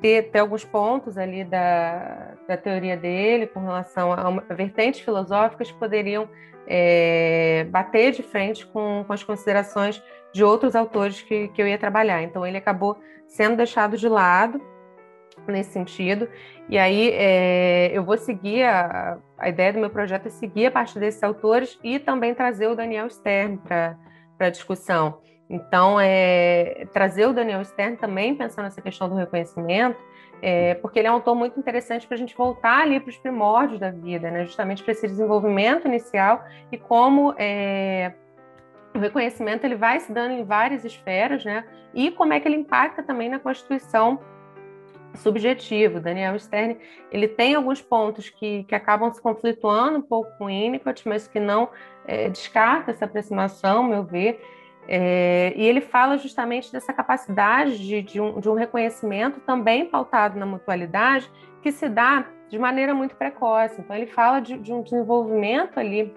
ter, 0.00 0.30
ter 0.30 0.38
alguns 0.40 0.64
pontos 0.64 1.16
ali 1.16 1.44
da, 1.44 2.32
da 2.48 2.56
teoria 2.56 2.96
dele 2.96 3.46
com 3.46 3.60
relação 3.60 4.12
a, 4.12 4.28
a 4.48 4.54
vertentes 4.54 5.00
filosóficas 5.00 5.70
que 5.70 5.78
poderiam 5.78 6.28
é, 6.66 7.66
bater 7.70 8.12
de 8.12 8.22
frente 8.22 8.66
com, 8.66 9.04
com, 9.06 9.12
as 9.12 9.22
considerações 9.22 10.02
de 10.32 10.44
outros 10.44 10.74
autores 10.74 11.20
que, 11.22 11.48
que 11.48 11.60
eu 11.60 11.66
ia 11.66 11.78
trabalhar. 11.78 12.22
Então, 12.22 12.46
ele 12.46 12.56
acabou 12.56 12.98
sendo 13.26 13.56
deixado 13.56 13.96
de 13.96 14.08
lado 14.08 14.60
nesse 15.46 15.72
sentido. 15.72 16.28
E 16.68 16.78
aí, 16.78 17.10
é, 17.12 17.90
eu 17.92 18.04
vou 18.04 18.16
seguir, 18.16 18.62
a, 18.64 19.18
a 19.38 19.48
ideia 19.48 19.72
do 19.72 19.80
meu 19.80 19.90
projeto 19.90 20.26
é 20.26 20.30
seguir 20.30 20.66
a 20.66 20.70
partir 20.70 20.98
desses 20.98 21.22
autores 21.22 21.78
e 21.82 21.98
também 21.98 22.34
trazer 22.34 22.68
o 22.68 22.74
Daniel 22.74 23.08
Stern 23.10 23.58
para 23.58 23.96
a 24.38 24.50
discussão. 24.50 25.20
Então, 25.50 25.98
é, 26.00 26.86
trazer 26.92 27.26
o 27.26 27.32
Daniel 27.34 27.64
Stern 27.64 27.96
também 27.96 28.34
pensando 28.34 28.64
nessa 28.64 28.80
questão 28.80 29.08
do 29.08 29.14
reconhecimento 29.14 29.98
é, 30.42 30.74
porque 30.74 30.98
ele 30.98 31.06
é 31.06 31.10
um 31.10 31.14
autor 31.14 31.36
muito 31.36 31.58
interessante 31.58 32.04
para 32.04 32.16
a 32.16 32.18
gente 32.18 32.36
voltar 32.36 32.82
ali 32.82 32.98
para 32.98 33.10
os 33.10 33.16
primórdios 33.16 33.78
da 33.78 33.92
vida, 33.92 34.28
né? 34.28 34.44
justamente 34.44 34.82
para 34.82 34.90
esse 34.90 35.06
desenvolvimento 35.06 35.86
inicial 35.86 36.44
e 36.72 36.76
como 36.76 37.32
é, 37.38 38.12
o 38.92 38.98
reconhecimento 38.98 39.64
ele 39.64 39.76
vai 39.76 40.00
se 40.00 40.12
dando 40.12 40.32
em 40.32 40.44
várias 40.44 40.84
esferas, 40.84 41.44
né? 41.44 41.64
e 41.94 42.10
como 42.10 42.32
é 42.32 42.40
que 42.40 42.48
ele 42.48 42.56
impacta 42.56 43.04
também 43.04 43.28
na 43.28 43.38
constituição 43.38 44.18
subjetivo. 45.14 46.00
Daniel 46.00 46.36
Stern 46.38 46.76
ele 47.12 47.28
tem 47.28 47.54
alguns 47.54 47.80
pontos 47.80 48.28
que, 48.28 48.64
que 48.64 48.74
acabam 48.74 49.12
se 49.12 49.22
conflituando 49.22 49.98
um 49.98 50.02
pouco 50.02 50.36
com 50.38 50.46
Winnicott, 50.46 51.06
mas 51.08 51.28
que 51.28 51.38
não 51.38 51.68
é, 52.04 52.28
descarta 52.28 52.90
essa 52.90 53.04
aproximação, 53.04 53.84
meu 53.84 54.02
ver. 54.02 54.42
É, 54.88 55.52
e 55.56 55.64
ele 55.64 55.80
fala 55.80 56.18
justamente 56.18 56.72
dessa 56.72 56.92
capacidade 56.92 57.78
de, 57.78 58.02
de, 58.02 58.20
um, 58.20 58.40
de 58.40 58.48
um 58.48 58.54
reconhecimento 58.54 59.40
também 59.40 59.86
pautado 59.86 60.38
na 60.38 60.44
mutualidade, 60.44 61.30
que 61.62 61.70
se 61.70 61.88
dá 61.88 62.26
de 62.48 62.58
maneira 62.58 62.92
muito 62.92 63.14
precoce. 63.16 63.80
Então, 63.80 63.94
ele 63.94 64.06
fala 64.06 64.40
de, 64.40 64.58
de 64.58 64.72
um 64.72 64.82
desenvolvimento 64.82 65.78
ali 65.78 66.12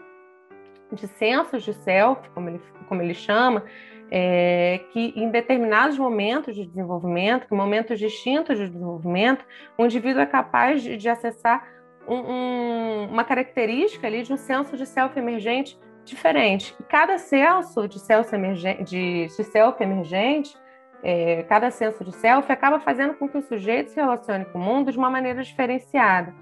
de 0.91 1.08
sensos 1.08 1.63
de 1.63 1.73
self, 1.73 2.28
como 2.30 2.49
ele, 2.49 2.62
como 2.88 3.01
ele 3.01 3.13
chama, 3.13 3.63
é, 4.12 4.82
que 4.91 5.13
em 5.15 5.30
determinados 5.30 5.97
momentos 5.97 6.56
de 6.56 6.65
desenvolvimento, 6.65 7.54
momentos 7.54 7.99
distintos 7.99 8.58
de 8.58 8.67
desenvolvimento, 8.67 9.45
o 9.78 9.86
indivíduo 9.86 10.21
é 10.21 10.25
capaz 10.25 10.82
de, 10.82 10.97
de 10.97 11.10
acessar 11.10 11.67
um, 12.08 12.15
um, 12.15 13.08
uma 13.12 13.23
característica 13.23 14.06
ali 14.06 14.21
de 14.21 14.32
um 14.32 14.38
senso 14.38 14.78
de 14.78 14.86
self 14.86 15.17
emergente 15.17 15.80
diferente. 16.06 16.76
E 16.80 16.84
cada 16.84 17.18
senso 17.18 17.88
de 17.88 18.00
self 18.00 18.34
emergente, 18.34 18.84
de, 18.84 19.28
de 19.28 19.44
self 19.44 19.82
emergente 19.82 20.56
é, 21.04 21.44
cada 21.44 21.70
senso 21.70 22.04
de 22.04 22.12
self 22.15 22.52
acaba 22.52 22.80
fazendo 22.80 23.13
com 23.13 23.30
que 23.30 23.38
o 23.38 23.41
sujeito 23.44 23.91
se 23.91 23.96
relacione 23.98 24.44
com 24.46 24.58
o 24.58 24.62
mundo 24.62 24.91
de 24.91 24.98
uma 24.98 25.10
maneira 25.10 25.44
diferenciada. 25.44 26.34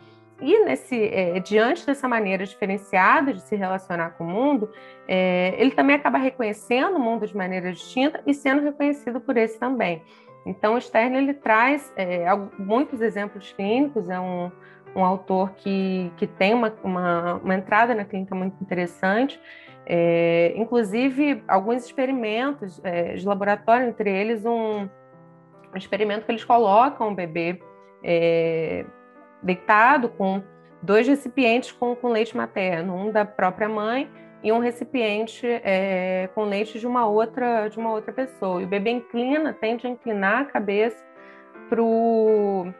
E 0.41 0.63
nesse, 0.63 1.03
é, 1.03 1.37
diante 1.39 1.85
dessa 1.85 2.07
maneira 2.07 2.45
diferenciada 2.45 3.33
de 3.33 3.41
se 3.41 3.57
relacionar 3.57 4.11
com 4.11 4.23
o 4.23 4.27
mundo, 4.27 4.71
é, 5.05 5.53
ele 5.57 5.71
também 5.71 5.97
acaba 5.97 6.17
reconhecendo 6.17 6.95
o 6.95 6.99
mundo 6.99 7.27
de 7.27 7.35
maneira 7.35 7.73
distinta 7.73 8.21
e 8.25 8.33
sendo 8.33 8.61
reconhecido 8.61 9.19
por 9.19 9.35
esse 9.35 9.59
também. 9.59 10.01
Então, 10.45 10.75
o 10.75 10.81
Stern 10.81 11.17
ele 11.17 11.33
traz 11.33 11.91
é, 11.97 12.25
muitos 12.57 13.01
exemplos 13.01 13.51
clínicos, 13.51 14.09
é 14.09 14.19
um, 14.19 14.49
um 14.95 15.03
autor 15.03 15.51
que, 15.55 16.11
que 16.17 16.27
tem 16.27 16.53
uma, 16.53 16.73
uma, 16.83 17.35
uma 17.35 17.55
entrada 17.55 17.95
na 17.95 18.05
clínica 18.05 18.35
muito 18.35 18.55
interessante, 18.61 19.39
é, 19.85 20.53
inclusive 20.55 21.43
alguns 21.47 21.85
experimentos 21.85 22.79
é, 22.83 23.15
de 23.15 23.25
laboratório, 23.25 23.87
entre 23.87 24.09
eles 24.09 24.45
um, 24.45 24.83
um, 24.83 24.89
experimento 25.75 26.25
que 26.25 26.31
eles 26.31 26.45
colocam 26.45 27.09
o 27.09 27.15
bebê 27.15 27.59
é, 28.03 28.85
deitado 29.41 30.09
com 30.09 30.41
dois 30.81 31.07
recipientes 31.07 31.71
com, 31.71 31.95
com, 31.95 32.09
leite 32.09 32.35
materno, 32.35 32.95
um 32.95 33.11
da 33.11 33.25
própria 33.25 33.67
mãe 33.67 34.09
e 34.41 34.51
um 34.51 34.59
recipiente 34.59 35.45
é, 35.47 36.29
com 36.35 36.43
leite 36.43 36.79
de 36.79 36.85
uma 36.85 37.05
outra 37.07 37.67
de 37.69 37.77
uma 37.77 37.91
outra 37.91 38.11
pessoa. 38.11 38.61
E 38.61 38.65
o 38.65 38.67
bebê 38.67 38.91
inclina, 38.91 39.53
tende 39.53 39.87
a 39.87 39.89
inclinar 39.89 40.41
a 40.41 40.45
cabeça 40.45 41.03
para 41.69 41.81
o 41.81 42.73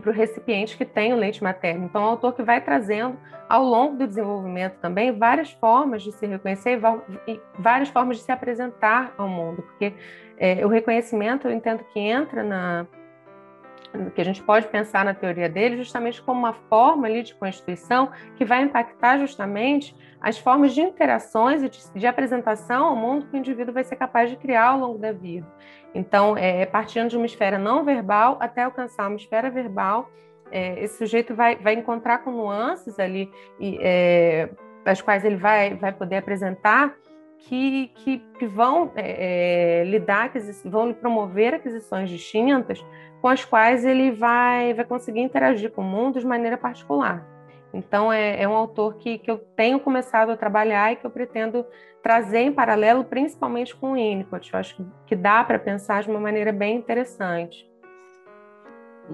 para 0.00 0.10
o 0.10 0.14
recipiente 0.14 0.76
que 0.76 0.84
tem 0.84 1.12
o 1.12 1.16
leite 1.16 1.42
materno. 1.42 1.84
Então, 1.84 2.02
um 2.02 2.06
autor 2.06 2.34
que 2.34 2.42
vai 2.42 2.60
trazendo, 2.60 3.18
ao 3.48 3.64
longo 3.64 3.96
do 3.96 4.06
desenvolvimento 4.06 4.74
também, 4.80 5.12
várias 5.12 5.52
formas 5.52 6.02
de 6.02 6.12
se 6.12 6.26
reconhecer 6.26 6.80
e 7.26 7.40
várias 7.58 7.88
formas 7.88 8.18
de 8.18 8.22
se 8.22 8.32
apresentar 8.32 9.14
ao 9.16 9.28
mundo, 9.28 9.62
porque 9.62 9.92
é, 10.36 10.64
o 10.64 10.68
reconhecimento, 10.68 11.46
eu 11.46 11.52
entendo 11.52 11.84
que 11.92 12.00
entra 12.00 12.42
na, 12.42 12.86
que 14.14 14.20
a 14.20 14.24
gente 14.24 14.42
pode 14.42 14.66
pensar 14.68 15.04
na 15.04 15.14
teoria 15.14 15.48
dele 15.48 15.76
justamente 15.76 16.22
como 16.22 16.38
uma 16.38 16.52
forma 16.52 17.06
ali 17.06 17.22
de 17.22 17.34
constituição 17.34 18.10
que 18.36 18.44
vai 18.44 18.62
impactar 18.62 19.18
justamente 19.18 19.94
as 20.20 20.38
formas 20.38 20.74
de 20.74 20.80
interações 20.80 21.62
e 21.62 21.68
de, 21.68 21.80
de 21.94 22.06
apresentação 22.06 22.86
ao 22.86 22.96
mundo 22.96 23.26
que 23.26 23.36
o 23.36 23.38
indivíduo 23.38 23.74
vai 23.74 23.84
ser 23.84 23.96
capaz 23.96 24.30
de 24.30 24.36
criar 24.36 24.68
ao 24.68 24.78
longo 24.78 24.98
da 24.98 25.12
vida. 25.12 25.46
Então, 25.94 26.36
é, 26.36 26.66
partindo 26.66 27.08
de 27.08 27.16
uma 27.16 27.26
esfera 27.26 27.58
não 27.58 27.84
verbal 27.84 28.38
até 28.40 28.62
alcançar 28.62 29.06
uma 29.06 29.16
esfera 29.16 29.50
verbal, 29.50 30.10
é, 30.50 30.82
esse 30.82 30.98
sujeito 30.98 31.34
vai, 31.34 31.56
vai 31.56 31.74
encontrar 31.74 32.18
com 32.18 32.30
nuances 32.30 32.98
ali, 32.98 33.30
e, 33.60 33.78
é, 33.80 34.48
as 34.84 35.00
quais 35.00 35.24
ele 35.24 35.36
vai, 35.36 35.74
vai 35.74 35.92
poder 35.92 36.16
apresentar 36.16 36.94
que, 37.38 37.88
que, 37.96 38.18
que 38.38 38.46
vão 38.46 38.92
é, 38.94 39.80
é, 39.80 39.84
lidar, 39.84 40.32
vão 40.64 40.92
promover 40.92 41.54
aquisições 41.54 42.08
distintas, 42.08 42.84
com 43.20 43.28
as 43.28 43.44
quais 43.44 43.84
ele 43.84 44.10
vai, 44.10 44.74
vai 44.74 44.84
conseguir 44.84 45.20
interagir 45.20 45.70
com 45.70 45.82
o 45.82 45.84
mundo 45.84 46.20
de 46.20 46.26
maneira 46.26 46.56
particular. 46.56 47.26
Então, 47.72 48.12
é, 48.12 48.40
é 48.40 48.48
um 48.48 48.54
autor 48.54 48.94
que, 48.96 49.18
que 49.18 49.30
eu 49.30 49.38
tenho 49.56 49.80
começado 49.80 50.30
a 50.30 50.36
trabalhar 50.36 50.92
e 50.92 50.96
que 50.96 51.04
eu 51.04 51.10
pretendo 51.10 51.66
trazer 52.02 52.40
em 52.40 52.52
paralelo, 52.52 53.04
principalmente 53.04 53.74
com 53.74 53.90
o 53.90 53.94
Winnicott. 53.94 54.52
Eu 54.52 54.60
acho 54.60 54.76
que, 54.76 54.86
que 55.06 55.16
dá 55.16 55.42
para 55.42 55.58
pensar 55.58 56.02
de 56.02 56.10
uma 56.10 56.20
maneira 56.20 56.52
bem 56.52 56.76
interessante. 56.76 57.68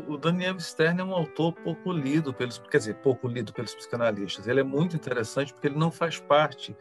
O 0.07 0.17
Daniel 0.17 0.59
Stern 0.61 1.01
é 1.01 1.05
um 1.05 1.15
autor 1.15 1.53
pouco 1.53 1.91
lido 1.91 2.35
pelos, 2.35 2.59
quer 2.59 2.79
dizer, 2.79 2.95
pouco 2.97 3.27
lido 3.27 3.53
pelos 3.53 3.75
psicanalistas. 3.75 4.47
Ele 4.47 4.61
é 4.61 4.65
muito 4.65 4.95
interessante 4.95 5.53
porque 5.53 5.67
ele 5.67 5.79
não 5.79 5.91
faz 5.91 6.21
parte 6.21 6.77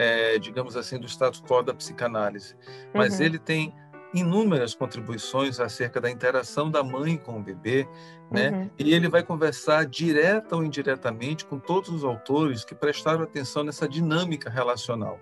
é, 0.00 0.38
digamos 0.38 0.78
assim, 0.78 0.98
do 0.98 1.06
status 1.06 1.42
quo 1.42 1.62
da 1.62 1.74
psicanálise. 1.74 2.56
Mas 2.94 3.18
uhum. 3.18 3.26
ele 3.26 3.38
tem 3.38 3.74
inúmeras 4.14 4.74
contribuições 4.74 5.60
acerca 5.60 6.00
da 6.00 6.10
interação 6.10 6.70
da 6.70 6.82
mãe 6.82 7.18
com 7.18 7.38
o 7.38 7.42
bebê, 7.42 7.86
né? 8.30 8.50
Uhum. 8.50 8.70
E 8.78 8.94
ele 8.94 9.10
vai 9.10 9.22
conversar 9.22 9.84
direta 9.84 10.56
ou 10.56 10.64
indiretamente 10.64 11.44
com 11.44 11.58
todos 11.58 11.90
os 11.90 12.02
autores 12.02 12.64
que 12.64 12.74
prestaram 12.74 13.22
atenção 13.22 13.62
nessa 13.62 13.86
dinâmica 13.86 14.48
relacional, 14.48 15.20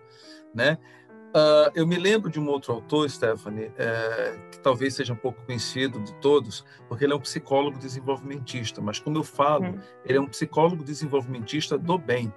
né? 0.55 0.79
Uh, 1.29 1.71
eu 1.75 1.87
me 1.87 1.97
lembro 1.97 2.31
de 2.31 2.41
um 2.41 2.49
outro 2.49 2.73
autor, 2.73 3.09
Stephanie, 3.09 3.71
é, 3.77 4.39
que 4.51 4.59
talvez 4.61 4.95
seja 4.95 5.13
um 5.13 5.17
pouco 5.17 5.43
conhecido 5.45 6.01
de 6.01 6.15
todos, 6.15 6.65
porque 6.89 7.05
ele 7.05 7.13
é 7.13 7.17
um 7.17 7.21
psicólogo 7.21 7.79
desenvolvimentista, 7.79 8.81
mas 8.81 8.99
como 8.99 9.19
eu 9.19 9.23
falo, 9.23 9.67
uhum. 9.67 9.81
ele 10.07 10.19
é 10.19 10.21
um 10.21 10.27
psicólogo 10.27 10.83
desenvolvimentista 10.83 11.77
do 11.77 11.99
bem. 11.99 12.33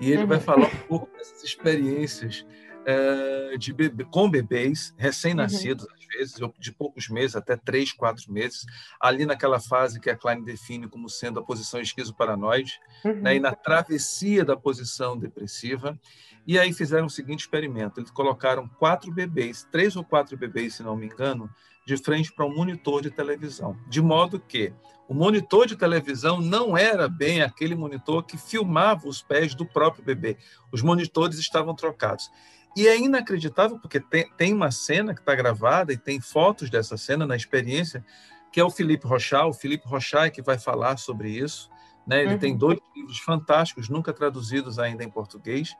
E 0.00 0.12
ele 0.12 0.22
uhum. 0.22 0.28
vai 0.28 0.40
falar 0.40 0.66
um 0.66 0.86
pouco 0.86 1.10
dessas 1.16 1.42
experiências 1.42 2.46
é, 2.86 3.56
de 3.58 3.72
bebê, 3.72 4.04
com 4.04 4.30
bebês 4.30 4.94
recém-nascidos, 4.96 5.84
uhum. 5.84 5.95
Vezes, 6.06 6.34
de 6.58 6.72
poucos 6.72 7.08
meses, 7.08 7.36
até 7.36 7.56
três, 7.56 7.92
quatro 7.92 8.32
meses, 8.32 8.64
ali 9.00 9.26
naquela 9.26 9.60
fase 9.60 10.00
que 10.00 10.10
a 10.10 10.16
Klein 10.16 10.42
define 10.42 10.88
como 10.88 11.08
sendo 11.08 11.40
a 11.40 11.42
posição 11.42 11.80
esquizoparanoide, 11.80 12.78
né, 13.04 13.34
e 13.34 13.36
uhum. 13.36 13.42
na 13.42 13.54
travessia 13.54 14.44
da 14.44 14.56
posição 14.56 15.18
depressiva. 15.18 15.98
E 16.46 16.58
aí 16.58 16.72
fizeram 16.72 17.06
o 17.06 17.10
seguinte 17.10 17.40
experimento: 17.40 18.00
eles 18.00 18.10
colocaram 18.10 18.68
quatro 18.68 19.12
bebês, 19.12 19.66
três 19.70 19.96
ou 19.96 20.04
quatro 20.04 20.36
bebês, 20.36 20.74
se 20.74 20.82
não 20.82 20.96
me 20.96 21.06
engano, 21.06 21.50
de 21.86 21.96
frente 21.96 22.32
para 22.32 22.46
um 22.46 22.54
monitor 22.54 23.02
de 23.02 23.10
televisão, 23.10 23.76
de 23.88 24.00
modo 24.00 24.40
que 24.40 24.72
o 25.08 25.14
monitor 25.14 25.66
de 25.66 25.76
televisão 25.76 26.40
não 26.40 26.76
era 26.76 27.08
bem 27.08 27.42
aquele 27.42 27.76
monitor 27.76 28.24
que 28.24 28.36
filmava 28.36 29.06
os 29.06 29.22
pés 29.22 29.54
do 29.54 29.64
próprio 29.64 30.04
bebê. 30.04 30.36
Os 30.72 30.82
monitores 30.82 31.38
estavam 31.38 31.74
trocados. 31.76 32.28
E 32.76 32.86
é 32.86 32.98
inacreditável, 33.00 33.78
porque 33.78 33.98
tem, 33.98 34.30
tem 34.36 34.52
uma 34.52 34.70
cena 34.70 35.14
que 35.14 35.20
está 35.20 35.34
gravada 35.34 35.94
e 35.94 35.96
tem 35.96 36.20
fotos 36.20 36.68
dessa 36.68 36.98
cena 36.98 37.26
na 37.26 37.34
experiência, 37.34 38.04
que 38.52 38.60
é 38.60 38.64
o 38.64 38.70
Felipe 38.70 39.06
Rochal. 39.06 39.48
O 39.48 39.54
Felipe 39.54 39.88
Rochal 39.88 40.24
é 40.24 40.30
que 40.30 40.42
vai 40.42 40.58
falar 40.58 40.98
sobre 40.98 41.30
isso. 41.30 41.70
Né? 42.06 42.22
Ele 42.22 42.34
uhum. 42.34 42.38
tem 42.38 42.56
dois 42.56 42.78
livros 42.94 43.18
fantásticos, 43.18 43.88
nunca 43.88 44.12
traduzidos 44.12 44.78
ainda 44.78 45.02
em 45.02 45.10
português, 45.10 45.74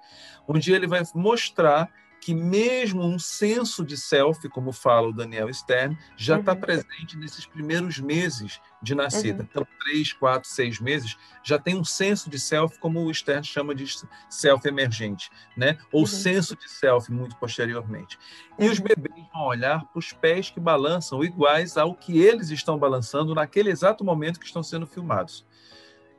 onde 0.48 0.72
ele 0.72 0.86
vai 0.86 1.02
mostrar 1.14 1.92
que 2.26 2.34
mesmo 2.34 3.04
um 3.04 3.20
senso 3.20 3.84
de 3.84 3.96
self, 3.96 4.48
como 4.48 4.72
fala 4.72 5.10
o 5.10 5.12
Daniel 5.12 5.48
Stern, 5.54 5.96
já 6.16 6.40
está 6.40 6.54
uhum. 6.54 6.60
presente 6.60 7.16
nesses 7.16 7.46
primeiros 7.46 8.00
meses 8.00 8.60
de 8.82 8.96
nascida. 8.96 9.44
Uhum. 9.44 9.48
Então, 9.48 9.66
três, 9.84 10.12
quatro, 10.12 10.50
seis 10.50 10.80
meses, 10.80 11.16
já 11.44 11.56
tem 11.56 11.76
um 11.76 11.84
senso 11.84 12.28
de 12.28 12.40
self, 12.40 12.80
como 12.80 13.04
o 13.04 13.14
Stern 13.14 13.44
chama 13.46 13.76
de 13.76 13.86
self 14.28 14.66
emergente, 14.66 15.30
né? 15.56 15.78
ou 15.92 16.00
uhum. 16.00 16.06
senso 16.08 16.56
de 16.56 16.68
self, 16.68 17.12
muito 17.12 17.36
posteriormente. 17.36 18.18
E 18.58 18.68
os 18.68 18.80
uhum. 18.80 18.86
bebês 18.86 19.24
vão 19.32 19.44
olhar 19.44 19.84
para 19.84 19.98
os 20.00 20.12
pés 20.12 20.50
que 20.50 20.58
balançam 20.58 21.22
iguais 21.22 21.76
ao 21.76 21.94
que 21.94 22.18
eles 22.18 22.50
estão 22.50 22.76
balançando 22.76 23.36
naquele 23.36 23.70
exato 23.70 24.02
momento 24.02 24.40
que 24.40 24.46
estão 24.46 24.64
sendo 24.64 24.84
filmados 24.84 25.46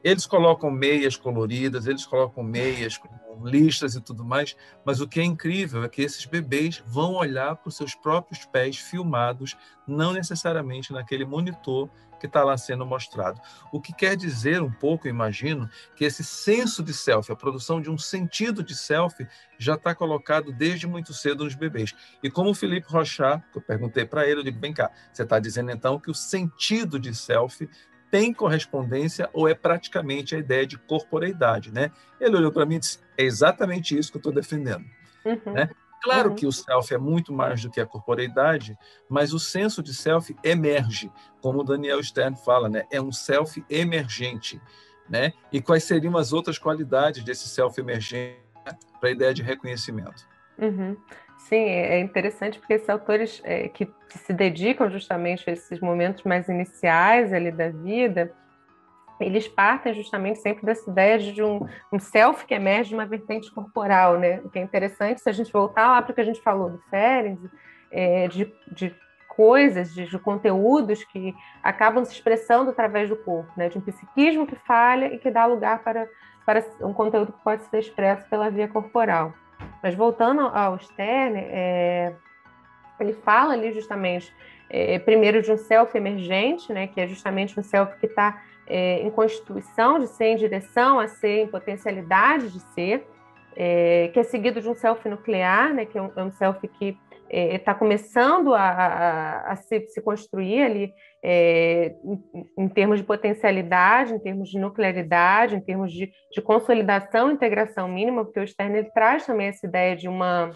Eles 0.08 0.26
colocam 0.26 0.72
meias 0.72 1.18
coloridas, 1.18 1.86
eles 1.86 2.05
colocam 2.05 2.41
meias 2.41 2.97
com 2.97 3.10
listas 3.45 3.93
e 3.93 3.99
tudo 3.99 4.24
mais, 4.24 4.55
mas 4.86 5.01
o 5.01 5.08
que 5.08 5.20
é 5.20 5.24
incrível 5.26 5.84
é 5.84 5.89
que 5.89 6.01
esses 6.01 6.26
bebês 6.26 6.82
vão 6.88 7.16
olhar 7.16 7.58
para 7.58 7.68
os 7.68 7.76
seus 7.76 7.93
próprios 7.93 8.45
pés 8.45 8.78
filmados, 8.78 9.58
não 9.86 10.14
necessariamente 10.14 10.93
naquele 10.93 11.26
monitor 11.26 11.89
que 12.22 12.26
está 12.26 12.41
lá 12.41 12.58
sendo 12.58 12.86
mostrado. 12.86 13.41
O 13.70 13.82
que 13.82 13.91
quer 13.91 14.16
dizer 14.16 14.62
um 14.62 14.72
pouco, 14.72 15.10
imagino, 15.10 15.70
que 15.93 16.05
esse 16.05 16.24
senso 16.24 16.82
de 16.82 16.93
selfie, 16.93 17.34
a 17.34 17.36
produção 17.36 17.82
de 17.82 17.91
um 17.91 17.97
sentido 17.97 18.64
de 18.64 18.76
selfie, 18.76 19.28
já 19.60 19.74
está 19.74 19.93
colocado 19.93 20.53
desde 20.53 20.88
muito 20.88 21.14
cedo 21.14 21.43
nos 21.43 21.53
bebês. 21.53 21.93
E 22.24 22.32
como 22.32 22.51
o 22.51 22.55
Felipe 22.55 22.89
Rochard, 22.89 23.43
que 23.51 23.58
eu 23.58 23.62
perguntei 23.62 24.05
para 24.05 24.26
ele, 24.26 24.39
eu 24.39 24.43
digo, 24.45 24.60
vem 24.62 24.74
cá, 24.74 24.89
você 25.12 25.24
está 25.24 25.38
dizendo 25.38 25.70
então 25.70 25.99
que 25.99 26.10
o 26.10 26.16
sentido 26.16 26.97
de 26.97 27.14
selfie 27.14 27.70
tem 28.10 28.34
correspondência 28.34 29.30
ou 29.34 29.47
é 29.47 29.53
praticamente 29.53 30.36
a 30.36 30.39
ideia 30.39 30.66
de 30.66 30.78
corporeidade, 30.78 31.72
né? 31.72 31.91
Ele 32.20 32.38
olhou 32.38 32.51
para 32.51 32.66
mim 32.66 32.76
e 32.76 32.80
disse, 32.80 32.99
é 33.18 33.24
exatamente 33.24 33.97
isso 33.97 34.12
que 34.12 34.18
eu 34.18 34.20
estou 34.20 34.34
defendendo. 34.34 34.86
Uhum. 35.26 35.53
Né? 35.53 35.70
Claro 36.01 36.30
uhum. 36.30 36.36
que 36.36 36.45
o 36.45 36.51
self 36.51 36.93
é 36.93 36.97
muito 36.97 37.34
mais 37.34 37.62
do 37.62 37.70
que 37.70 37.82
a 37.82 37.86
corporeidade, 37.86 38.78
mas 39.10 39.34
o 39.34 39.39
senso 39.39 39.82
de 39.82 39.93
self 39.93 40.36
emerge, 40.43 41.12
como 41.41 41.60
o 41.60 41.64
Daniel 41.64 42.01
Stern 42.03 42.38
fala, 42.38 42.70
né? 42.70 42.86
É 42.91 43.01
um 43.01 43.12
self 43.12 43.64
emergente, 43.70 44.62
né? 45.10 45.34
E 45.51 45.62
quais 45.62 45.84
seriam 45.84 46.16
as 46.16 46.34
outras 46.34 46.58
qualidades 46.58 47.24
desse 47.24 47.47
self 47.47 47.80
emergente 47.80 48.39
para 48.99 49.10
a 49.10 49.12
ideia 49.12 49.34
de 49.34 49.41
reconhecimento? 49.41 50.28
Uhum. 50.58 50.95
Sim, 51.38 51.64
é, 51.64 51.96
é 51.96 52.00
interessante 52.00 52.60
porque 52.60 52.74
esses 52.74 52.90
autores 52.90 53.42
é, 53.44 53.68
que, 53.70 53.88
se 54.10 54.34
dedicam 54.34 54.90
justamente 54.90 55.50
a 55.50 55.54
esses 55.54 55.80
momentos 55.80 56.24
mais 56.24 56.48
iniciais 56.50 57.32
ali 57.32 57.52
da 57.52 57.70
vida, 57.70 58.34
eles 59.20 59.48
partem 59.48 59.94
justamente 59.94 60.40
sempre 60.40 60.66
dessa 60.66 60.90
ideia 60.90 61.18
de 61.18 61.42
um, 61.44 61.66
um 61.92 62.00
self 62.00 62.46
que 62.46 62.54
emerge 62.54 62.90
de 62.90 62.96
uma 62.96 63.06
vertente 63.06 63.52
corporal, 63.52 64.20
né? 64.20 64.42
O 64.44 64.50
que 64.50 64.60
é 64.60 64.62
interessante, 64.62 65.22
se 65.22 65.30
a 65.30 65.34
gente 65.34 65.52
voltar 65.52 65.88
lá 65.88 66.02
para 66.02 66.12
o 66.12 66.16
que 66.16 66.22
a 66.22 66.26
gente 66.26 66.42
falou 66.42 66.70
do 66.70 66.80
Ferenc, 66.90 67.40
é, 67.92 68.28
de, 68.28 68.52
de 68.72 68.96
coisas, 69.28 69.94
de, 69.94 70.06
de, 70.06 70.20
conteúdos 70.20 71.04
que 71.06 71.34
acabam 71.64 72.04
se 72.04 72.14
expressando 72.14 72.72
através 72.72 73.10
do 73.10 73.16
corpo, 73.16 73.52
né? 73.56 73.70
De 73.70 73.78
um 73.78 73.82
psiquismo 73.82 74.48
que 74.48 74.56
falha 74.56 75.14
e 75.14 75.18
que 75.18 75.32
dá 75.32 75.46
lugar 75.46 75.84
para, 75.84 76.08
para 76.46 76.64
um 76.82 76.94
conteúdo 76.94 77.34
que 77.34 77.44
pode 77.44 77.64
ser 77.66 77.80
expresso 77.80 78.28
pela 78.30 78.50
via 78.50 78.68
corporal. 78.68 79.34
Mas 79.82 79.95
voltando 79.95 80.41
ao 80.41 80.80
Stern, 80.80 81.38
é, 81.38 82.14
ele 82.99 83.14
fala 83.14 83.53
ali 83.53 83.72
justamente, 83.72 84.34
é, 84.70 84.99
primeiro 84.99 85.41
de 85.41 85.51
um 85.51 85.58
self 85.58 85.95
emergente, 85.97 86.72
né, 86.74 86.88
que 86.88 86.99
é 86.99 87.08
justamente 87.08 87.60
um 87.60 87.64
self 87.64 87.97
que 87.99 88.05
está 88.08 88.41
é, 88.68 89.01
em 89.01 89.10
constituição 89.10 89.99
de 89.99 90.08
ser, 90.08 90.26
em 90.26 90.36
direção 90.36 90.99
a 90.99 91.08
ser, 91.08 91.43
em 91.43 91.47
potencialidade 91.47 92.49
de 92.49 92.60
ser, 92.60 93.08
é, 93.55 94.10
que 94.14 94.20
é 94.20 94.24
seguido 94.24 94.62
de 94.62 94.70
um 94.70 94.76
self 94.76 95.08
nuclear, 95.08 95.74
né, 95.74 95.86
que 95.86 95.97
é 95.97 96.01
um, 96.01 96.12
é 96.16 96.24
um 96.24 96.32
self 96.32 96.68
que 96.68 96.97
está 97.30 97.72
é, 97.72 97.76
começando 97.76 98.54
a, 98.54 98.62
a, 98.62 99.52
a 99.52 99.56
se, 99.56 99.88
se, 99.90 100.02
construir 100.02 100.62
ali 100.62 100.94
é, 101.24 101.96
em, 102.04 102.64
em, 102.64 102.70
termos 102.70 103.00
de 103.00 103.06
potencialidade, 103.06 104.14
em 104.14 104.20
termos 104.20 104.50
de 104.50 104.60
nuclearidade, 104.60 105.56
em 105.56 105.60
termos 105.60 105.92
de, 105.92 106.12
de 106.32 106.42
consolidação 106.42 107.32
integração 107.32 107.88
mínima, 107.88 108.24
porque 108.24 108.40
o 108.40 108.48
Stern 108.48 108.78
ele 108.78 108.92
traz 108.92 109.26
também 109.26 109.48
essa 109.48 109.66
ideia 109.66 109.96
de 109.96 110.08
uma 110.08 110.52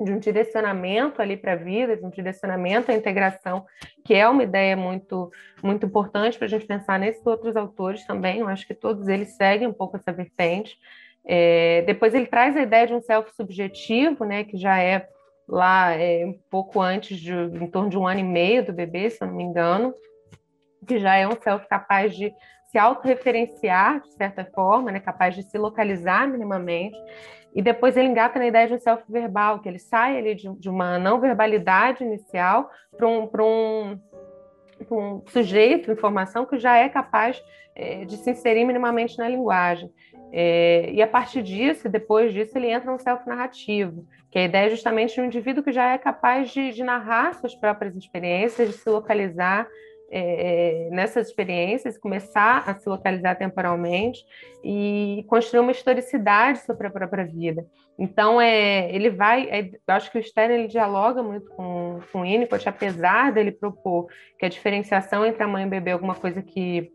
de 0.00 0.10
um 0.10 0.18
direcionamento 0.18 1.22
ali 1.22 1.36
para 1.36 1.52
a 1.52 1.56
vida, 1.56 1.96
de 1.96 2.04
um 2.04 2.10
direcionamento 2.10 2.90
à 2.90 2.94
integração, 2.94 3.64
que 4.04 4.14
é 4.14 4.28
uma 4.28 4.42
ideia 4.42 4.76
muito 4.76 5.30
muito 5.62 5.86
importante 5.86 6.36
para 6.36 6.46
a 6.46 6.50
gente 6.50 6.66
pensar 6.66 6.98
nesses 6.98 7.24
outros 7.24 7.54
autores 7.56 8.04
também. 8.06 8.40
Eu 8.40 8.48
acho 8.48 8.66
que 8.66 8.74
todos 8.74 9.06
eles 9.08 9.36
seguem 9.36 9.68
um 9.68 9.72
pouco 9.72 9.96
essa 9.96 10.12
vertente. 10.12 10.76
É, 11.24 11.82
depois 11.82 12.14
ele 12.14 12.26
traz 12.26 12.56
a 12.56 12.62
ideia 12.62 12.86
de 12.86 12.94
um 12.94 13.00
self 13.00 13.32
subjetivo, 13.34 14.24
né, 14.24 14.42
que 14.44 14.56
já 14.56 14.78
é 14.78 15.06
lá 15.48 15.92
é, 15.92 16.24
um 16.24 16.38
pouco 16.50 16.80
antes 16.80 17.18
de, 17.18 17.32
em 17.32 17.70
torno 17.70 17.90
de 17.90 17.98
um 17.98 18.06
ano 18.06 18.20
e 18.20 18.24
meio 18.24 18.64
do 18.64 18.72
bebê, 18.72 19.10
se 19.10 19.22
eu 19.22 19.28
não 19.28 19.34
me 19.34 19.44
engano, 19.44 19.94
que 20.86 20.98
já 20.98 21.16
é 21.16 21.26
um 21.26 21.40
self 21.40 21.66
capaz 21.68 22.14
de 22.16 22.32
se 22.70 22.78
autorreferenciar, 22.78 24.00
de 24.00 24.12
certa 24.14 24.44
forma, 24.44 24.90
né, 24.90 24.98
capaz 24.98 25.34
de 25.34 25.42
se 25.42 25.58
localizar 25.58 26.26
minimamente, 26.26 26.96
e 27.54 27.60
depois 27.60 27.96
ele 27.96 28.08
engata 28.08 28.38
na 28.38 28.46
ideia 28.46 28.66
de 28.66 28.74
um 28.74 28.78
self 28.78 29.04
verbal, 29.10 29.60
que 29.60 29.68
ele 29.68 29.78
sai 29.78 30.16
ali 30.16 30.34
de, 30.34 30.48
de 30.58 30.70
uma 30.70 30.98
não 30.98 31.20
verbalidade 31.20 32.02
inicial 32.02 32.70
para 32.96 33.06
um, 33.06 33.28
um, 33.40 34.00
um 34.90 35.22
sujeito, 35.26 35.92
informação 35.92 36.46
que 36.46 36.58
já 36.58 36.76
é 36.78 36.88
capaz 36.88 37.42
é, 37.74 38.04
de 38.06 38.16
se 38.16 38.30
inserir 38.30 38.64
minimamente 38.64 39.18
na 39.18 39.28
linguagem. 39.28 39.92
É, 40.34 40.90
e 40.90 41.02
a 41.02 41.06
partir 41.06 41.42
disso, 41.42 41.90
depois 41.90 42.32
disso, 42.32 42.56
ele 42.56 42.70
entra 42.70 42.90
no 42.90 42.98
self-narrativo, 42.98 44.06
que 44.30 44.38
é 44.38 44.42
a 44.42 44.44
ideia 44.46 44.70
justamente 44.70 45.14
de 45.14 45.20
um 45.20 45.26
indivíduo 45.26 45.62
que 45.62 45.72
já 45.72 45.92
é 45.92 45.98
capaz 45.98 46.50
de, 46.50 46.72
de 46.72 46.82
narrar 46.82 47.34
suas 47.34 47.54
próprias 47.54 47.94
experiências, 47.94 48.68
de 48.68 48.74
se 48.74 48.88
localizar 48.88 49.68
é, 50.10 50.88
nessas 50.90 51.28
experiências, 51.28 51.98
começar 51.98 52.64
a 52.66 52.74
se 52.74 52.88
localizar 52.88 53.34
temporalmente 53.34 54.24
e 54.64 55.24
construir 55.28 55.60
uma 55.60 55.72
historicidade 55.72 56.60
sobre 56.60 56.86
a 56.86 56.90
própria 56.90 57.26
vida. 57.26 57.66
Então, 57.98 58.40
é, 58.40 58.90
ele 58.94 59.10
vai, 59.10 59.48
é, 59.50 59.70
eu 59.70 59.94
acho 59.94 60.10
que 60.10 60.18
o 60.18 60.22
Stern 60.22 60.54
ele 60.54 60.68
dialoga 60.68 61.22
muito 61.22 61.50
com, 61.50 62.00
com 62.10 62.20
o 62.20 62.22
Winnicott, 62.22 62.68
apesar 62.68 63.32
dele 63.32 63.52
propor 63.52 64.06
que 64.38 64.46
a 64.46 64.48
diferenciação 64.48 65.26
entre 65.26 65.42
a 65.42 65.48
mãe 65.48 65.64
e 65.64 65.66
o 65.66 65.70
bebê 65.70 65.90
é 65.90 65.92
alguma 65.94 66.14
coisa 66.14 66.42
que 66.42 66.90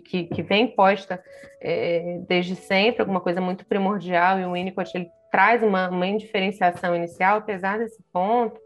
que, 0.00 0.24
que, 0.24 0.42
vem 0.42 0.68
posta 0.68 1.22
é, 1.60 2.20
desde 2.28 2.54
sempre, 2.54 3.02
alguma 3.02 3.20
coisa 3.20 3.40
muito 3.40 3.66
primordial, 3.66 4.38
e 4.38 4.44
o 4.44 4.52
Winnicott 4.52 4.90
ele 4.94 5.10
traz 5.30 5.62
uma, 5.62 5.88
uma 5.88 6.06
indiferenciação 6.06 6.94
inicial, 6.94 7.38
apesar 7.38 7.78
desse 7.78 8.02
ponto, 8.12 8.60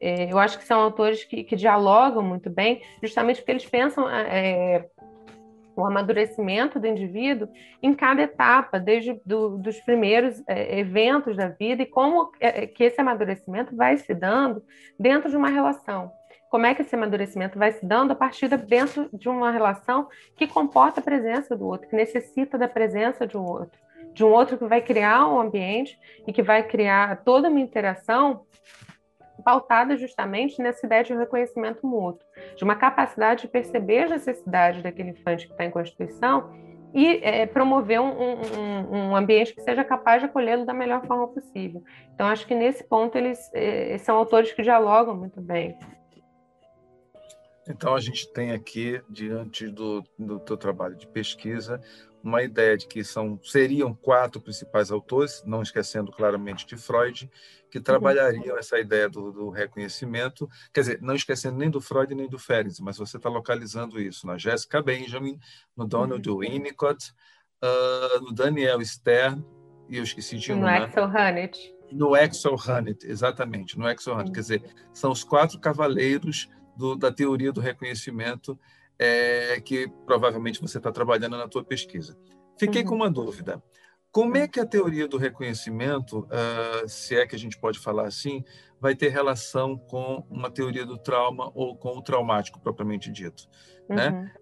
é, 0.00 0.30
eu 0.30 0.38
acho 0.38 0.58
que 0.58 0.64
são 0.64 0.80
autores 0.80 1.24
que, 1.24 1.44
que, 1.44 1.56
dialogam 1.56 2.22
muito 2.22 2.50
bem, 2.50 2.82
justamente 3.02 3.38
porque 3.38 3.52
eles 3.52 3.66
pensam 3.66 4.08
é, 4.08 4.86
o 5.76 5.84
amadurecimento 5.84 6.80
do 6.80 6.86
indivíduo 6.86 7.48
em 7.82 7.94
cada 7.94 8.22
etapa, 8.22 8.80
desde 8.80 9.20
do, 9.24 9.58
dos 9.58 9.78
primeiros 9.80 10.42
é, 10.48 10.78
eventos 10.78 11.36
da 11.36 11.48
vida 11.48 11.82
e 11.82 11.86
como 11.86 12.30
é, 12.40 12.66
que 12.66 12.84
esse 12.84 13.00
amadurecimento 13.00 13.76
vai 13.76 13.96
se 13.98 14.14
dando 14.14 14.62
dentro 14.98 15.30
de 15.30 15.36
uma 15.36 15.48
relação 15.48 16.10
como 16.50 16.66
é 16.66 16.74
que 16.74 16.82
esse 16.82 16.94
amadurecimento 16.94 17.58
vai 17.58 17.72
se 17.72 17.84
dando 17.84 18.12
a 18.12 18.14
partir 18.14 18.48
de 18.48 18.56
dentro 18.56 19.08
de 19.12 19.28
uma 19.28 19.50
relação 19.50 20.08
que 20.36 20.46
comporta 20.46 21.00
a 21.00 21.02
presença 21.02 21.56
do 21.56 21.66
outro, 21.66 21.88
que 21.88 21.96
necessita 21.96 22.56
da 22.56 22.68
presença 22.68 23.26
de 23.26 23.36
um 23.36 23.44
outro, 23.44 23.78
de 24.12 24.24
um 24.24 24.28
outro 24.28 24.56
que 24.56 24.64
vai 24.64 24.80
criar 24.80 25.26
um 25.28 25.40
ambiente 25.40 25.98
e 26.26 26.32
que 26.32 26.42
vai 26.42 26.62
criar 26.62 27.22
toda 27.24 27.48
uma 27.48 27.60
interação 27.60 28.46
pautada 29.44 29.96
justamente 29.96 30.60
nessa 30.60 30.86
ideia 30.86 31.04
de 31.04 31.14
reconhecimento 31.14 31.86
mútuo, 31.86 32.26
de 32.56 32.64
uma 32.64 32.74
capacidade 32.74 33.42
de 33.42 33.48
perceber 33.48 34.04
as 34.04 34.10
necessidades 34.10 34.82
daquele 34.82 35.10
infante 35.10 35.46
que 35.46 35.52
está 35.52 35.64
em 35.64 35.70
constituição 35.70 36.50
e 36.94 37.20
é, 37.22 37.44
promover 37.44 38.00
um, 38.00 38.08
um, 38.08 38.96
um, 38.96 39.16
ambiente 39.16 39.54
que 39.54 39.60
seja 39.60 39.84
capaz 39.84 40.22
de 40.22 40.26
acolhê-lo 40.26 40.64
da 40.64 40.72
melhor 40.72 41.06
forma 41.06 41.28
possível. 41.28 41.82
Então, 42.14 42.26
acho 42.26 42.46
que 42.46 42.54
nesse 42.54 42.82
ponto 42.82 43.18
eles 43.18 43.50
é, 43.52 43.98
são 43.98 44.16
autores 44.16 44.52
que 44.52 44.62
dialogam 44.62 45.14
muito 45.14 45.40
bem 45.40 45.76
então, 47.68 47.94
a 47.94 48.00
gente 48.00 48.32
tem 48.32 48.52
aqui, 48.52 49.00
diante 49.08 49.68
do, 49.68 50.04
do 50.18 50.38
teu 50.38 50.56
trabalho 50.56 50.96
de 50.96 51.06
pesquisa, 51.06 51.80
uma 52.22 52.42
ideia 52.42 52.76
de 52.76 52.86
que 52.86 53.04
são, 53.04 53.38
seriam 53.42 53.94
quatro 53.94 54.40
principais 54.40 54.90
autores, 54.90 55.42
não 55.46 55.62
esquecendo 55.62 56.10
claramente 56.10 56.66
de 56.66 56.76
Freud, 56.76 57.30
que 57.70 57.80
trabalhariam 57.80 58.54
uhum. 58.54 58.58
essa 58.58 58.78
ideia 58.78 59.08
do, 59.08 59.30
do, 59.32 59.50
reconhecimento, 59.50 60.48
quer 60.72 60.80
dizer, 60.80 61.02
não 61.02 61.14
esquecendo 61.14 61.56
nem 61.56 61.70
do 61.70 61.80
Freud 61.80 62.14
nem 62.14 62.28
do 62.28 62.38
Ferenc, 62.38 62.80
mas 62.82 62.98
você 62.98 63.16
está 63.16 63.28
localizando 63.28 64.00
isso 64.00 64.26
na 64.26 64.36
Jessica 64.36 64.82
Benjamin, 64.82 65.38
no 65.76 65.86
Donald 65.86 66.28
uhum. 66.28 66.38
Winnicott, 66.38 67.12
uh, 67.62 68.20
no 68.20 68.32
Daniel 68.32 68.84
Stern, 68.84 69.44
e 69.88 69.98
eu 69.98 70.04
esqueci 70.04 70.36
de 70.38 70.52
um, 70.52 70.56
No 70.56 70.66
né? 70.66 70.78
Axel 70.78 71.04
Hannett. 71.04 71.74
No 71.92 72.14
Axel 72.14 72.56
Hannett, 72.56 73.06
exatamente, 73.06 73.78
no 73.78 73.86
Axel 73.86 74.14
Hannett, 74.14 74.28
uhum. 74.30 74.34
quer 74.34 74.40
dizer, 74.40 74.62
são 74.92 75.12
os 75.12 75.22
quatro 75.22 75.60
cavaleiros 75.60 76.48
do, 76.76 76.94
da 76.96 77.12
teoria 77.12 77.52
do 77.52 77.60
reconhecimento 77.60 78.58
é, 78.98 79.60
que 79.60 79.88
provavelmente 80.06 80.60
você 80.60 80.78
está 80.78 80.90
trabalhando 80.90 81.36
na 81.36 81.48
tua 81.48 81.64
pesquisa. 81.64 82.16
Fiquei 82.58 82.82
uhum. 82.82 82.88
com 82.88 82.94
uma 82.94 83.10
dúvida. 83.10 83.62
Como 84.10 84.36
é 84.36 84.48
que 84.48 84.58
a 84.58 84.64
teoria 84.64 85.06
do 85.06 85.18
reconhecimento, 85.18 86.20
uh, 86.20 86.88
se 86.88 87.14
é 87.14 87.26
que 87.26 87.36
a 87.36 87.38
gente 87.38 87.58
pode 87.58 87.78
falar 87.78 88.06
assim, 88.06 88.42
vai 88.80 88.94
ter 88.94 89.08
relação 89.08 89.76
com 89.76 90.26
uma 90.30 90.50
teoria 90.50 90.86
do 90.86 90.96
trauma 90.96 91.50
ou 91.54 91.76
com 91.76 91.90
o 91.90 92.02
traumático 92.02 92.58
propriamente 92.58 93.12
dito, 93.12 93.46
né? 93.88 94.08
uhum. 94.08 94.22
né? 94.22 94.32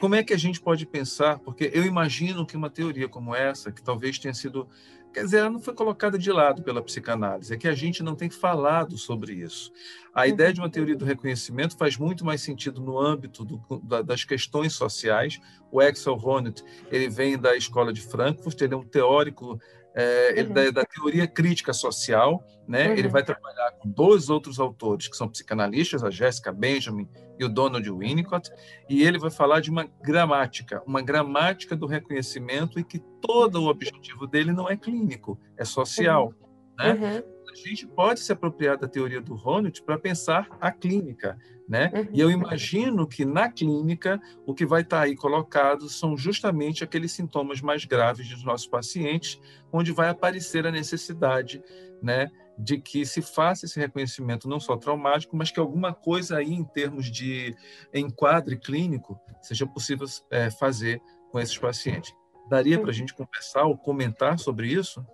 Como 0.00 0.14
é 0.14 0.24
que 0.24 0.32
a 0.32 0.38
gente 0.38 0.60
pode 0.60 0.86
pensar? 0.86 1.38
Porque 1.38 1.70
eu 1.72 1.84
imagino 1.84 2.44
que 2.44 2.56
uma 2.56 2.70
teoria 2.70 3.08
como 3.08 3.34
essa, 3.34 3.70
que 3.70 3.82
talvez 3.82 4.18
tenha 4.18 4.34
sido 4.34 4.68
Quer 5.16 5.24
dizer, 5.24 5.38
ela 5.38 5.48
não 5.48 5.60
foi 5.60 5.72
colocada 5.72 6.18
de 6.18 6.30
lado 6.30 6.62
pela 6.62 6.82
psicanálise, 6.82 7.54
é 7.54 7.56
que 7.56 7.66
a 7.66 7.74
gente 7.74 8.02
não 8.02 8.14
tem 8.14 8.28
falado 8.28 8.98
sobre 8.98 9.32
isso. 9.32 9.72
A 10.14 10.20
uhum. 10.20 10.26
ideia 10.26 10.52
de 10.52 10.60
uma 10.60 10.68
teoria 10.68 10.94
do 10.94 11.06
reconhecimento 11.06 11.74
faz 11.74 11.96
muito 11.96 12.22
mais 12.22 12.42
sentido 12.42 12.82
no 12.82 13.00
âmbito 13.00 13.42
do, 13.42 13.58
da, 13.82 14.02
das 14.02 14.24
questões 14.24 14.74
sociais. 14.74 15.40
O 15.72 15.80
Axel 15.80 16.20
Honneth, 16.22 16.62
ele 16.90 17.08
vem 17.08 17.38
da 17.38 17.56
escola 17.56 17.94
de 17.94 18.02
Frankfurt, 18.02 18.60
ele 18.60 18.74
é 18.74 18.76
um 18.76 18.84
teórico 18.84 19.58
é, 19.96 20.42
uhum. 20.42 20.52
da, 20.52 20.70
da, 20.70 20.84
teoria 20.84 21.26
crítica 21.26 21.72
social, 21.72 22.44
né? 22.68 22.88
Uhum. 22.88 22.92
Ele 22.92 23.08
vai 23.08 23.24
trabalhar 23.24 23.72
com 23.72 23.88
dois 23.88 24.28
outros 24.28 24.60
autores 24.60 25.08
que 25.08 25.16
são 25.16 25.26
psicanalistas, 25.26 26.04
a 26.04 26.10
Jessica 26.10 26.52
Benjamin 26.52 27.08
e 27.38 27.44
o 27.44 27.48
Donald 27.48 27.90
Winnicott, 27.90 28.50
e 28.90 29.02
ele 29.02 29.18
vai 29.18 29.30
falar 29.30 29.60
de 29.60 29.70
uma 29.70 29.88
gramática, 30.02 30.82
uma 30.86 31.00
gramática 31.00 31.74
do 31.74 31.86
reconhecimento 31.86 32.78
e 32.78 32.84
que 32.84 32.98
todo 33.22 33.62
o 33.62 33.68
objetivo 33.68 34.26
dele 34.26 34.52
não 34.52 34.68
é 34.68 34.76
clínico, 34.76 35.40
é 35.56 35.64
social, 35.64 36.34
uhum. 36.78 37.00
né? 37.00 37.24
Uhum. 37.46 37.52
A 37.52 37.68
gente 37.68 37.86
pode 37.86 38.20
se 38.20 38.32
apropriar 38.32 38.76
da 38.76 38.88
teoria 38.88 39.20
do 39.20 39.34
Honneth 39.34 39.82
para 39.84 39.98
pensar 39.98 40.48
a 40.60 40.70
clínica, 40.70 41.38
né? 41.68 41.90
Uhum. 41.94 42.08
E 42.12 42.20
eu 42.20 42.30
imagino 42.30 43.06
que 43.06 43.24
na 43.24 43.50
clínica 43.50 44.20
o 44.44 44.54
que 44.54 44.66
vai 44.66 44.82
estar 44.82 44.98
tá 44.98 45.02
aí 45.04 45.16
colocado 45.16 45.88
são 45.88 46.16
justamente 46.16 46.84
aqueles 46.84 47.12
sintomas 47.12 47.60
mais 47.60 47.84
graves 47.84 48.28
dos 48.28 48.44
nossos 48.44 48.66
pacientes, 48.66 49.40
onde 49.72 49.92
vai 49.92 50.08
aparecer 50.08 50.66
a 50.66 50.70
necessidade, 50.70 51.62
né, 52.02 52.30
de 52.58 52.78
que 52.78 53.04
se 53.04 53.20
faça 53.20 53.66
esse 53.66 53.78
reconhecimento 53.78 54.48
não 54.48 54.60
só 54.60 54.76
traumático, 54.76 55.36
mas 55.36 55.50
que 55.50 55.60
alguma 55.60 55.92
coisa 55.92 56.38
aí 56.38 56.52
em 56.52 56.64
termos 56.64 57.10
de 57.10 57.54
enquadre 57.92 58.56
clínico 58.56 59.18
seja 59.42 59.66
possível 59.66 60.06
é, 60.30 60.50
fazer 60.50 61.00
com 61.30 61.40
esses 61.40 61.56
pacientes. 61.56 62.14
Daria 62.48 62.80
para 62.80 62.90
a 62.90 62.94
gente 62.94 63.12
conversar 63.14 63.64
ou 63.64 63.76
comentar 63.76 64.38
sobre 64.38 64.68
isso? 64.68 65.04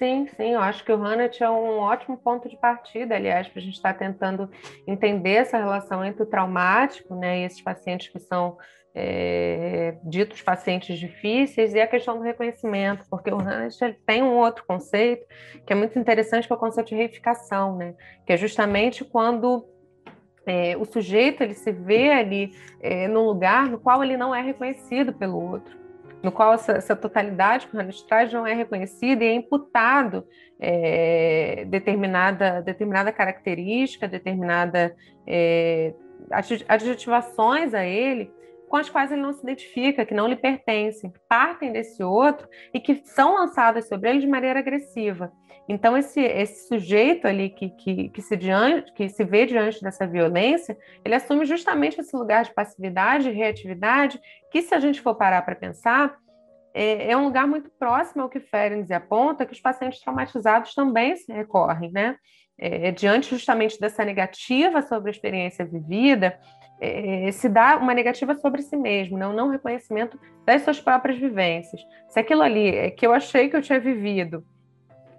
Sim, 0.00 0.26
sim, 0.34 0.54
eu 0.54 0.60
acho 0.60 0.82
que 0.82 0.90
o 0.90 0.96
Hannett 0.96 1.42
é 1.42 1.50
um 1.50 1.78
ótimo 1.78 2.16
ponto 2.16 2.48
de 2.48 2.56
partida, 2.56 3.16
aliás, 3.16 3.46
para 3.48 3.60
a 3.60 3.62
gente 3.62 3.74
estar 3.74 3.92
tá 3.92 3.98
tentando 3.98 4.50
entender 4.86 5.32
essa 5.32 5.58
relação 5.58 6.02
entre 6.02 6.22
o 6.22 6.26
traumático 6.26 7.14
né, 7.14 7.40
e 7.40 7.44
esses 7.44 7.60
pacientes 7.60 8.08
que 8.08 8.18
são 8.18 8.56
é, 8.94 9.98
ditos 10.02 10.40
pacientes 10.40 10.98
difíceis 10.98 11.74
e 11.74 11.80
a 11.82 11.86
questão 11.86 12.16
do 12.16 12.24
reconhecimento, 12.24 13.04
porque 13.10 13.30
o 13.30 13.38
Hannett 13.38 13.76
tem 14.06 14.22
um 14.22 14.38
outro 14.38 14.64
conceito 14.66 15.26
que 15.66 15.72
é 15.74 15.76
muito 15.76 15.98
interessante, 15.98 16.46
que 16.46 16.52
é 16.54 16.56
o 16.56 16.58
conceito 16.58 16.88
de 16.88 16.94
reificação, 16.94 17.76
né, 17.76 17.94
que 18.24 18.32
é 18.32 18.38
justamente 18.38 19.04
quando 19.04 19.68
é, 20.46 20.78
o 20.78 20.86
sujeito 20.86 21.42
ele 21.42 21.52
se 21.52 21.72
vê 21.72 22.10
ali 22.10 22.52
é, 22.80 23.06
num 23.06 23.26
lugar 23.26 23.68
no 23.68 23.78
qual 23.78 24.02
ele 24.02 24.16
não 24.16 24.34
é 24.34 24.40
reconhecido 24.40 25.12
pelo 25.12 25.38
outro 25.38 25.79
no 26.22 26.30
qual 26.30 26.52
essa, 26.52 26.72
essa 26.72 26.94
totalidade 26.94 27.66
que 27.66 27.76
o 27.76 27.80
Hannes 27.80 28.02
traz 28.02 28.32
não 28.32 28.46
é 28.46 28.54
reconhecida 28.54 29.24
e 29.24 29.28
é 29.28 29.32
imputado 29.32 30.26
é, 30.58 31.64
determinada, 31.66 32.60
determinada 32.62 33.12
característica, 33.12 34.06
determinada 34.06 34.94
é, 35.26 35.94
adjetivações 36.68 37.72
a 37.74 37.84
ele 37.84 38.30
com 38.68 38.76
as 38.76 38.88
quais 38.88 39.10
ele 39.10 39.20
não 39.20 39.32
se 39.32 39.42
identifica, 39.42 40.06
que 40.06 40.14
não 40.14 40.28
lhe 40.28 40.36
pertencem, 40.36 41.10
que 41.10 41.18
partem 41.28 41.72
desse 41.72 42.04
outro 42.04 42.48
e 42.72 42.78
que 42.78 43.02
são 43.04 43.34
lançadas 43.34 43.88
sobre 43.88 44.10
ele 44.10 44.20
de 44.20 44.28
maneira 44.28 44.60
agressiva. 44.60 45.32
Então, 45.70 45.96
esse, 45.96 46.20
esse 46.20 46.66
sujeito 46.66 47.28
ali 47.28 47.48
que, 47.48 47.70
que, 47.70 48.08
que, 48.08 48.20
se 48.20 48.36
diante, 48.36 48.92
que 48.92 49.08
se 49.08 49.22
vê 49.22 49.46
diante 49.46 49.80
dessa 49.80 50.04
violência, 50.04 50.76
ele 51.04 51.14
assume 51.14 51.46
justamente 51.46 52.00
esse 52.00 52.16
lugar 52.16 52.42
de 52.42 52.52
passividade 52.52 53.30
reatividade, 53.30 54.20
que, 54.50 54.62
se 54.62 54.74
a 54.74 54.80
gente 54.80 55.00
for 55.00 55.14
parar 55.14 55.42
para 55.42 55.54
pensar, 55.54 56.18
é, 56.74 57.12
é, 57.12 57.16
um 57.16 57.22
lugar 57.22 57.46
muito 57.46 57.70
próximo 57.78 58.22
ao 58.22 58.28
que 58.28 58.40
Ferenc 58.40 58.92
aponta, 58.92 59.46
que 59.46 59.52
os 59.52 59.60
pacientes 59.60 60.00
traumatizados 60.00 60.74
também 60.74 61.14
se 61.14 61.32
recorrem, 61.32 61.92
né? 61.92 62.16
É, 62.58 62.88
é, 62.88 62.90
diante 62.90 63.30
justamente 63.30 63.78
dessa 63.78 64.04
negativa 64.04 64.82
sobre 64.82 65.10
a 65.10 65.12
experiência 65.12 65.64
vivida, 65.64 66.36
é, 66.80 67.30
se 67.30 67.48
dá 67.48 67.76
uma 67.76 67.94
negativa 67.94 68.34
sobre 68.34 68.62
si 68.62 68.76
mesmo, 68.76 69.16
né? 69.16 69.24
um 69.24 69.32
não 69.32 69.50
reconhecimento 69.50 70.18
das 70.44 70.62
suas 70.62 70.80
próprias 70.80 71.16
vivências. 71.16 71.80
Se 72.08 72.18
aquilo 72.18 72.42
ali 72.42 72.74
é 72.74 72.90
que 72.90 73.06
eu 73.06 73.12
achei 73.12 73.48
que 73.48 73.54
eu 73.54 73.62
tinha 73.62 73.78
vivido 73.78 74.44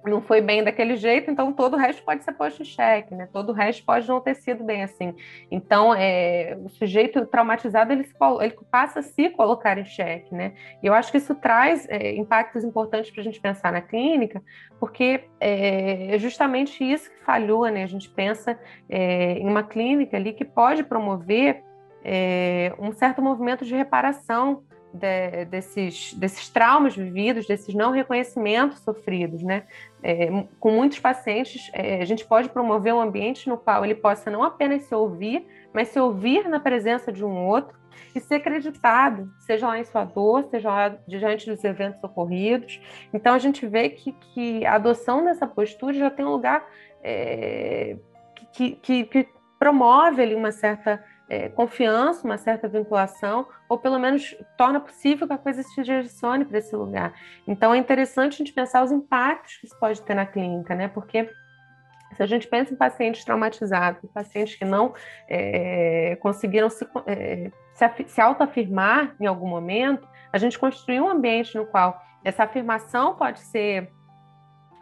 não 0.06 0.22
foi 0.22 0.42
bem 0.42 0.64
daquele 0.64 0.96
jeito, 0.96 1.30
então 1.30 1.54
todo 1.54 1.76
o 1.76 1.78
resto 1.78 2.04
pode 2.04 2.24
ser 2.24 2.34
posto 2.34 2.62
em 2.62 2.66
xeque, 2.66 3.14
né? 3.14 3.28
Todo 3.32 3.50
o 3.50 3.54
resto 3.54 3.84
pode 3.86 4.08
não 4.08 4.20
ter 4.20 4.36
sido 4.36 4.64
bem 4.64 4.84
assim. 4.84 5.16
Então, 5.50 5.94
é, 5.94 6.58
o 6.64 6.70
sujeito 6.70 7.26
traumatizado 7.26 7.94
ele, 7.94 8.04
se, 8.04 8.14
ele, 8.42 8.58
passa 8.72 9.00
a 9.00 9.04
se 9.04 9.30
colocar 9.30 9.78
em 9.78 9.86
xeque, 9.86 10.34
né? 10.34 10.54
E 10.82 10.88
eu 10.88 10.94
acho 10.94 11.12
que 11.12 11.18
isso 11.18 11.36
traz 11.36 11.88
é, 11.90 12.16
impactos 12.16 12.64
importantes 12.64 13.12
para 13.12 13.22
a 13.22 13.24
gente 13.24 13.40
pensar 13.40 13.72
na 13.72 13.82
clínica, 13.82 14.42
porque 14.80 15.26
é, 15.40 16.16
é 16.16 16.18
justamente 16.18 16.84
isso 16.84 17.10
que 17.12 17.24
falhou, 17.24 17.68
né? 17.68 17.84
A 17.84 17.88
gente 17.88 18.10
pensa 18.10 18.60
é, 18.90 19.34
em 19.34 19.48
uma 19.48 19.64
clínica 19.64 20.18
ali 20.18 20.34
que 20.34 20.46
pode 20.46 20.84
promover 20.84 21.64
é, 22.04 22.74
um 22.80 22.92
certo 22.92 23.22
movimento 23.22 23.64
de 23.64 23.76
reparação 23.76 24.64
de, 24.94 25.46
desses, 25.46 26.14
desses 26.14 26.50
traumas 26.50 26.96
vividos, 26.96 27.48
desses 27.48 27.74
não 27.74 27.92
reconhecimentos 27.92 28.80
sofridos, 28.80 29.42
né? 29.42 29.64
É, 30.04 30.30
com 30.60 30.72
muitos 30.72 31.00
pacientes, 31.00 31.70
é, 31.74 32.02
a 32.02 32.06
gente 32.06 32.26
pode 32.26 32.50
promover 32.50 32.94
um 32.94 33.02
ambiente 33.02 33.48
no 33.48 33.58
qual 33.58 33.86
ele 33.86 33.96
possa 33.96 34.32
não 34.32 34.44
apenas 34.44 34.84
se 34.84 34.96
ouvir, 34.96 35.46
mas 35.74 35.90
se 35.90 36.00
ouvir 36.00 36.48
na 36.50 36.60
presença 36.60 37.12
de 37.12 37.24
um 37.24 37.46
outro 37.46 37.80
e 38.16 38.20
ser 38.20 38.36
acreditado, 38.36 39.32
seja 39.40 39.68
lá 39.68 39.80
em 39.80 39.84
sua 39.84 40.04
dor, 40.04 40.46
seja 40.50 40.70
lá 40.70 40.98
diante 41.08 41.50
dos 41.50 41.64
eventos 41.64 42.04
ocorridos. 42.04 42.82
Então, 43.14 43.34
a 43.34 43.40
gente 43.40 43.66
vê 43.68 43.90
que, 43.90 44.12
que 44.12 44.66
a 44.66 44.76
adoção 44.76 45.24
dessa 45.24 45.46
postura 45.48 45.94
já 45.94 46.10
tem 46.10 46.26
um 46.26 46.32
lugar 46.32 46.66
é, 47.04 47.98
que, 48.54 48.72
que, 48.72 49.04
que 49.06 49.28
promove 49.60 50.22
ali 50.22 50.36
uma 50.36 50.52
certa 50.52 51.04
é, 51.32 51.48
confiança, 51.48 52.26
uma 52.26 52.38
certa 52.38 52.68
vinculação, 52.68 53.48
ou 53.70 53.78
pelo 53.78 53.98
menos 53.98 54.36
torna 54.58 54.82
possível 54.82 55.26
que 55.26 55.32
a 55.32 55.38
coisa 55.38 55.64
se 55.64 55.82
direcione 55.82 56.44
para 56.44 56.58
esse 56.58 56.76
lugar. 56.76 57.14
Então 57.48 57.74
é 57.74 57.78
interessante 57.78 58.34
a 58.34 58.38
gente 58.40 58.52
pensar 58.52 58.84
os 58.84 58.92
impactos 58.92 59.56
que 59.56 59.66
isso 59.66 59.80
pode 59.80 60.02
ter 60.02 60.14
na 60.14 60.26
clínica, 60.26 60.76
né? 60.76 60.90
Porque 60.90 61.30
se 62.18 62.22
a 62.22 62.26
gente 62.26 62.46
pensa 62.50 62.74
em 62.74 62.76
pacientes 62.76 63.24
traumatizados, 63.24 64.02
pacientes 64.14 64.56
que 64.56 64.66
não 64.66 64.94
é, 65.30 66.18
conseguiram 66.20 66.70
se, 66.70 66.86
é, 67.08 67.50
se, 67.76 67.90
se 68.08 68.20
autoafirmar 68.20 69.16
em 69.18 69.26
algum 69.26 69.48
momento, 69.48 70.06
a 70.34 70.38
gente 70.38 70.60
construiu 70.60 71.06
um 71.06 71.10
ambiente 71.10 71.56
no 71.56 71.66
qual 71.66 71.98
essa 72.26 72.44
afirmação 72.44 73.16
pode 73.16 73.40
ser 73.40 73.90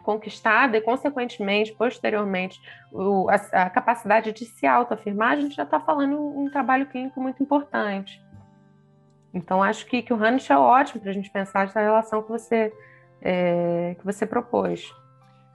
conquistada 0.02 0.76
e, 0.76 0.80
consequentemente, 0.80 1.72
posteriormente, 1.72 2.60
o, 2.92 3.28
a, 3.30 3.34
a, 3.34 3.70
capacidade 3.70 4.32
de 4.32 4.44
se 4.44 4.66
autoafirmar, 4.66 5.32
a 5.32 5.40
gente 5.40 5.54
já 5.54 5.62
está 5.62 5.78
falando 5.80 6.16
um, 6.18 6.44
um, 6.44 6.50
trabalho 6.50 6.86
clínico 6.86 7.20
muito 7.20 7.42
importante. 7.42 8.22
Então, 9.32 9.62
acho 9.62 9.86
que, 9.86 10.02
que 10.02 10.12
o 10.12 10.22
Hanisch 10.22 10.50
é 10.50 10.58
ótimo 10.58 11.00
para 11.00 11.10
a 11.10 11.14
gente 11.14 11.30
pensar 11.30 11.64
essa 11.64 11.80
relação 11.80 12.22
que 12.22 12.30
você, 12.30 12.72
é, 13.22 13.96
que 13.98 14.04
você 14.04 14.26
propôs. 14.26 14.92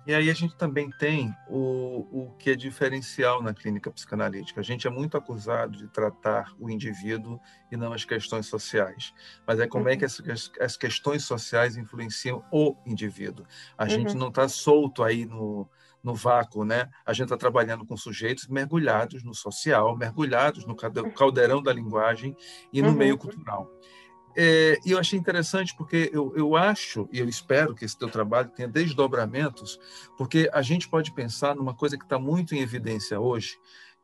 E 0.06 0.14
aí 0.14 0.30
a 0.30 0.34
gente 0.34 0.56
também 0.56 0.92
tem 0.92 1.36
o, 1.50 2.06
o 2.12 2.32
que 2.38 2.52
é 2.52 2.56
diferencial 2.56 3.42
na 3.42 3.54
clínica 3.54 3.90
psicanalítica. 3.90 4.62
A 4.62 4.64
gente 4.64 4.86
é 4.86 4.90
muito 4.90 5.18
acusado 5.18 5.78
de 5.78 5.88
tratar 5.88 6.54
o 6.60 6.70
indivíduo 6.70 7.40
e 7.72 7.78
não 7.78 7.92
as 7.92 8.06
questões 8.06 8.46
sociais. 8.46 9.14
Mas 9.48 9.60
é 9.60 9.68
como 9.68 9.86
uhum. 9.86 9.92
é 9.92 9.98
que 9.98 10.06
uhum. 10.06 10.32
as, 10.32 10.52
as, 10.62 10.78
questões 10.78 11.24
sociais 11.24 11.76
influenciam 11.76 12.44
o 12.52 12.76
indivíduo. 12.86 13.48
A 13.76 13.84
uhum. 13.84 13.90
gente 13.90 14.16
não 14.16 14.28
está 14.28 14.48
solto 14.48 15.02
aí 15.04 15.26
no, 15.26 15.68
no 16.04 16.14
vácuo, 16.14 16.64
né? 16.64 16.88
A 17.04 17.12
gente 17.12 17.26
está 17.26 17.38
trabalhando 17.38 17.84
com 17.84 17.98
sujeitos 17.98 18.48
mergulhados 18.48 19.24
no 19.24 19.34
social, 19.34 19.98
mergulhados 19.98 20.68
no 20.68 20.76
caldeirão 20.76 21.64
da 21.64 21.74
linguagem 21.74 22.38
e 22.72 22.80
no 22.80 22.90
uhum. 22.90 22.96
meio 22.96 23.18
cultural. 23.18 23.68
É, 24.36 24.78
e 24.86 24.92
eu 24.92 25.00
achei 25.00 25.18
interessante 25.18 25.74
porque 25.76 26.10
eu, 26.14 26.34
eu 26.36 26.56
acho 26.56 27.08
e 27.12 27.20
eu 27.20 27.30
espero 27.30 27.74
que 27.74 27.86
esse 27.86 27.98
teu 27.98 28.10
trabalho 28.10 28.50
tenha 28.50 28.68
desdobramentos, 28.68 29.80
porque 30.18 30.50
a 30.52 30.62
gente 30.62 30.90
pode 30.90 31.12
pensar 31.14 31.56
numa 31.56 31.74
coisa 31.74 31.98
que 31.98 32.04
está 32.04 32.20
muito 32.20 32.54
em 32.54 32.60
evidência 32.60 33.20
hoje, 33.20 33.58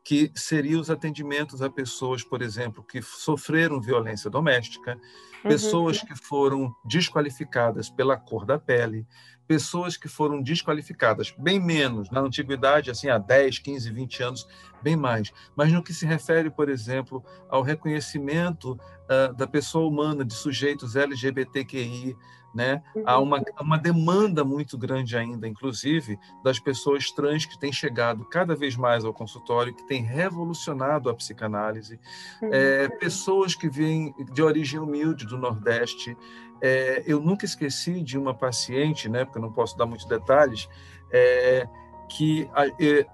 que 0.04 0.32
seria 0.34 0.78
os 0.78 0.90
atendimentos 0.90 1.62
a 1.62 1.70
pessoas, 1.70 2.24
por 2.24 2.42
exemplo, 2.42 2.82
que 2.82 3.00
sofreram 3.00 3.80
violência 3.80 4.28
doméstica, 4.28 4.98
uhum. 5.44 5.50
pessoas 5.50 6.02
que 6.02 6.16
foram 6.16 6.74
desqualificadas 6.84 7.88
pela 7.88 8.16
cor 8.16 8.44
da 8.44 8.58
pele, 8.58 9.06
pessoas 9.46 9.96
que 9.96 10.08
foram 10.08 10.42
desqualificadas, 10.42 11.32
bem 11.38 11.60
menos, 11.60 12.10
na 12.10 12.20
antiguidade, 12.20 12.90
assim, 12.90 13.08
há 13.08 13.18
10, 13.18 13.58
15, 13.58 13.92
20 13.92 14.22
anos, 14.22 14.48
bem 14.82 14.96
mais. 14.96 15.32
Mas 15.54 15.70
no 15.70 15.82
que 15.82 15.92
se 15.92 16.06
refere, 16.06 16.50
por 16.50 16.68
exemplo, 16.68 17.24
ao 17.48 17.62
reconhecimento 17.62 18.72
uh, 18.72 19.34
da 19.34 19.46
pessoa 19.46 19.88
humana, 19.88 20.24
de 20.24 20.34
sujeitos 20.34 20.96
LGBTQI, 20.96 22.16
Né? 22.54 22.82
Há 23.06 23.18
uma, 23.18 23.38
uhum. 23.38 23.44
uma 23.60 23.78
demanda 23.78 24.44
muito 24.44 24.76
grande 24.76 25.16
ainda, 25.16 25.48
inclusive, 25.48 26.18
das 26.44 26.58
pessoas 26.58 27.10
trans 27.10 27.46
que 27.46 27.58
têm 27.58 27.72
chegado 27.72 28.26
cada 28.26 28.54
vez 28.54 28.76
mais 28.76 29.04
ao 29.04 29.12
consultório, 29.14 29.74
que 29.74 29.86
têm 29.86 30.02
revolucionado 30.02 31.08
a 31.08 31.14
psicanálise, 31.14 31.98
é, 32.42 32.88
pessoas 32.88 33.54
que 33.54 33.70
vêm 33.70 34.14
de 34.32 34.42
origem 34.42 34.78
humilde 34.78 35.26
do 35.26 35.38
Nordeste. 35.38 36.14
É, 36.60 37.02
eu 37.06 37.20
nunca 37.20 37.46
esqueci 37.46 38.02
de 38.02 38.18
uma 38.18 38.34
paciente, 38.34 39.08
né, 39.08 39.24
porque 39.24 39.38
eu 39.38 39.42
não 39.42 39.52
posso 39.52 39.76
dar 39.76 39.86
muitos 39.86 40.06
detalhes, 40.06 40.68
é, 41.10 41.66
que 42.08 42.48
é, 42.78 43.06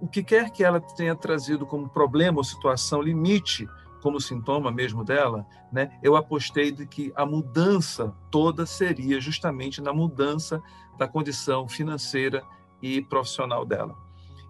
o 0.00 0.08
que 0.08 0.22
quer 0.22 0.50
que 0.50 0.64
ela 0.64 0.80
tenha 0.80 1.14
trazido 1.14 1.66
como 1.66 1.88
problema 1.88 2.38
ou 2.38 2.44
situação 2.44 3.00
limite 3.00 3.68
como 4.00 4.20
sintoma 4.20 4.70
mesmo 4.70 5.04
dela, 5.04 5.46
né, 5.72 5.98
eu 6.02 6.16
apostei 6.16 6.70
de 6.72 6.86
que 6.86 7.12
a 7.14 7.24
mudança 7.24 8.14
toda 8.30 8.66
seria 8.66 9.20
justamente 9.20 9.80
na 9.80 9.92
mudança 9.92 10.62
da 10.98 11.06
condição 11.06 11.68
financeira 11.68 12.42
e 12.82 13.02
profissional 13.02 13.64
dela. 13.64 13.96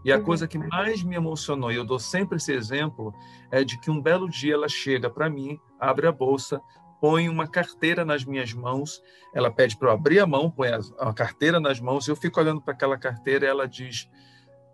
E 0.04 0.12
a 0.12 0.16
uhum. 0.16 0.24
coisa 0.24 0.48
que 0.48 0.58
mais 0.58 1.02
me 1.02 1.14
emocionou, 1.14 1.70
e 1.70 1.76
eu 1.76 1.84
dou 1.84 1.98
sempre 1.98 2.38
esse 2.38 2.52
exemplo, 2.52 3.12
é 3.50 3.62
de 3.62 3.78
que 3.78 3.90
um 3.90 4.00
belo 4.00 4.28
dia 4.28 4.54
ela 4.54 4.68
chega 4.68 5.10
para 5.10 5.28
mim, 5.28 5.60
abre 5.78 6.06
a 6.06 6.12
bolsa, 6.12 6.60
põe 7.00 7.28
uma 7.28 7.46
carteira 7.46 8.04
nas 8.04 8.24
minhas 8.24 8.52
mãos, 8.52 9.02
ela 9.34 9.50
pede 9.50 9.76
para 9.76 9.88
eu 9.88 9.92
abrir 9.92 10.20
a 10.20 10.26
mão, 10.26 10.50
põe 10.50 10.68
a, 10.98 11.12
carteira 11.12 11.58
nas 11.58 11.80
mãos, 11.80 12.06
eu 12.08 12.16
fico 12.16 12.40
olhando 12.40 12.60
para 12.60 12.74
aquela 12.74 12.98
carteira 12.98 13.46
e 13.46 13.48
ela 13.48 13.66
diz: 13.66 14.08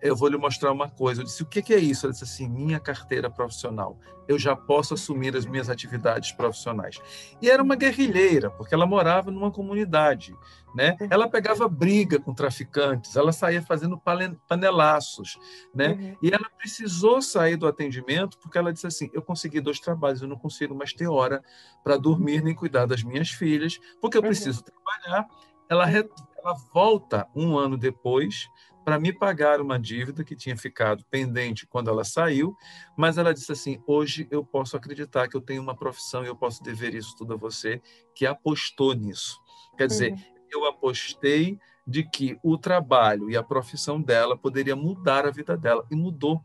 eu 0.00 0.14
vou 0.14 0.28
lhe 0.28 0.36
mostrar 0.36 0.72
uma 0.72 0.88
coisa. 0.88 1.22
Eu 1.22 1.24
disse, 1.24 1.42
o 1.42 1.46
que 1.46 1.72
é 1.72 1.78
isso? 1.78 2.06
Ela 2.06 2.12
disse 2.12 2.24
assim, 2.24 2.48
minha 2.48 2.78
carteira 2.78 3.30
profissional. 3.30 3.98
Eu 4.28 4.38
já 4.38 4.56
posso 4.56 4.94
assumir 4.94 5.36
as 5.36 5.46
minhas 5.46 5.70
atividades 5.70 6.32
profissionais. 6.32 6.98
E 7.40 7.48
era 7.48 7.62
uma 7.62 7.76
guerrilheira, 7.76 8.50
porque 8.50 8.74
ela 8.74 8.84
morava 8.84 9.30
numa 9.30 9.50
comunidade, 9.50 10.36
né? 10.74 10.96
Uhum. 11.00 11.08
Ela 11.10 11.28
pegava 11.28 11.68
briga 11.68 12.18
com 12.18 12.34
traficantes, 12.34 13.14
ela 13.14 13.32
saía 13.32 13.62
fazendo 13.62 14.00
panelaços, 14.48 15.38
né? 15.74 15.92
Uhum. 15.92 16.16
E 16.22 16.30
ela 16.30 16.50
precisou 16.58 17.22
sair 17.22 17.56
do 17.56 17.68
atendimento 17.68 18.36
porque 18.38 18.58
ela 18.58 18.72
disse 18.72 18.86
assim, 18.86 19.08
eu 19.12 19.22
consegui 19.22 19.60
dois 19.60 19.78
trabalhos, 19.78 20.22
eu 20.22 20.28
não 20.28 20.36
consigo 20.36 20.74
mais 20.74 20.92
ter 20.92 21.06
hora 21.06 21.42
para 21.84 21.96
dormir 21.96 22.42
nem 22.42 22.54
cuidar 22.54 22.86
das 22.86 23.02
minhas 23.04 23.30
filhas, 23.30 23.78
porque 24.00 24.18
eu 24.18 24.22
uhum. 24.22 24.28
preciso 24.28 24.60
uhum. 24.60 24.64
trabalhar. 24.64 25.28
Ela, 25.68 25.90
ela 25.90 26.54
volta 26.72 27.26
um 27.34 27.56
ano 27.56 27.76
depois 27.76 28.48
para 28.86 29.00
me 29.00 29.12
pagar 29.12 29.60
uma 29.60 29.80
dívida 29.80 30.22
que 30.22 30.36
tinha 30.36 30.56
ficado 30.56 31.04
pendente 31.10 31.66
quando 31.66 31.90
ela 31.90 32.04
saiu, 32.04 32.56
mas 32.96 33.18
ela 33.18 33.34
disse 33.34 33.50
assim: 33.50 33.82
hoje 33.84 34.28
eu 34.30 34.44
posso 34.44 34.76
acreditar 34.76 35.26
que 35.26 35.36
eu 35.36 35.40
tenho 35.40 35.60
uma 35.60 35.74
profissão 35.76 36.22
e 36.22 36.28
eu 36.28 36.36
posso 36.36 36.62
dever 36.62 36.94
isso 36.94 37.16
tudo 37.16 37.34
a 37.34 37.36
você, 37.36 37.82
que 38.14 38.24
apostou 38.24 38.94
nisso. 38.94 39.42
Quer 39.76 39.88
dizer, 39.88 40.12
uhum. 40.12 40.18
eu 40.52 40.64
apostei 40.66 41.58
de 41.84 42.08
que 42.08 42.38
o 42.44 42.56
trabalho 42.56 43.28
e 43.28 43.36
a 43.36 43.42
profissão 43.42 44.00
dela 44.00 44.38
poderia 44.38 44.76
mudar 44.76 45.26
a 45.26 45.32
vida 45.32 45.56
dela, 45.56 45.84
e 45.90 45.96
mudou. 45.96 46.40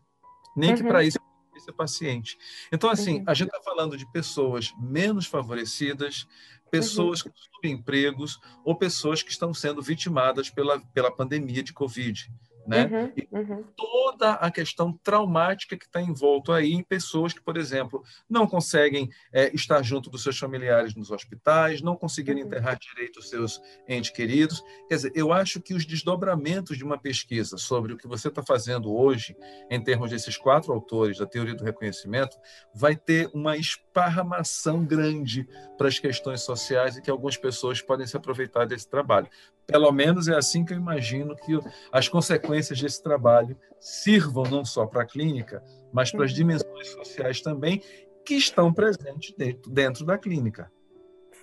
Nem 0.57 0.71
uhum. 0.71 0.77
que 0.77 0.83
para 0.83 1.03
isso 1.03 1.19
ser 1.59 1.73
paciente. 1.73 2.37
Então, 2.71 2.89
assim, 2.89 3.23
a 3.27 3.33
gente 3.33 3.49
está 3.49 3.61
falando 3.61 3.95
de 3.95 4.11
pessoas 4.11 4.73
menos 4.79 5.27
favorecidas, 5.27 6.27
pessoas 6.71 7.21
uhum. 7.21 7.31
com 7.31 7.37
subempregos 7.37 8.39
ou 8.63 8.75
pessoas 8.75 9.21
que 9.21 9.29
estão 9.29 9.53
sendo 9.53 9.81
vitimadas 9.81 10.49
pela, 10.49 10.79
pela 10.79 11.11
pandemia 11.11 11.61
de 11.61 11.73
Covid 11.73 12.31
né? 12.67 13.13
Uhum, 13.31 13.39
uhum. 13.39 13.63
toda 13.75 14.33
a 14.33 14.51
questão 14.51 14.97
traumática 15.03 15.77
que 15.77 15.85
está 15.85 16.01
envolto 16.01 16.51
aí 16.51 16.73
em 16.73 16.83
pessoas 16.83 17.33
que, 17.33 17.41
por 17.41 17.57
exemplo, 17.57 18.03
não 18.29 18.47
conseguem 18.47 19.09
é, 19.31 19.53
estar 19.55 19.81
junto 19.83 20.09
dos 20.09 20.23
seus 20.23 20.37
familiares 20.37 20.95
nos 20.95 21.11
hospitais, 21.11 21.81
não 21.81 21.95
conseguiram 21.95 22.39
uhum. 22.39 22.47
enterrar 22.47 22.77
direito 22.77 23.19
os 23.19 23.29
seus 23.29 23.61
entes 23.87 24.11
queridos. 24.11 24.63
Quer 24.87 24.95
dizer, 24.95 25.11
eu 25.15 25.31
acho 25.31 25.61
que 25.61 25.73
os 25.73 25.85
desdobramentos 25.85 26.77
de 26.77 26.83
uma 26.83 26.97
pesquisa 26.97 27.57
sobre 27.57 27.93
o 27.93 27.97
que 27.97 28.07
você 28.07 28.27
está 28.27 28.43
fazendo 28.43 28.93
hoje, 28.93 29.35
em 29.69 29.81
termos 29.81 30.09
desses 30.09 30.37
quatro 30.37 30.73
autores 30.73 31.17
da 31.17 31.25
teoria 31.25 31.55
do 31.55 31.63
reconhecimento, 31.63 32.37
vai 32.73 32.95
ter 32.95 33.29
uma 33.33 33.57
esparramação 33.57 34.85
grande 34.85 35.47
para 35.77 35.87
as 35.87 35.99
questões 35.99 36.41
sociais 36.41 36.97
e 36.97 37.01
que 37.01 37.09
algumas 37.09 37.37
pessoas 37.37 37.81
podem 37.81 38.05
se 38.05 38.15
aproveitar 38.15 38.65
desse 38.65 38.89
trabalho. 38.89 39.27
Pelo 39.71 39.91
menos 39.91 40.27
é 40.27 40.35
assim 40.35 40.65
que 40.65 40.73
eu 40.73 40.77
imagino 40.77 41.35
que 41.35 41.57
as 41.91 42.09
consequências 42.09 42.81
desse 42.81 43.01
trabalho 43.01 43.57
sirvam 43.79 44.43
não 44.43 44.65
só 44.65 44.85
para 44.85 45.03
a 45.03 45.05
clínica, 45.05 45.63
mas 45.91 46.11
para 46.11 46.25
as 46.25 46.31
uhum. 46.31 46.37
dimensões 46.37 46.89
sociais 46.89 47.41
também 47.41 47.81
que 48.25 48.35
estão 48.35 48.73
presentes 48.73 49.33
dentro, 49.35 49.71
dentro 49.71 50.05
da 50.05 50.17
clínica. 50.17 50.71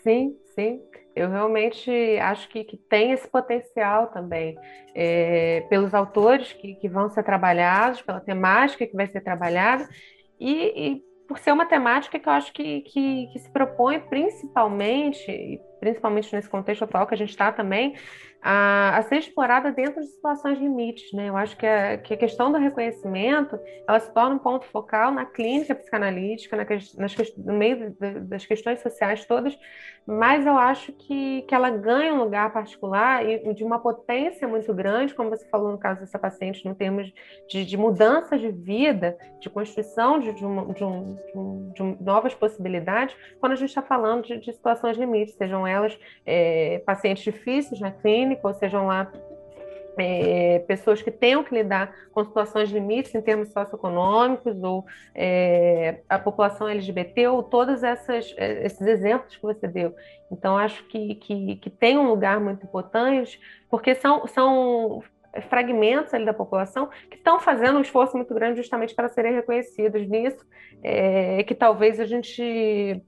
Sim, 0.02 0.36
sim. 0.54 0.80
Eu 1.14 1.28
realmente 1.28 1.90
acho 2.20 2.48
que, 2.48 2.62
que 2.62 2.76
tem 2.76 3.10
esse 3.10 3.26
potencial 3.26 4.06
também, 4.08 4.56
é, 4.94 5.66
pelos 5.68 5.92
autores 5.92 6.52
que, 6.52 6.76
que 6.76 6.88
vão 6.88 7.10
ser 7.10 7.24
trabalhados, 7.24 8.00
pela 8.02 8.20
temática 8.20 8.86
que 8.86 8.94
vai 8.94 9.08
ser 9.08 9.20
trabalhada, 9.20 9.88
e, 10.38 10.52
e 10.76 11.02
por 11.26 11.38
ser 11.38 11.52
uma 11.52 11.66
temática 11.66 12.18
que 12.18 12.28
eu 12.28 12.32
acho 12.32 12.52
que, 12.52 12.82
que, 12.82 13.26
que 13.32 13.38
se 13.38 13.50
propõe 13.50 13.98
principalmente, 14.00 15.60
principalmente 15.78 16.34
nesse 16.34 16.48
contexto 16.48 16.84
atual 16.84 17.06
que 17.06 17.14
a 17.14 17.18
gente 17.18 17.30
está 17.30 17.52
também, 17.52 17.94
a, 18.42 18.96
a, 18.98 19.02
ser 19.02 19.16
explorada 19.16 19.72
dentro 19.72 20.00
de 20.00 20.06
situações 20.06 20.58
limites, 20.58 21.12
né? 21.12 21.28
Eu 21.28 21.36
acho 21.36 21.56
que 21.56 21.66
a, 21.66 21.98
que 21.98 22.14
a 22.14 22.16
questão 22.16 22.52
do 22.52 22.58
reconhecimento, 22.58 23.58
ela 23.86 23.98
se 23.98 24.12
torna 24.12 24.36
um 24.36 24.38
ponto 24.38 24.64
focal 24.66 25.10
na 25.10 25.24
clínica 25.24 25.74
psicanalítica, 25.74 26.56
na, 26.56 26.64
nas, 26.96 27.36
no 27.36 27.54
meio 27.54 27.90
de, 27.90 28.20
das 28.20 28.46
questões 28.46 28.80
sociais 28.80 29.24
todas, 29.24 29.58
mas 30.06 30.46
eu 30.46 30.56
acho 30.56 30.90
que, 30.92 31.42
que 31.42 31.54
ela 31.54 31.68
ganha 31.68 32.14
um 32.14 32.22
lugar 32.24 32.50
particular 32.50 33.28
e 33.28 33.52
de 33.52 33.62
uma 33.62 33.78
potência 33.78 34.48
muito 34.48 34.72
grande, 34.72 35.14
como 35.14 35.28
você 35.28 35.46
falou 35.50 35.70
no 35.70 35.76
caso 35.76 36.00
dessa 36.00 36.18
paciente, 36.18 36.66
no 36.66 36.74
termos 36.74 37.12
de, 37.46 37.62
de 37.62 37.76
mudança 37.76 38.38
de 38.38 38.50
vida, 38.50 39.18
de 39.38 39.50
construção 39.50 40.18
de, 40.18 40.32
de, 40.32 40.46
uma, 40.46 40.72
de, 40.72 40.82
um, 40.82 41.18
de, 41.74 41.82
um, 41.82 41.96
novas 42.00 42.34
possibilidades, 42.34 43.14
quando 43.38 43.52
a 43.52 43.56
gente 43.56 43.68
está 43.68 43.82
falando 43.82 44.24
de, 44.24 44.50
situações 44.50 44.96
limites, 44.96 45.34
sejam 45.34 45.66
elas 45.66 45.98
é, 46.24 46.82
pacientes 46.86 47.22
difíceis 47.22 47.78
na 47.78 47.90
clínica, 47.90 48.27
ou 48.42 48.54
sejam 48.54 48.86
lá 48.86 49.10
é, 49.98 50.60
pessoas 50.60 51.02
que 51.02 51.10
tenham 51.10 51.42
que 51.42 51.54
lidar 51.54 51.92
com 52.12 52.24
situações 52.24 52.70
limites 52.70 53.14
em 53.14 53.20
termos 53.20 53.48
socioeconômicos, 53.48 54.62
ou 54.62 54.86
é, 55.14 56.00
a 56.08 56.18
população 56.18 56.68
LGBT, 56.68 57.28
ou 57.28 57.42
todos 57.42 57.82
essas, 57.82 58.34
é, 58.36 58.64
esses 58.64 58.86
exemplos 58.86 59.34
que 59.34 59.42
você 59.42 59.66
deu. 59.66 59.94
Então, 60.30 60.56
acho 60.56 60.84
que, 60.84 61.16
que, 61.16 61.56
que 61.56 61.70
tem 61.70 61.98
um 61.98 62.08
lugar 62.08 62.40
muito 62.40 62.64
importante, 62.64 63.40
porque 63.68 63.94
são, 63.94 64.26
são 64.26 65.02
fragmentos 65.48 66.14
ali 66.14 66.24
da 66.24 66.34
população 66.34 66.88
que 67.10 67.16
estão 67.16 67.38
fazendo 67.38 67.78
um 67.78 67.82
esforço 67.82 68.16
muito 68.16 68.34
grande 68.34 68.58
justamente 68.58 68.94
para 68.94 69.08
serem 69.08 69.34
reconhecidos 69.34 70.06
nisso, 70.08 70.44
é, 70.82 71.42
que 71.44 71.54
talvez 71.54 72.00
a 72.00 72.04
gente 72.04 73.02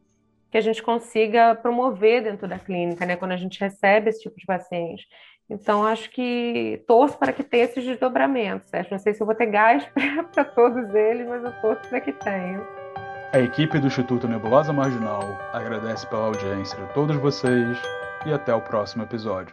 que 0.50 0.58
a 0.58 0.60
gente 0.60 0.82
consiga 0.82 1.54
promover 1.54 2.22
dentro 2.22 2.48
da 2.48 2.58
clínica, 2.58 3.06
né, 3.06 3.16
quando 3.16 3.32
a 3.32 3.36
gente 3.36 3.60
recebe 3.60 4.10
esse 4.10 4.22
tipo 4.22 4.36
de 4.36 4.44
paciente. 4.44 5.06
Então, 5.48 5.84
acho 5.84 6.10
que 6.10 6.82
torço 6.86 7.18
para 7.18 7.32
que 7.32 7.42
tenha 7.42 7.64
esses 7.64 7.84
desdobramentos. 7.84 8.70
Certo? 8.70 8.90
Não 8.90 8.98
sei 8.98 9.12
se 9.12 9.20
eu 9.20 9.26
vou 9.26 9.34
ter 9.34 9.46
gás 9.46 9.84
para 10.32 10.44
todos 10.44 10.94
eles, 10.94 11.26
mas 11.26 11.42
eu 11.42 11.52
torço 11.60 11.88
para 11.88 12.00
que 12.00 12.12
tenha. 12.12 12.60
A 13.32 13.38
equipe 13.38 13.78
do 13.78 13.86
Instituto 13.86 14.26
Nebulosa 14.28 14.72
Marginal 14.72 15.22
agradece 15.52 16.06
pela 16.08 16.26
audiência 16.26 16.76
de 16.78 16.92
todos 16.92 17.16
vocês 17.16 17.78
e 18.26 18.32
até 18.32 18.54
o 18.54 18.60
próximo 18.60 19.04
episódio. 19.04 19.52